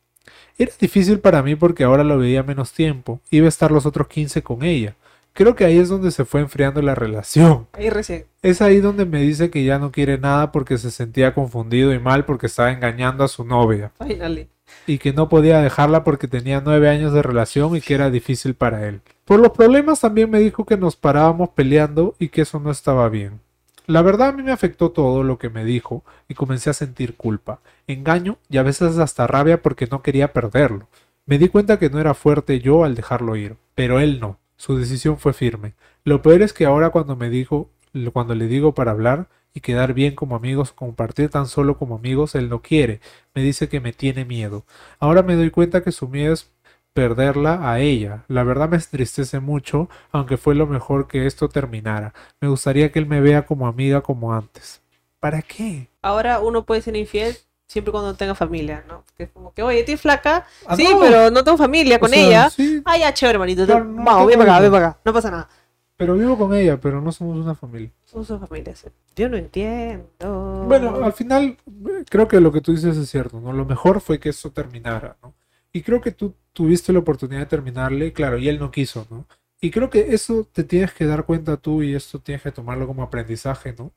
Era 0.58 0.72
difícil 0.80 1.20
para 1.20 1.44
mí 1.44 1.56
porque 1.56 1.84
ahora 1.84 2.04
lo 2.04 2.18
veía 2.18 2.42
menos 2.42 2.72
tiempo. 2.72 3.22
Iba 3.30 3.46
a 3.46 3.50
estar 3.50 3.72
los 3.72 3.86
otros 3.86 4.08
15 4.08 4.42
con 4.42 4.64
ella. 4.64 4.96
Creo 5.34 5.56
que 5.56 5.66
ahí 5.66 5.78
es 5.78 5.90
donde 5.90 6.10
se 6.10 6.26
fue 6.26 6.42
enfriando 6.42 6.82
la 6.82 6.96
relación. 6.96 7.68
Ahí 7.74 7.92
recién. 7.92 8.26
Es 8.42 8.60
ahí 8.60 8.80
donde 8.80 9.06
me 9.06 9.22
dice 9.22 9.52
que 9.52 9.64
ya 9.64 9.78
no 9.78 9.92
quiere 9.92 10.18
nada 10.18 10.52
porque 10.52 10.80
se 10.80 10.90
sentía 10.90 11.36
confundido 11.36 11.94
y 11.94 12.00
mal 12.00 12.26
porque 12.26 12.48
estaba 12.48 12.72
engañando 12.72 13.24
a 13.24 13.28
su 13.28 13.44
novia 13.44 13.92
Finally. 14.00 14.50
Y 14.86 14.98
que 14.98 15.14
no 15.14 15.30
podía 15.30 15.62
dejarla 15.62 16.04
porque 16.04 16.28
tenía 16.28 16.62
nueve 16.62 16.90
años 16.90 17.14
de 17.14 17.22
relación 17.22 17.76
y 17.76 17.82
que 17.82 17.94
era 17.94 18.10
difícil 18.10 18.56
para 18.56 18.88
él. 18.88 19.02
Por 19.26 19.40
los 19.40 19.52
problemas 19.52 20.02
también 20.02 20.30
me 20.30 20.40
dijo 20.40 20.66
que 20.66 20.78
nos 20.78 20.96
parábamos 20.96 21.50
peleando 21.50 22.16
y 22.20 22.30
que 22.30 22.42
eso 22.42 22.60
no 22.60 22.72
estaba 22.72 23.10
bien. 23.10 23.42
La 23.86 24.02
verdad 24.02 24.30
a 24.30 24.32
mí 24.34 24.44
me 24.44 24.52
afectó 24.52 24.92
todo 24.92 25.24
lo 25.24 25.38
que 25.38 25.50
me 25.50 25.64
dijo 25.64 26.04
y 26.28 26.34
comencé 26.34 26.70
a 26.70 26.74
sentir 26.74 27.16
culpa, 27.16 27.60
engaño 27.88 28.38
y 28.50 28.58
a 28.58 28.64
veces 28.64 28.98
hasta 28.98 29.28
rabia 29.28 29.62
porque 29.62 29.88
no 29.88 30.02
quería 30.02 30.34
perderlo. 30.34 30.88
Me 31.26 31.38
di 31.38 31.48
cuenta 31.48 31.80
que 31.80 31.90
no 31.90 32.00
era 32.00 32.14
fuerte 32.14 32.60
yo 32.60 32.84
al 32.84 32.96
dejarlo 32.96 33.36
ir, 33.36 33.56
pero 33.76 34.00
él 34.00 34.20
no. 34.20 34.40
Su 34.58 34.78
decisión 34.78 35.18
fue 35.20 35.34
firme. 35.34 35.76
Lo 36.04 36.22
peor 36.22 36.42
es 36.42 36.52
que 36.52 36.66
ahora 36.66 36.90
cuando 36.90 37.16
me 37.16 37.30
dijo, 37.30 37.70
cuando 38.14 38.36
le 38.36 38.48
digo 38.48 38.74
para 38.74 38.92
hablar 38.92 39.28
y 39.54 39.62
quedar 39.62 39.94
bien 39.94 40.16
como 40.16 40.36
amigos, 40.36 40.72
compartir 40.74 41.30
tan 41.30 41.48
solo 41.48 41.78
como 41.78 41.96
amigos, 41.96 42.36
él 42.36 42.50
no 42.50 42.62
quiere. 42.62 43.00
Me 43.34 43.42
dice 43.42 43.70
que 43.70 43.80
me 43.80 43.94
tiene 43.94 44.26
miedo. 44.26 44.66
Ahora 45.00 45.24
me 45.24 45.36
doy 45.36 45.50
cuenta 45.52 45.84
que 45.84 45.92
su 45.92 46.08
miedo 46.08 46.34
es 46.34 46.50
perderla 46.94 47.72
a 47.72 47.80
ella. 47.80 48.24
La 48.28 48.44
verdad 48.44 48.70
me 48.70 48.78
entristece 48.78 49.40
mucho, 49.40 49.90
aunque 50.12 50.38
fue 50.38 50.56
lo 50.56 50.68
mejor 50.68 51.08
que 51.08 51.26
esto 51.28 51.50
terminara. 51.50 52.14
Me 52.42 52.48
gustaría 52.48 52.92
que 52.92 53.00
él 53.00 53.06
me 53.08 53.22
vea 53.22 53.46
como 53.46 53.68
amiga 53.68 54.02
como 54.02 54.34
antes. 54.34 54.82
¿Para 55.20 55.42
qué? 55.42 55.88
Ahora 56.02 56.40
uno 56.40 56.64
puede 56.66 56.82
ser 56.82 56.96
infiel 56.96 57.38
siempre 57.68 57.92
cuando 57.92 58.16
tenga 58.16 58.34
familia, 58.36 58.84
¿no? 58.88 59.04
Que 59.18 59.24
es 59.24 59.30
como 59.32 59.54
que, 59.54 59.62
oye, 59.62 59.84
¿tienes 59.84 60.02
flaca? 60.02 60.46
Ah, 60.66 60.76
sí, 60.76 60.84
no. 60.90 61.00
pero 61.00 61.30
no 61.32 61.44
tengo 61.44 61.58
familia 61.58 62.00
con 62.00 62.10
O 62.10 62.14
sea, 62.14 62.24
ella. 62.28 62.50
sí, 62.50 62.82
ya, 63.00 63.14
chévere, 63.14 63.40
manito. 63.40 63.66
Claro, 63.66 63.84
no 63.86 64.04
Vamos, 64.04 64.28
ven 64.28 64.38
tengo 64.40 64.46
para 64.46 64.52
acá, 64.54 64.60
ven 64.62 64.68
hijos. 64.68 64.80
para 64.80 64.88
acá. 64.90 65.00
No 65.04 65.14
pasa 65.14 65.32
nada. 65.32 65.50
Pero 65.98 66.14
vivo 66.16 66.38
con 66.38 66.54
ella, 66.54 66.80
pero 66.80 67.02
no 67.02 67.12
somos 67.12 67.38
una 67.38 67.56
familia. 67.56 67.92
Son 68.06 68.24
sus 68.24 68.40
familias. 68.40 68.80
sí. 68.80 68.90
Yo 69.16 69.30
no 69.30 69.38
entiendo. 69.38 70.66
Bueno, 70.68 71.04
al 71.04 71.14
final 71.14 71.58
eh, 71.68 72.06
creo 72.08 72.28
que 72.28 72.40
lo 72.40 72.52
que 72.52 72.62
tú 72.62 72.72
dices 72.72 72.96
es 72.96 73.10
cierto, 73.10 73.42
¿no? 73.42 73.52
Lo 73.52 73.66
mejor 73.66 74.00
fue 74.00 74.20
que 74.20 74.30
esto 74.30 74.52
terminara, 74.52 75.18
¿no? 75.24 75.34
Y 75.74 75.82
creo 75.82 76.00
que 76.00 76.12
tú 76.12 76.36
tuviste 76.54 76.94
la 76.94 77.00
oportunidad 77.00 77.42
de 77.42 77.46
terminarle, 77.48 78.14
claro, 78.14 78.38
y 78.38 78.48
él 78.48 78.60
no 78.60 78.72
quiso, 78.72 79.08
¿no? 79.10 79.26
Y 79.60 79.72
creo 79.72 79.90
que 79.90 80.14
eso 80.14 80.48
te 80.52 80.64
tienes 80.64 80.94
que 80.94 81.06
dar 81.06 81.26
cuenta 81.26 81.58
tú 81.58 81.82
y 81.82 81.96
esto 81.96 82.20
tienes 82.20 82.44
que 82.44 82.52
tomarlo 82.52 82.86
como 82.86 83.02
aprendizaje, 83.02 83.74
¿no? 83.78 83.92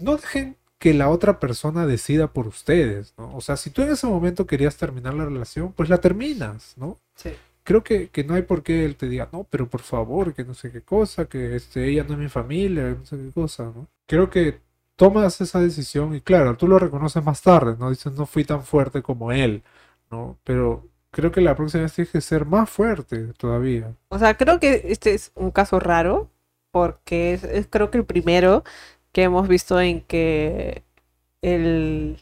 No 0.00 0.16
dejen 0.16 0.56
que 0.78 0.94
la 0.94 1.08
otra 1.08 1.38
persona 1.40 1.86
decida 1.86 2.32
por 2.32 2.48
ustedes, 2.48 3.14
¿no? 3.16 3.34
O 3.36 3.40
sea, 3.40 3.56
si 3.56 3.70
tú 3.70 3.82
en 3.82 3.90
ese 3.90 4.06
momento 4.06 4.46
querías 4.46 4.76
terminar 4.76 5.14
la 5.14 5.24
relación, 5.24 5.72
pues 5.72 5.88
la 5.88 5.98
terminas, 5.98 6.74
¿no? 6.76 6.98
Sí. 7.14 7.30
Creo 7.66 7.82
que, 7.82 8.10
que 8.10 8.22
no 8.22 8.34
hay 8.34 8.42
por 8.42 8.62
qué 8.62 8.84
él 8.84 8.96
te 8.96 9.08
diga, 9.08 9.28
no, 9.32 9.44
pero 9.50 9.68
por 9.68 9.80
favor, 9.82 10.32
que 10.34 10.44
no 10.44 10.54
sé 10.54 10.70
qué 10.70 10.82
cosa, 10.82 11.26
que 11.26 11.56
este, 11.56 11.88
ella 11.88 12.04
no 12.04 12.12
es 12.14 12.20
mi 12.20 12.28
familia, 12.28 12.96
no 12.96 13.04
sé 13.04 13.16
qué 13.16 13.32
cosa, 13.32 13.64
¿no? 13.64 13.88
Creo 14.06 14.30
que 14.30 14.60
tomas 14.94 15.40
esa 15.40 15.60
decisión 15.60 16.14
y 16.14 16.20
claro, 16.20 16.56
tú 16.56 16.68
lo 16.68 16.78
reconoces 16.78 17.24
más 17.24 17.42
tarde, 17.42 17.76
¿no? 17.76 17.90
Dices, 17.90 18.12
no 18.12 18.24
fui 18.24 18.44
tan 18.44 18.62
fuerte 18.62 19.02
como 19.02 19.32
él, 19.32 19.64
¿no? 20.12 20.38
Pero 20.44 20.86
creo 21.10 21.32
que 21.32 21.40
la 21.40 21.56
próxima 21.56 21.82
vez 21.82 21.94
tienes 21.94 22.12
que 22.12 22.20
ser 22.20 22.46
más 22.46 22.70
fuerte 22.70 23.32
todavía. 23.38 23.92
O 24.10 24.18
sea, 24.20 24.36
creo 24.36 24.60
que 24.60 24.82
este 24.86 25.14
es 25.14 25.32
un 25.34 25.50
caso 25.50 25.80
raro, 25.80 26.30
porque 26.70 27.34
es, 27.34 27.66
creo 27.68 27.90
que 27.90 27.98
el 27.98 28.04
primero 28.04 28.62
que 29.10 29.24
hemos 29.24 29.48
visto 29.48 29.80
en 29.80 30.02
que 30.02 30.84
el, 31.42 32.18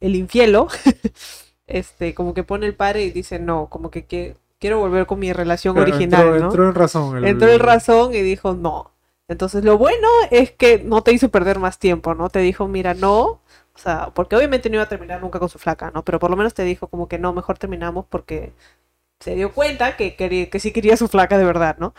el 0.00 0.16
infielo, 0.16 0.68
este, 1.66 2.14
como 2.14 2.34
que 2.34 2.44
pone 2.44 2.66
el 2.66 2.74
padre 2.74 3.04
y 3.04 3.10
dice, 3.10 3.38
no, 3.38 3.68
como 3.68 3.90
que, 3.90 4.06
que 4.06 4.36
quiero 4.62 4.78
volver 4.78 5.04
con 5.06 5.18
mi 5.18 5.32
relación 5.34 5.76
original, 5.76 6.22
entró, 6.22 6.38
¿no? 6.40 6.46
entró 6.46 6.68
en 6.68 6.74
razón. 6.74 7.16
el- 7.18 7.24
Entró 7.26 7.48
en 7.50 7.58
razón 7.60 8.14
y 8.14 8.22
dijo, 8.22 8.54
no. 8.54 8.92
Entonces, 9.28 9.64
lo 9.64 9.76
bueno 9.76 10.08
es 10.30 10.52
que 10.52 10.78
no 10.84 11.02
te 11.02 11.12
hizo 11.12 11.28
perder 11.30 11.58
más 11.58 11.78
tiempo, 11.78 12.14
¿no? 12.14 12.30
Te 12.30 12.38
dijo, 12.38 12.68
mira, 12.68 12.94
no. 12.94 13.18
O 13.74 13.78
sea, 13.78 14.10
porque 14.14 14.36
obviamente 14.36 14.70
no 14.70 14.76
iba 14.76 14.84
a 14.84 14.88
terminar 14.88 15.20
nunca 15.20 15.38
con 15.38 15.48
su 15.48 15.58
flaca, 15.58 15.90
¿no? 15.94 16.04
Pero 16.04 16.18
por 16.18 16.30
lo 16.30 16.36
menos 16.36 16.54
te 16.54 16.62
dijo 16.64 16.86
como 16.86 17.08
que 17.08 17.18
no, 17.18 17.32
mejor 17.32 17.58
terminamos 17.58 18.06
porque 18.08 18.52
se 19.20 19.34
dio 19.34 19.52
cuenta 19.52 19.96
que, 19.96 20.16
quería, 20.16 20.48
que 20.50 20.60
sí 20.60 20.72
quería 20.72 20.96
su 20.96 21.08
flaca 21.08 21.38
de 21.38 21.44
verdad, 21.44 21.76
¿no? 21.78 21.94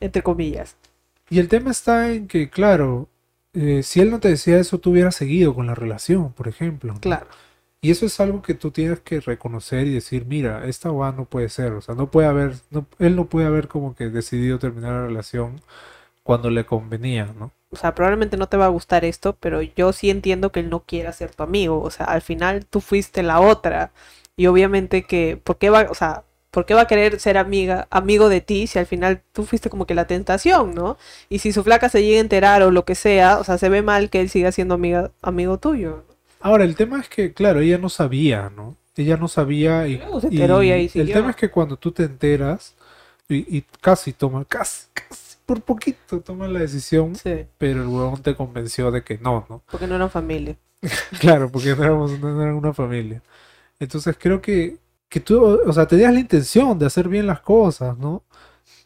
Entre 0.00 0.22
comillas. 0.22 0.76
Y 1.30 1.38
el 1.40 1.48
tema 1.48 1.70
está 1.72 2.10
en 2.12 2.28
que, 2.28 2.50
claro, 2.50 3.08
eh, 3.54 3.82
si 3.82 4.00
él 4.00 4.10
no 4.10 4.20
te 4.20 4.28
decía 4.28 4.58
eso, 4.58 4.78
tú 4.78 4.90
hubieras 4.92 5.16
seguido 5.16 5.54
con 5.54 5.66
la 5.66 5.74
relación, 5.74 6.32
por 6.32 6.48
ejemplo. 6.48 6.94
¿no? 6.94 7.00
Claro. 7.00 7.26
Y 7.86 7.92
eso 7.92 8.04
es 8.04 8.18
algo 8.18 8.42
que 8.42 8.54
tú 8.54 8.72
tienes 8.72 8.98
que 8.98 9.20
reconocer 9.20 9.86
y 9.86 9.94
decir, 9.94 10.26
mira, 10.26 10.66
esta 10.66 10.90
va 10.90 11.12
no 11.12 11.24
puede 11.24 11.48
ser, 11.48 11.72
o 11.72 11.80
sea, 11.80 11.94
no 11.94 12.10
puede 12.10 12.26
haber, 12.26 12.54
no, 12.70 12.84
él 12.98 13.14
no 13.14 13.26
puede 13.26 13.46
haber 13.46 13.68
como 13.68 13.94
que 13.94 14.08
decidido 14.08 14.58
terminar 14.58 14.90
la 14.94 15.06
relación 15.06 15.60
cuando 16.24 16.50
le 16.50 16.66
convenía, 16.66 17.32
¿no? 17.38 17.52
O 17.70 17.76
sea, 17.76 17.94
probablemente 17.94 18.36
no 18.36 18.48
te 18.48 18.56
va 18.56 18.64
a 18.64 18.70
gustar 18.70 19.04
esto, 19.04 19.36
pero 19.38 19.62
yo 19.62 19.92
sí 19.92 20.10
entiendo 20.10 20.50
que 20.50 20.58
él 20.58 20.68
no 20.68 20.80
quiera 20.80 21.12
ser 21.12 21.32
tu 21.32 21.44
amigo. 21.44 21.80
O 21.80 21.92
sea, 21.92 22.06
al 22.06 22.22
final 22.22 22.66
tú 22.66 22.80
fuiste 22.80 23.22
la 23.22 23.38
otra. 23.40 23.92
Y 24.36 24.48
obviamente 24.48 25.04
que, 25.04 25.36
¿por 25.36 25.56
qué 25.56 25.70
va, 25.70 25.86
o 25.88 25.94
sea, 25.94 26.24
¿por 26.50 26.66
qué 26.66 26.74
va 26.74 26.82
a 26.82 26.86
querer 26.88 27.20
ser 27.20 27.38
amiga, 27.38 27.86
amigo 27.90 28.28
de 28.28 28.40
ti 28.40 28.66
si 28.66 28.80
al 28.80 28.86
final 28.86 29.22
tú 29.32 29.44
fuiste 29.44 29.70
como 29.70 29.86
que 29.86 29.94
la 29.94 30.08
tentación, 30.08 30.74
¿no? 30.74 30.98
Y 31.28 31.38
si 31.38 31.52
su 31.52 31.62
flaca 31.62 31.88
se 31.88 32.02
llega 32.02 32.18
a 32.18 32.22
enterar 32.22 32.62
o 32.64 32.72
lo 32.72 32.84
que 32.84 32.96
sea, 32.96 33.38
o 33.38 33.44
sea, 33.44 33.58
se 33.58 33.68
ve 33.68 33.82
mal 33.82 34.10
que 34.10 34.20
él 34.20 34.28
siga 34.28 34.50
siendo 34.50 34.74
amiga, 34.74 35.12
amigo 35.22 35.58
tuyo. 35.58 36.05
Ahora, 36.40 36.64
el 36.64 36.76
tema 36.76 37.00
es 37.00 37.08
que, 37.08 37.32
claro, 37.32 37.60
ella 37.60 37.78
no 37.78 37.88
sabía, 37.88 38.50
¿no? 38.54 38.76
Ella 38.96 39.16
no 39.16 39.28
sabía 39.28 39.86
y, 39.86 39.98
Luego 39.98 40.20
se 40.20 40.28
enteró 40.28 40.62
y 40.62 40.70
ahí 40.70 40.90
el 40.94 41.12
tema 41.12 41.30
es 41.30 41.36
que 41.36 41.50
cuando 41.50 41.76
tú 41.76 41.92
te 41.92 42.04
enteras 42.04 42.74
y, 43.28 43.58
y 43.58 43.64
casi 43.80 44.12
toma, 44.12 44.44
casi, 44.46 44.86
casi, 44.94 45.36
por 45.44 45.60
poquito 45.60 46.20
toma 46.20 46.48
la 46.48 46.60
decisión, 46.60 47.14
Sí, 47.14 47.46
pero 47.58 47.82
el 47.82 47.88
huevón 47.88 48.22
te 48.22 48.34
convenció 48.34 48.90
de 48.90 49.02
que 49.02 49.18
no, 49.18 49.46
¿no? 49.48 49.62
porque 49.70 49.86
no 49.86 49.96
eran 49.96 50.10
familia. 50.10 50.56
Claro, 51.20 51.50
porque 51.50 51.74
no 51.74 51.82
éramos 51.84 52.18
no 52.18 52.42
eran 52.42 52.54
una 52.54 52.72
familia. 52.72 53.22
Entonces 53.78 54.16
creo 54.18 54.40
que, 54.40 54.78
que 55.08 55.20
tú, 55.20 55.42
o 55.44 55.72
sea, 55.72 55.86
tenías 55.86 56.12
la 56.12 56.20
intención 56.20 56.78
de 56.78 56.86
hacer 56.86 57.08
bien 57.08 57.26
las 57.26 57.40
cosas, 57.40 57.96
¿no? 57.98 58.24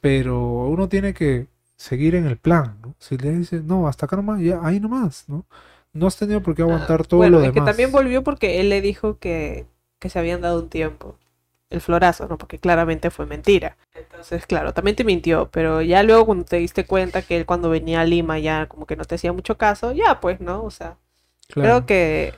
Pero 0.01 0.39
uno 0.69 0.89
tiene 0.89 1.15
que 1.15 1.47
seguir 1.77 2.15
en 2.15 2.27
el 2.27 2.37
plan, 2.37 2.79
¿no? 2.83 2.95
Si 2.99 3.17
le 3.17 3.31
dices, 3.33 3.65
no, 3.65 3.89
hasta 3.89 4.07
acá 4.07 4.17
nomás, 4.17 4.41
ya, 4.41 4.61
ahí 4.63 4.81
nomás, 4.81 5.25
¿no? 5.29 5.47
No 5.93 6.09
has 6.09 6.17
tenido 6.17 6.43
por 6.43 6.57
qué 6.57 6.63
aguantar 6.63 7.07
todo 7.07 7.21
bueno, 7.21 7.31
lo 7.31 7.41
es 7.41 7.53
demás. 7.53 7.55
que 7.55 7.61
también 7.63 7.93
volvió 7.93 8.23
porque 8.23 8.61
él 8.61 8.69
le 8.71 8.81
dijo 8.81 9.19
que, 9.19 9.67
que 9.99 10.11
se 10.11 10.19
habían 10.19 10.41
dado 10.41 10.61
un 10.61 10.69
tiempo. 10.71 11.17
El 11.71 11.81
florazo, 11.81 12.27
¿no? 12.29 12.37
Porque 12.39 12.59
claramente 12.59 13.11
fue 13.11 13.27
mentira. 13.27 13.77
Entonces, 13.95 14.47
claro, 14.47 14.75
también 14.75 14.97
te 14.97 15.05
mintió, 15.05 15.49
pero 15.53 15.83
ya 15.83 16.03
luego 16.03 16.27
cuando 16.27 16.45
te 16.45 16.57
diste 16.57 16.85
cuenta 16.87 17.23
que 17.23 17.37
él 17.37 17.47
cuando 17.47 17.71
venía 17.71 18.01
a 18.01 18.05
Lima 18.05 18.39
ya 18.41 18.67
como 18.67 18.87
que 18.87 18.97
no 18.97 19.05
te 19.05 19.15
hacía 19.17 19.33
mucho 19.33 19.57
caso, 19.59 19.93
ya 19.93 20.21
pues, 20.21 20.41
¿no? 20.41 20.65
O 20.65 20.71
sea, 20.71 20.97
Claro. 21.49 21.61
creo 21.61 21.87
que 21.87 22.35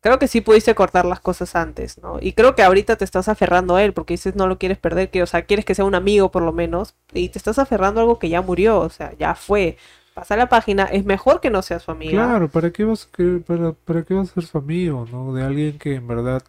creo 0.00 0.18
que 0.18 0.28
sí 0.28 0.40
pudiste 0.40 0.74
cortar 0.74 1.04
las 1.04 1.20
cosas 1.20 1.54
antes, 1.56 1.98
¿no? 1.98 2.18
Y 2.20 2.32
creo 2.32 2.54
que 2.54 2.62
ahorita 2.62 2.96
te 2.96 3.04
estás 3.04 3.28
aferrando 3.28 3.76
a 3.76 3.84
él 3.84 3.92
porque 3.92 4.14
dices 4.14 4.36
no 4.36 4.46
lo 4.46 4.58
quieres 4.58 4.78
perder, 4.78 5.10
que 5.10 5.22
o 5.22 5.26
sea, 5.26 5.42
quieres 5.42 5.64
que 5.64 5.74
sea 5.74 5.84
un 5.84 5.94
amigo 5.94 6.30
por 6.30 6.42
lo 6.42 6.52
menos 6.52 6.94
y 7.12 7.28
te 7.30 7.38
estás 7.38 7.58
aferrando 7.58 8.00
a 8.00 8.02
algo 8.04 8.18
que 8.18 8.28
ya 8.28 8.42
murió, 8.42 8.80
o 8.80 8.90
sea, 8.90 9.12
ya 9.18 9.34
fue. 9.34 9.76
Pasa 10.14 10.36
la 10.36 10.48
página, 10.48 10.84
es 10.84 11.04
mejor 11.04 11.40
que 11.40 11.50
no 11.50 11.62
seas 11.62 11.82
su 11.82 11.90
amiga. 11.90 12.36
Claro, 12.36 12.50
¿para 12.50 12.72
qué 12.72 12.84
vas 12.84 13.06
a 13.06 13.10
querer- 13.16 13.42
para, 13.44 13.72
para 13.72 14.02
qué 14.04 14.14
vas 14.14 14.30
a 14.30 14.34
ser 14.34 14.44
su 14.44 14.58
amigo, 14.58 15.06
¿no? 15.10 15.32
De 15.32 15.42
alguien 15.44 15.78
que 15.78 15.94
en 15.94 16.06
verdad, 16.08 16.42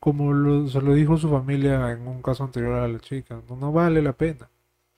como 0.00 0.32
lo, 0.32 0.68
se 0.68 0.80
lo 0.80 0.94
dijo 0.94 1.16
su 1.18 1.28
familia 1.30 1.90
en 1.92 2.06
un 2.08 2.22
caso 2.22 2.44
anterior 2.44 2.74
a 2.74 2.88
la 2.88 3.00
chica, 3.00 3.40
no, 3.48 3.56
no 3.56 3.72
vale 3.72 4.02
la 4.02 4.12
pena. 4.14 4.48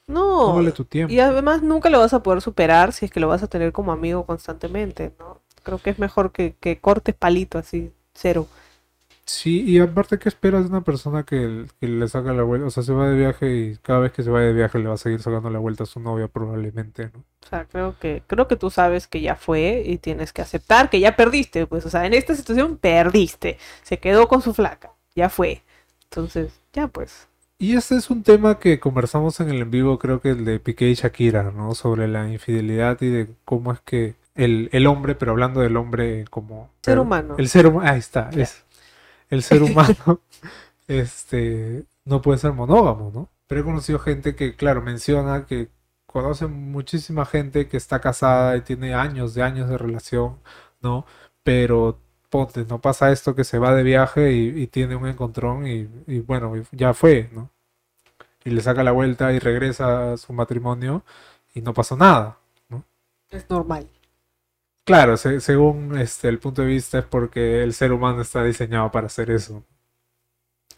No. 0.07 0.47
No 0.47 0.55
vale 0.55 0.73
tu 0.73 0.85
tiempo. 0.85 1.15
Y 1.15 1.21
además 1.21 1.63
nunca 1.63 1.91
lo 1.91 1.99
vas 1.99 2.15
a 2.15 2.23
poder 2.23 2.41
superar 2.41 2.93
si 2.93 3.05
es 3.07 3.11
que 3.11 3.21
lo 3.21 3.29
vas 3.29 3.43
a 3.43 3.47
tener 3.49 3.73
como 3.73 3.93
amigo 3.93 4.25
constantemente, 4.27 5.13
¿no? 5.19 5.41
Creo 5.63 5.79
que 5.79 5.91
es 5.91 5.99
mejor 5.99 6.33
que, 6.33 6.57
que 6.61 6.79
cortes 6.81 7.15
palito 7.15 7.59
así, 7.59 7.93
cero. 8.15 8.47
Sí, 9.27 9.63
y 9.63 9.79
aparte, 9.79 10.19
¿qué 10.19 10.29
esperas 10.29 10.65
de 10.65 10.69
una 10.69 10.83
persona 10.83 11.23
que, 11.23 11.65
que 11.81 11.89
le 11.89 12.09
saca 12.09 12.35
la 12.35 12.43
vuelta? 12.43 12.67
O 12.67 12.71
sea, 12.71 12.83
se 12.83 12.93
va 12.93 13.09
de 13.09 13.17
viaje 13.17 13.57
y 13.57 13.77
cada 13.79 14.01
vez 14.01 14.13
que 14.13 14.23
se 14.23 14.31
va 14.31 14.41
de 14.41 14.53
viaje 14.53 14.79
le 14.79 14.89
va 14.89 14.95
a 14.95 14.99
seguir 14.99 15.23
sacando 15.23 15.49
la 15.49 15.59
vuelta 15.59 15.85
a 15.85 15.87
su 15.87 15.99
novia 15.99 16.29
probablemente, 16.29 17.11
¿no? 17.15 17.21
O 17.21 17.49
sea, 17.49 17.65
creo 17.65 17.99
que, 17.99 18.23
creo 18.27 18.49
que 18.49 18.57
tú 18.57 18.69
sabes 18.71 19.07
que 19.07 19.23
ya 19.23 19.35
fue 19.35 19.83
y 19.87 19.97
tienes 19.97 20.33
que 20.33 20.43
aceptar 20.43 20.91
que 20.91 21.01
ya 21.01 21.17
perdiste, 21.17 21.67
pues, 21.67 21.87
o 21.87 21.91
sea, 21.91 22.05
en 22.05 22.13
esta 22.13 22.35
situación 22.35 22.77
perdiste. 22.77 23.59
Se 23.83 23.99
quedó 23.99 24.29
con 24.29 24.43
su 24.43 24.53
flaca, 24.53 24.93
ya 25.15 25.31
fue. 25.31 25.63
Entonces, 26.05 26.53
ya 26.75 26.89
pues. 26.89 27.27
Y 27.59 27.77
este 27.77 27.97
es 27.97 28.11
un 28.11 28.23
tema 28.23 28.59
que 28.59 28.79
conversamos 28.79 29.41
en 29.41 29.49
el 29.49 29.63
en 29.63 29.71
vivo, 29.71 29.99
creo 29.99 30.21
que 30.21 30.31
el 30.31 30.45
de 30.45 30.61
Piqué 30.61 30.91
y 30.91 30.95
Shakira, 30.95 31.51
¿no? 31.51 31.75
Sobre 31.75 32.09
la 32.09 32.29
infidelidad 32.29 33.01
y 33.01 33.09
de 33.09 33.29
cómo 33.47 33.73
es 33.73 33.81
que 33.81 34.17
el, 34.35 34.69
el 34.73 34.87
hombre, 34.87 35.15
pero 35.15 35.33
hablando 35.33 35.61
del 35.61 35.77
hombre 35.77 36.25
como... 36.29 36.69
Ser 36.83 36.99
humano. 36.99 37.37
El 37.39 37.49
ser 37.49 37.67
humano, 37.69 37.89
ahí 37.89 37.99
está, 37.99 38.29
es. 38.37 38.65
El 39.31 39.43
ser 39.43 39.63
humano, 39.65 40.21
este, 40.89 41.85
no 42.05 42.23
puede 42.23 42.39
ser 42.39 42.53
monógamo, 42.53 43.11
¿no? 43.15 43.31
Pero 43.47 43.61
he 43.61 43.65
conocido 43.65 43.99
gente 43.99 44.35
que, 44.37 44.57
claro, 44.57 44.83
menciona 44.83 45.47
que 45.47 45.71
conoce 46.07 46.47
muchísima 46.47 47.27
gente 47.27 47.69
que 47.69 47.77
está 47.77 48.01
casada 48.01 48.57
y 48.57 48.63
tiene 48.63 48.95
años 48.95 49.35
de 49.35 49.43
años 49.43 49.69
de 49.69 49.79
relación, 49.79 50.39
¿no? 50.81 51.07
Pero 51.43 51.99
ponte, 52.31 52.65
no 52.67 52.81
pasa 52.81 53.13
esto 53.13 53.35
que 53.35 53.45
se 53.45 53.59
va 53.59 53.75
de 53.75 53.83
viaje 53.83 54.33
y, 54.33 54.63
y 54.63 54.67
tiene 54.69 54.97
un 54.97 55.07
encontrón 55.09 55.67
y, 55.67 55.89
y 56.07 56.21
bueno, 56.21 56.57
y 56.57 56.63
ya 56.73 56.95
fue, 56.95 57.31
¿no? 57.33 57.51
Y 58.45 58.51
le 58.51 58.61
saca 58.63 58.83
la 58.85 58.93
vuelta 58.93 59.33
y 59.33 59.39
regresa 59.39 60.13
a 60.13 60.17
su 60.17 60.33
matrimonio 60.33 61.05
y 61.55 61.63
no 61.63 61.75
pasó 61.75 61.97
nada. 61.97 62.39
Es 63.31 63.51
normal. 63.51 63.89
Claro, 64.85 65.17
se- 65.19 65.41
según 65.41 65.97
este, 65.99 66.29
el 66.29 66.39
punto 66.39 66.63
de 66.63 66.69
vista 66.69 66.99
es 66.99 67.05
porque 67.05 67.63
el 67.63 67.73
ser 67.75 67.93
humano 67.93 68.23
está 68.23 68.43
diseñado 68.45 68.91
para 68.91 69.07
hacer 69.09 69.31
eso. 69.31 69.63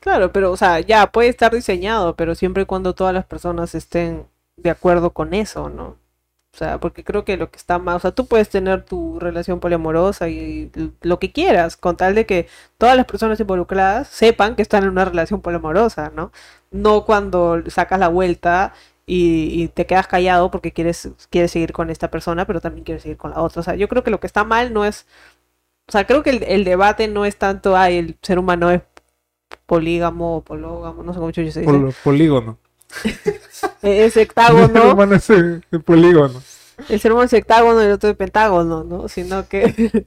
Claro, 0.01 0.33
pero, 0.33 0.53
o 0.53 0.57
sea, 0.57 0.81
ya 0.81 1.11
puede 1.11 1.29
estar 1.29 1.53
diseñado, 1.53 2.15
pero 2.17 2.35
siempre 2.35 2.63
y 2.63 2.67
cuando 2.67 2.95
todas 2.95 3.13
las 3.15 3.25
personas 3.27 3.75
estén 3.75 4.27
de 4.57 4.71
acuerdo 4.71 5.11
con 5.13 5.35
eso, 5.35 5.69
¿no? 5.69 5.97
O 6.55 6.59
sea, 6.59 6.79
porque 6.81 7.05
creo 7.05 7.25
que 7.25 7.37
lo 7.37 7.51
que 7.51 7.57
está 7.59 7.79
mal, 7.79 7.97
o 7.97 8.01
sea, 8.01 8.13
tú 8.13 8.27
puedes 8.27 8.49
tener 8.49 8.83
tu 8.85 9.19
relación 9.21 9.61
poliamorosa 9.61 10.29
y 10.29 10.71
lo 11.03 11.19
que 11.19 11.33
quieras, 11.33 11.77
con 11.77 11.97
tal 11.97 12.15
de 12.15 12.25
que 12.27 12.49
todas 12.79 12.97
las 12.97 13.07
personas 13.07 13.41
involucradas 13.41 14.09
sepan 14.09 14.57
que 14.57 14.63
están 14.63 14.85
en 14.85 14.91
una 14.91 15.05
relación 15.05 15.41
poliamorosa, 15.43 16.11
¿no? 16.15 16.33
No 16.71 17.05
cuando 17.05 17.63
sacas 17.71 17.99
la 18.01 18.09
vuelta 18.09 18.73
y, 19.07 19.63
y 19.65 19.69
te 19.69 19.87
quedas 19.87 20.07
callado 20.09 20.51
porque 20.51 20.73
quieres, 20.73 21.11
quieres 21.31 21.53
seguir 21.53 21.73
con 21.73 21.91
esta 21.91 22.11
persona, 22.11 22.47
pero 22.47 22.61
también 22.61 22.85
quieres 22.85 23.03
seguir 23.03 23.17
con 23.19 23.31
la 23.33 23.43
otra. 23.43 23.61
O 23.61 23.65
sea, 23.65 23.77
yo 23.77 23.89
creo 23.89 24.05
que 24.05 24.11
lo 24.11 24.21
que 24.21 24.27
está 24.27 24.45
mal 24.45 24.73
no 24.75 24.85
es, 24.85 25.07
o 25.89 25.93
sea, 25.93 26.07
creo 26.07 26.23
que 26.25 26.31
el, 26.31 26.43
el 26.45 26.65
debate 26.65 27.09
no 27.09 27.25
es 27.27 27.37
tanto, 27.39 27.77
ay, 27.77 27.99
el 27.99 28.19
ser 28.23 28.39
humano 28.41 28.71
es 28.71 28.83
polígamo 29.67 30.39
o 30.39 30.45
pológamo, 30.45 31.03
no 31.05 31.13
sé 31.15 31.21
cómo 31.21 31.33
chucho 31.33 31.53
se 31.53 31.63
dice. 31.63 31.65
Pol- 31.65 31.93
polígono. 32.03 32.59
Es 33.83 34.17
El 34.47 34.69
ser 34.71 34.87
hectágono, 34.87 34.91
humano 34.91 35.15
es 35.17 35.29
el 35.31 35.63
polígono. 35.85 36.43
el 36.89 37.01
ser 37.01 37.13
humano 37.13 37.27
es 37.27 37.33
hectágono 37.33 37.83
y 37.83 37.87
el 37.87 37.93
otro 37.93 38.11
es 38.11 38.17
pentágono, 38.17 38.85
¿no? 38.85 39.09
Sino 39.09 39.49
que, 39.49 40.07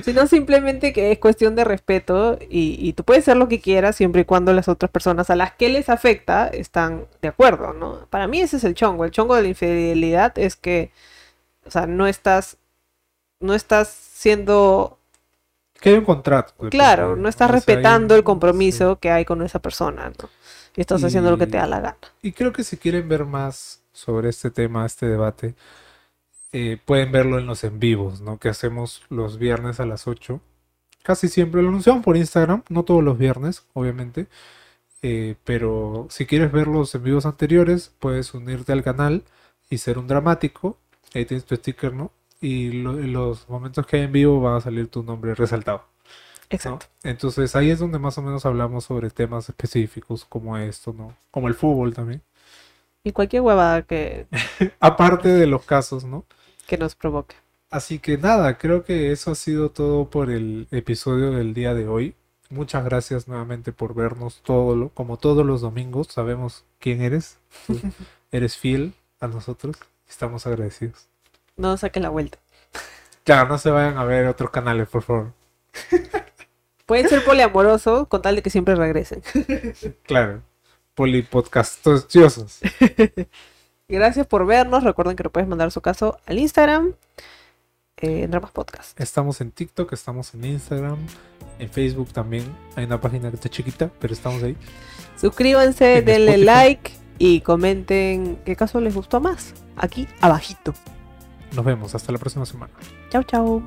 sino 0.00 0.26
simplemente 0.26 0.92
que 0.92 1.12
es 1.12 1.18
cuestión 1.18 1.56
de 1.56 1.64
respeto 1.64 2.38
y, 2.48 2.76
y 2.80 2.92
tú 2.92 3.04
puedes 3.04 3.24
hacer 3.24 3.36
lo 3.36 3.48
que 3.48 3.60
quieras 3.60 3.96
siempre 3.96 4.22
y 4.22 4.24
cuando 4.24 4.52
las 4.52 4.68
otras 4.68 4.90
personas 4.90 5.30
a 5.30 5.36
las 5.36 5.52
que 5.54 5.68
les 5.68 5.88
afecta 5.88 6.48
están 6.48 7.06
de 7.22 7.28
acuerdo, 7.28 7.72
¿no? 7.74 8.06
Para 8.10 8.26
mí 8.28 8.40
ese 8.40 8.58
es 8.58 8.64
el 8.64 8.74
chongo. 8.74 9.04
El 9.04 9.10
chongo 9.10 9.34
de 9.34 9.42
la 9.42 9.48
infidelidad 9.48 10.38
es 10.38 10.56
que, 10.56 10.92
o 11.66 11.70
sea, 11.70 11.86
no 11.86 12.06
estás, 12.06 12.58
no 13.40 13.54
estás 13.54 13.88
siendo 13.88 14.98
Que 15.80 15.90
hay 15.90 15.96
un 15.96 16.04
contrato. 16.04 16.54
Claro, 16.70 17.16
no 17.16 17.28
estás 17.28 17.46
O 17.46 17.48
sea, 17.48 17.54
hay 17.54 17.56
respetando 17.60 18.14
un- 18.14 18.18
el 18.18 18.24
compromiso 18.24 18.98
que 18.98 19.10
hay 19.10 19.24
con 19.24 19.42
esa 19.42 19.60
persona, 19.60 20.10
¿no? 20.10 20.30
Y 20.76 20.80
estás 20.80 21.02
haciendo 21.04 21.30
lo 21.30 21.38
que 21.38 21.46
te 21.46 21.56
da 21.58 21.66
la 21.66 21.80
gana. 21.80 21.98
Y 22.22 22.32
creo 22.32 22.52
que 22.52 22.64
si 22.64 22.76
quieren 22.76 23.08
ver 23.08 23.24
más 23.24 23.82
sobre 23.92 24.28
este 24.28 24.50
tema, 24.50 24.86
este 24.86 25.06
debate, 25.06 25.54
eh, 26.52 26.78
pueden 26.84 27.12
verlo 27.12 27.38
en 27.38 27.46
los 27.46 27.64
en 27.64 27.78
vivos, 27.80 28.20
¿no? 28.20 28.38
Que 28.38 28.48
hacemos 28.48 29.02
los 29.10 29.38
viernes 29.38 29.80
a 29.80 29.86
las 29.86 30.06
8. 30.08 30.40
Casi 31.02 31.28
siempre 31.28 31.62
lo 31.62 31.68
anunciamos 31.70 32.04
por 32.04 32.16
Instagram, 32.16 32.64
no 32.70 32.84
todos 32.84 33.02
los 33.04 33.18
viernes, 33.18 33.64
obviamente. 33.74 34.28
Eh, 35.02 35.36
pero 35.44 36.06
si 36.10 36.26
quieres 36.26 36.52
ver 36.52 36.68
los 36.68 36.94
en 36.94 37.04
vivos 37.04 37.26
anteriores, 37.26 37.92
puedes 38.00 38.34
unirte 38.34 38.72
al 38.72 38.82
canal 38.82 39.24
y 39.70 39.78
ser 39.78 39.98
un 39.98 40.06
dramático. 40.08 40.78
Ahí 41.14 41.24
tienes 41.24 41.44
tu 41.46 41.56
sticker, 41.56 41.94
¿no? 41.94 42.12
Y 42.40 42.70
lo- 42.72 42.98
en 42.98 43.12
los 43.12 43.48
momentos 43.48 43.86
que 43.86 43.96
hay 43.98 44.02
en 44.04 44.12
vivo 44.12 44.40
va 44.42 44.56
a 44.56 44.60
salir 44.60 44.88
tu 44.88 45.02
nombre 45.02 45.34
resaltado. 45.34 45.84
¿no? 46.52 46.56
Exacto. 46.56 46.86
Entonces 47.02 47.54
ahí 47.56 47.70
es 47.70 47.78
donde 47.78 47.98
más 47.98 48.18
o 48.18 48.22
menos 48.22 48.46
hablamos 48.46 48.84
sobre 48.84 49.10
temas 49.10 49.48
específicos 49.48 50.24
como 50.24 50.56
esto, 50.58 50.92
¿no? 50.92 51.14
Como 51.30 51.48
el 51.48 51.54
fútbol 51.54 51.94
también. 51.94 52.22
Y 53.04 53.12
cualquier 53.12 53.42
huevada 53.42 53.82
que, 53.82 54.26
Aparte 54.80 55.28
de 55.28 55.46
los 55.46 55.64
casos, 55.64 56.04
¿no? 56.04 56.24
Que 56.68 56.78
nos 56.78 56.94
provoque. 56.94 57.34
Así 57.70 57.98
que 57.98 58.16
nada, 58.16 58.56
creo 58.58 58.84
que 58.84 59.10
eso 59.10 59.32
ha 59.32 59.34
sido 59.34 59.70
todo 59.70 60.08
por 60.08 60.30
el 60.30 60.68
episodio 60.70 61.32
del 61.32 61.52
día 61.54 61.74
de 61.74 61.88
hoy. 61.88 62.14
Muchas 62.50 62.84
gracias 62.84 63.26
nuevamente 63.28 63.72
por 63.72 63.94
vernos 63.94 64.40
todo 64.42 64.76
lo- 64.76 64.88
como 64.90 65.16
todos 65.16 65.44
los 65.44 65.60
domingos. 65.60 66.06
Sabemos 66.10 66.64
quién 66.78 67.02
eres. 67.02 67.38
Tú 67.66 67.74
eres 68.32 68.56
fiel 68.56 68.94
a 69.20 69.26
nosotros. 69.26 69.76
Estamos 70.08 70.46
agradecidos. 70.46 71.08
No 71.56 71.76
saquen 71.76 72.04
la 72.04 72.08
vuelta. 72.10 72.38
Claro, 73.24 73.48
no 73.48 73.58
se 73.58 73.70
vayan 73.70 73.98
a 73.98 74.04
ver 74.04 74.26
otros 74.26 74.50
canales, 74.50 74.88
por 74.88 75.02
favor. 75.02 75.32
Pueden 76.86 77.08
ser 77.08 77.22
poliamorosos 77.24 78.08
con 78.08 78.22
tal 78.22 78.36
de 78.36 78.42
que 78.42 78.48
siempre 78.50 78.74
regresen. 78.76 79.22
Claro. 80.04 80.42
Polipodcastociosos. 80.94 82.60
Gracias 83.90 84.26
por 84.26 84.44
vernos. 84.46 84.84
Recuerden 84.84 85.16
que 85.16 85.22
lo 85.22 85.30
puedes 85.32 85.48
mandar 85.48 85.70
su 85.70 85.80
caso 85.80 86.18
al 86.26 86.38
Instagram. 86.38 86.92
Eh, 87.96 88.22
en 88.24 88.32
Ramas 88.32 88.52
Podcast. 88.52 88.98
Estamos 89.00 89.40
en 89.40 89.50
TikTok, 89.50 89.92
estamos 89.92 90.32
en 90.34 90.44
Instagram, 90.44 90.98
en 91.58 91.68
Facebook 91.68 92.12
también. 92.12 92.44
Hay 92.76 92.84
una 92.84 93.00
página 93.00 93.28
que 93.30 93.34
está 93.36 93.48
chiquita, 93.48 93.90
pero 93.98 94.12
estamos 94.12 94.40
ahí. 94.42 94.56
Suscríbanse, 95.16 95.98
En 95.98 96.04
denle 96.04 96.34
Spotify. 96.34 96.44
like 96.46 96.92
y 97.18 97.40
comenten 97.40 98.36
qué 98.44 98.54
caso 98.54 98.80
les 98.80 98.94
gustó 98.94 99.20
más. 99.20 99.52
Aquí 99.76 100.06
abajito. 100.20 100.74
Nos 101.56 101.64
vemos 101.64 101.94
hasta 101.94 102.12
la 102.12 102.18
próxima 102.18 102.46
semana. 102.46 102.72
Chau, 103.10 103.24
chau. 103.24 103.62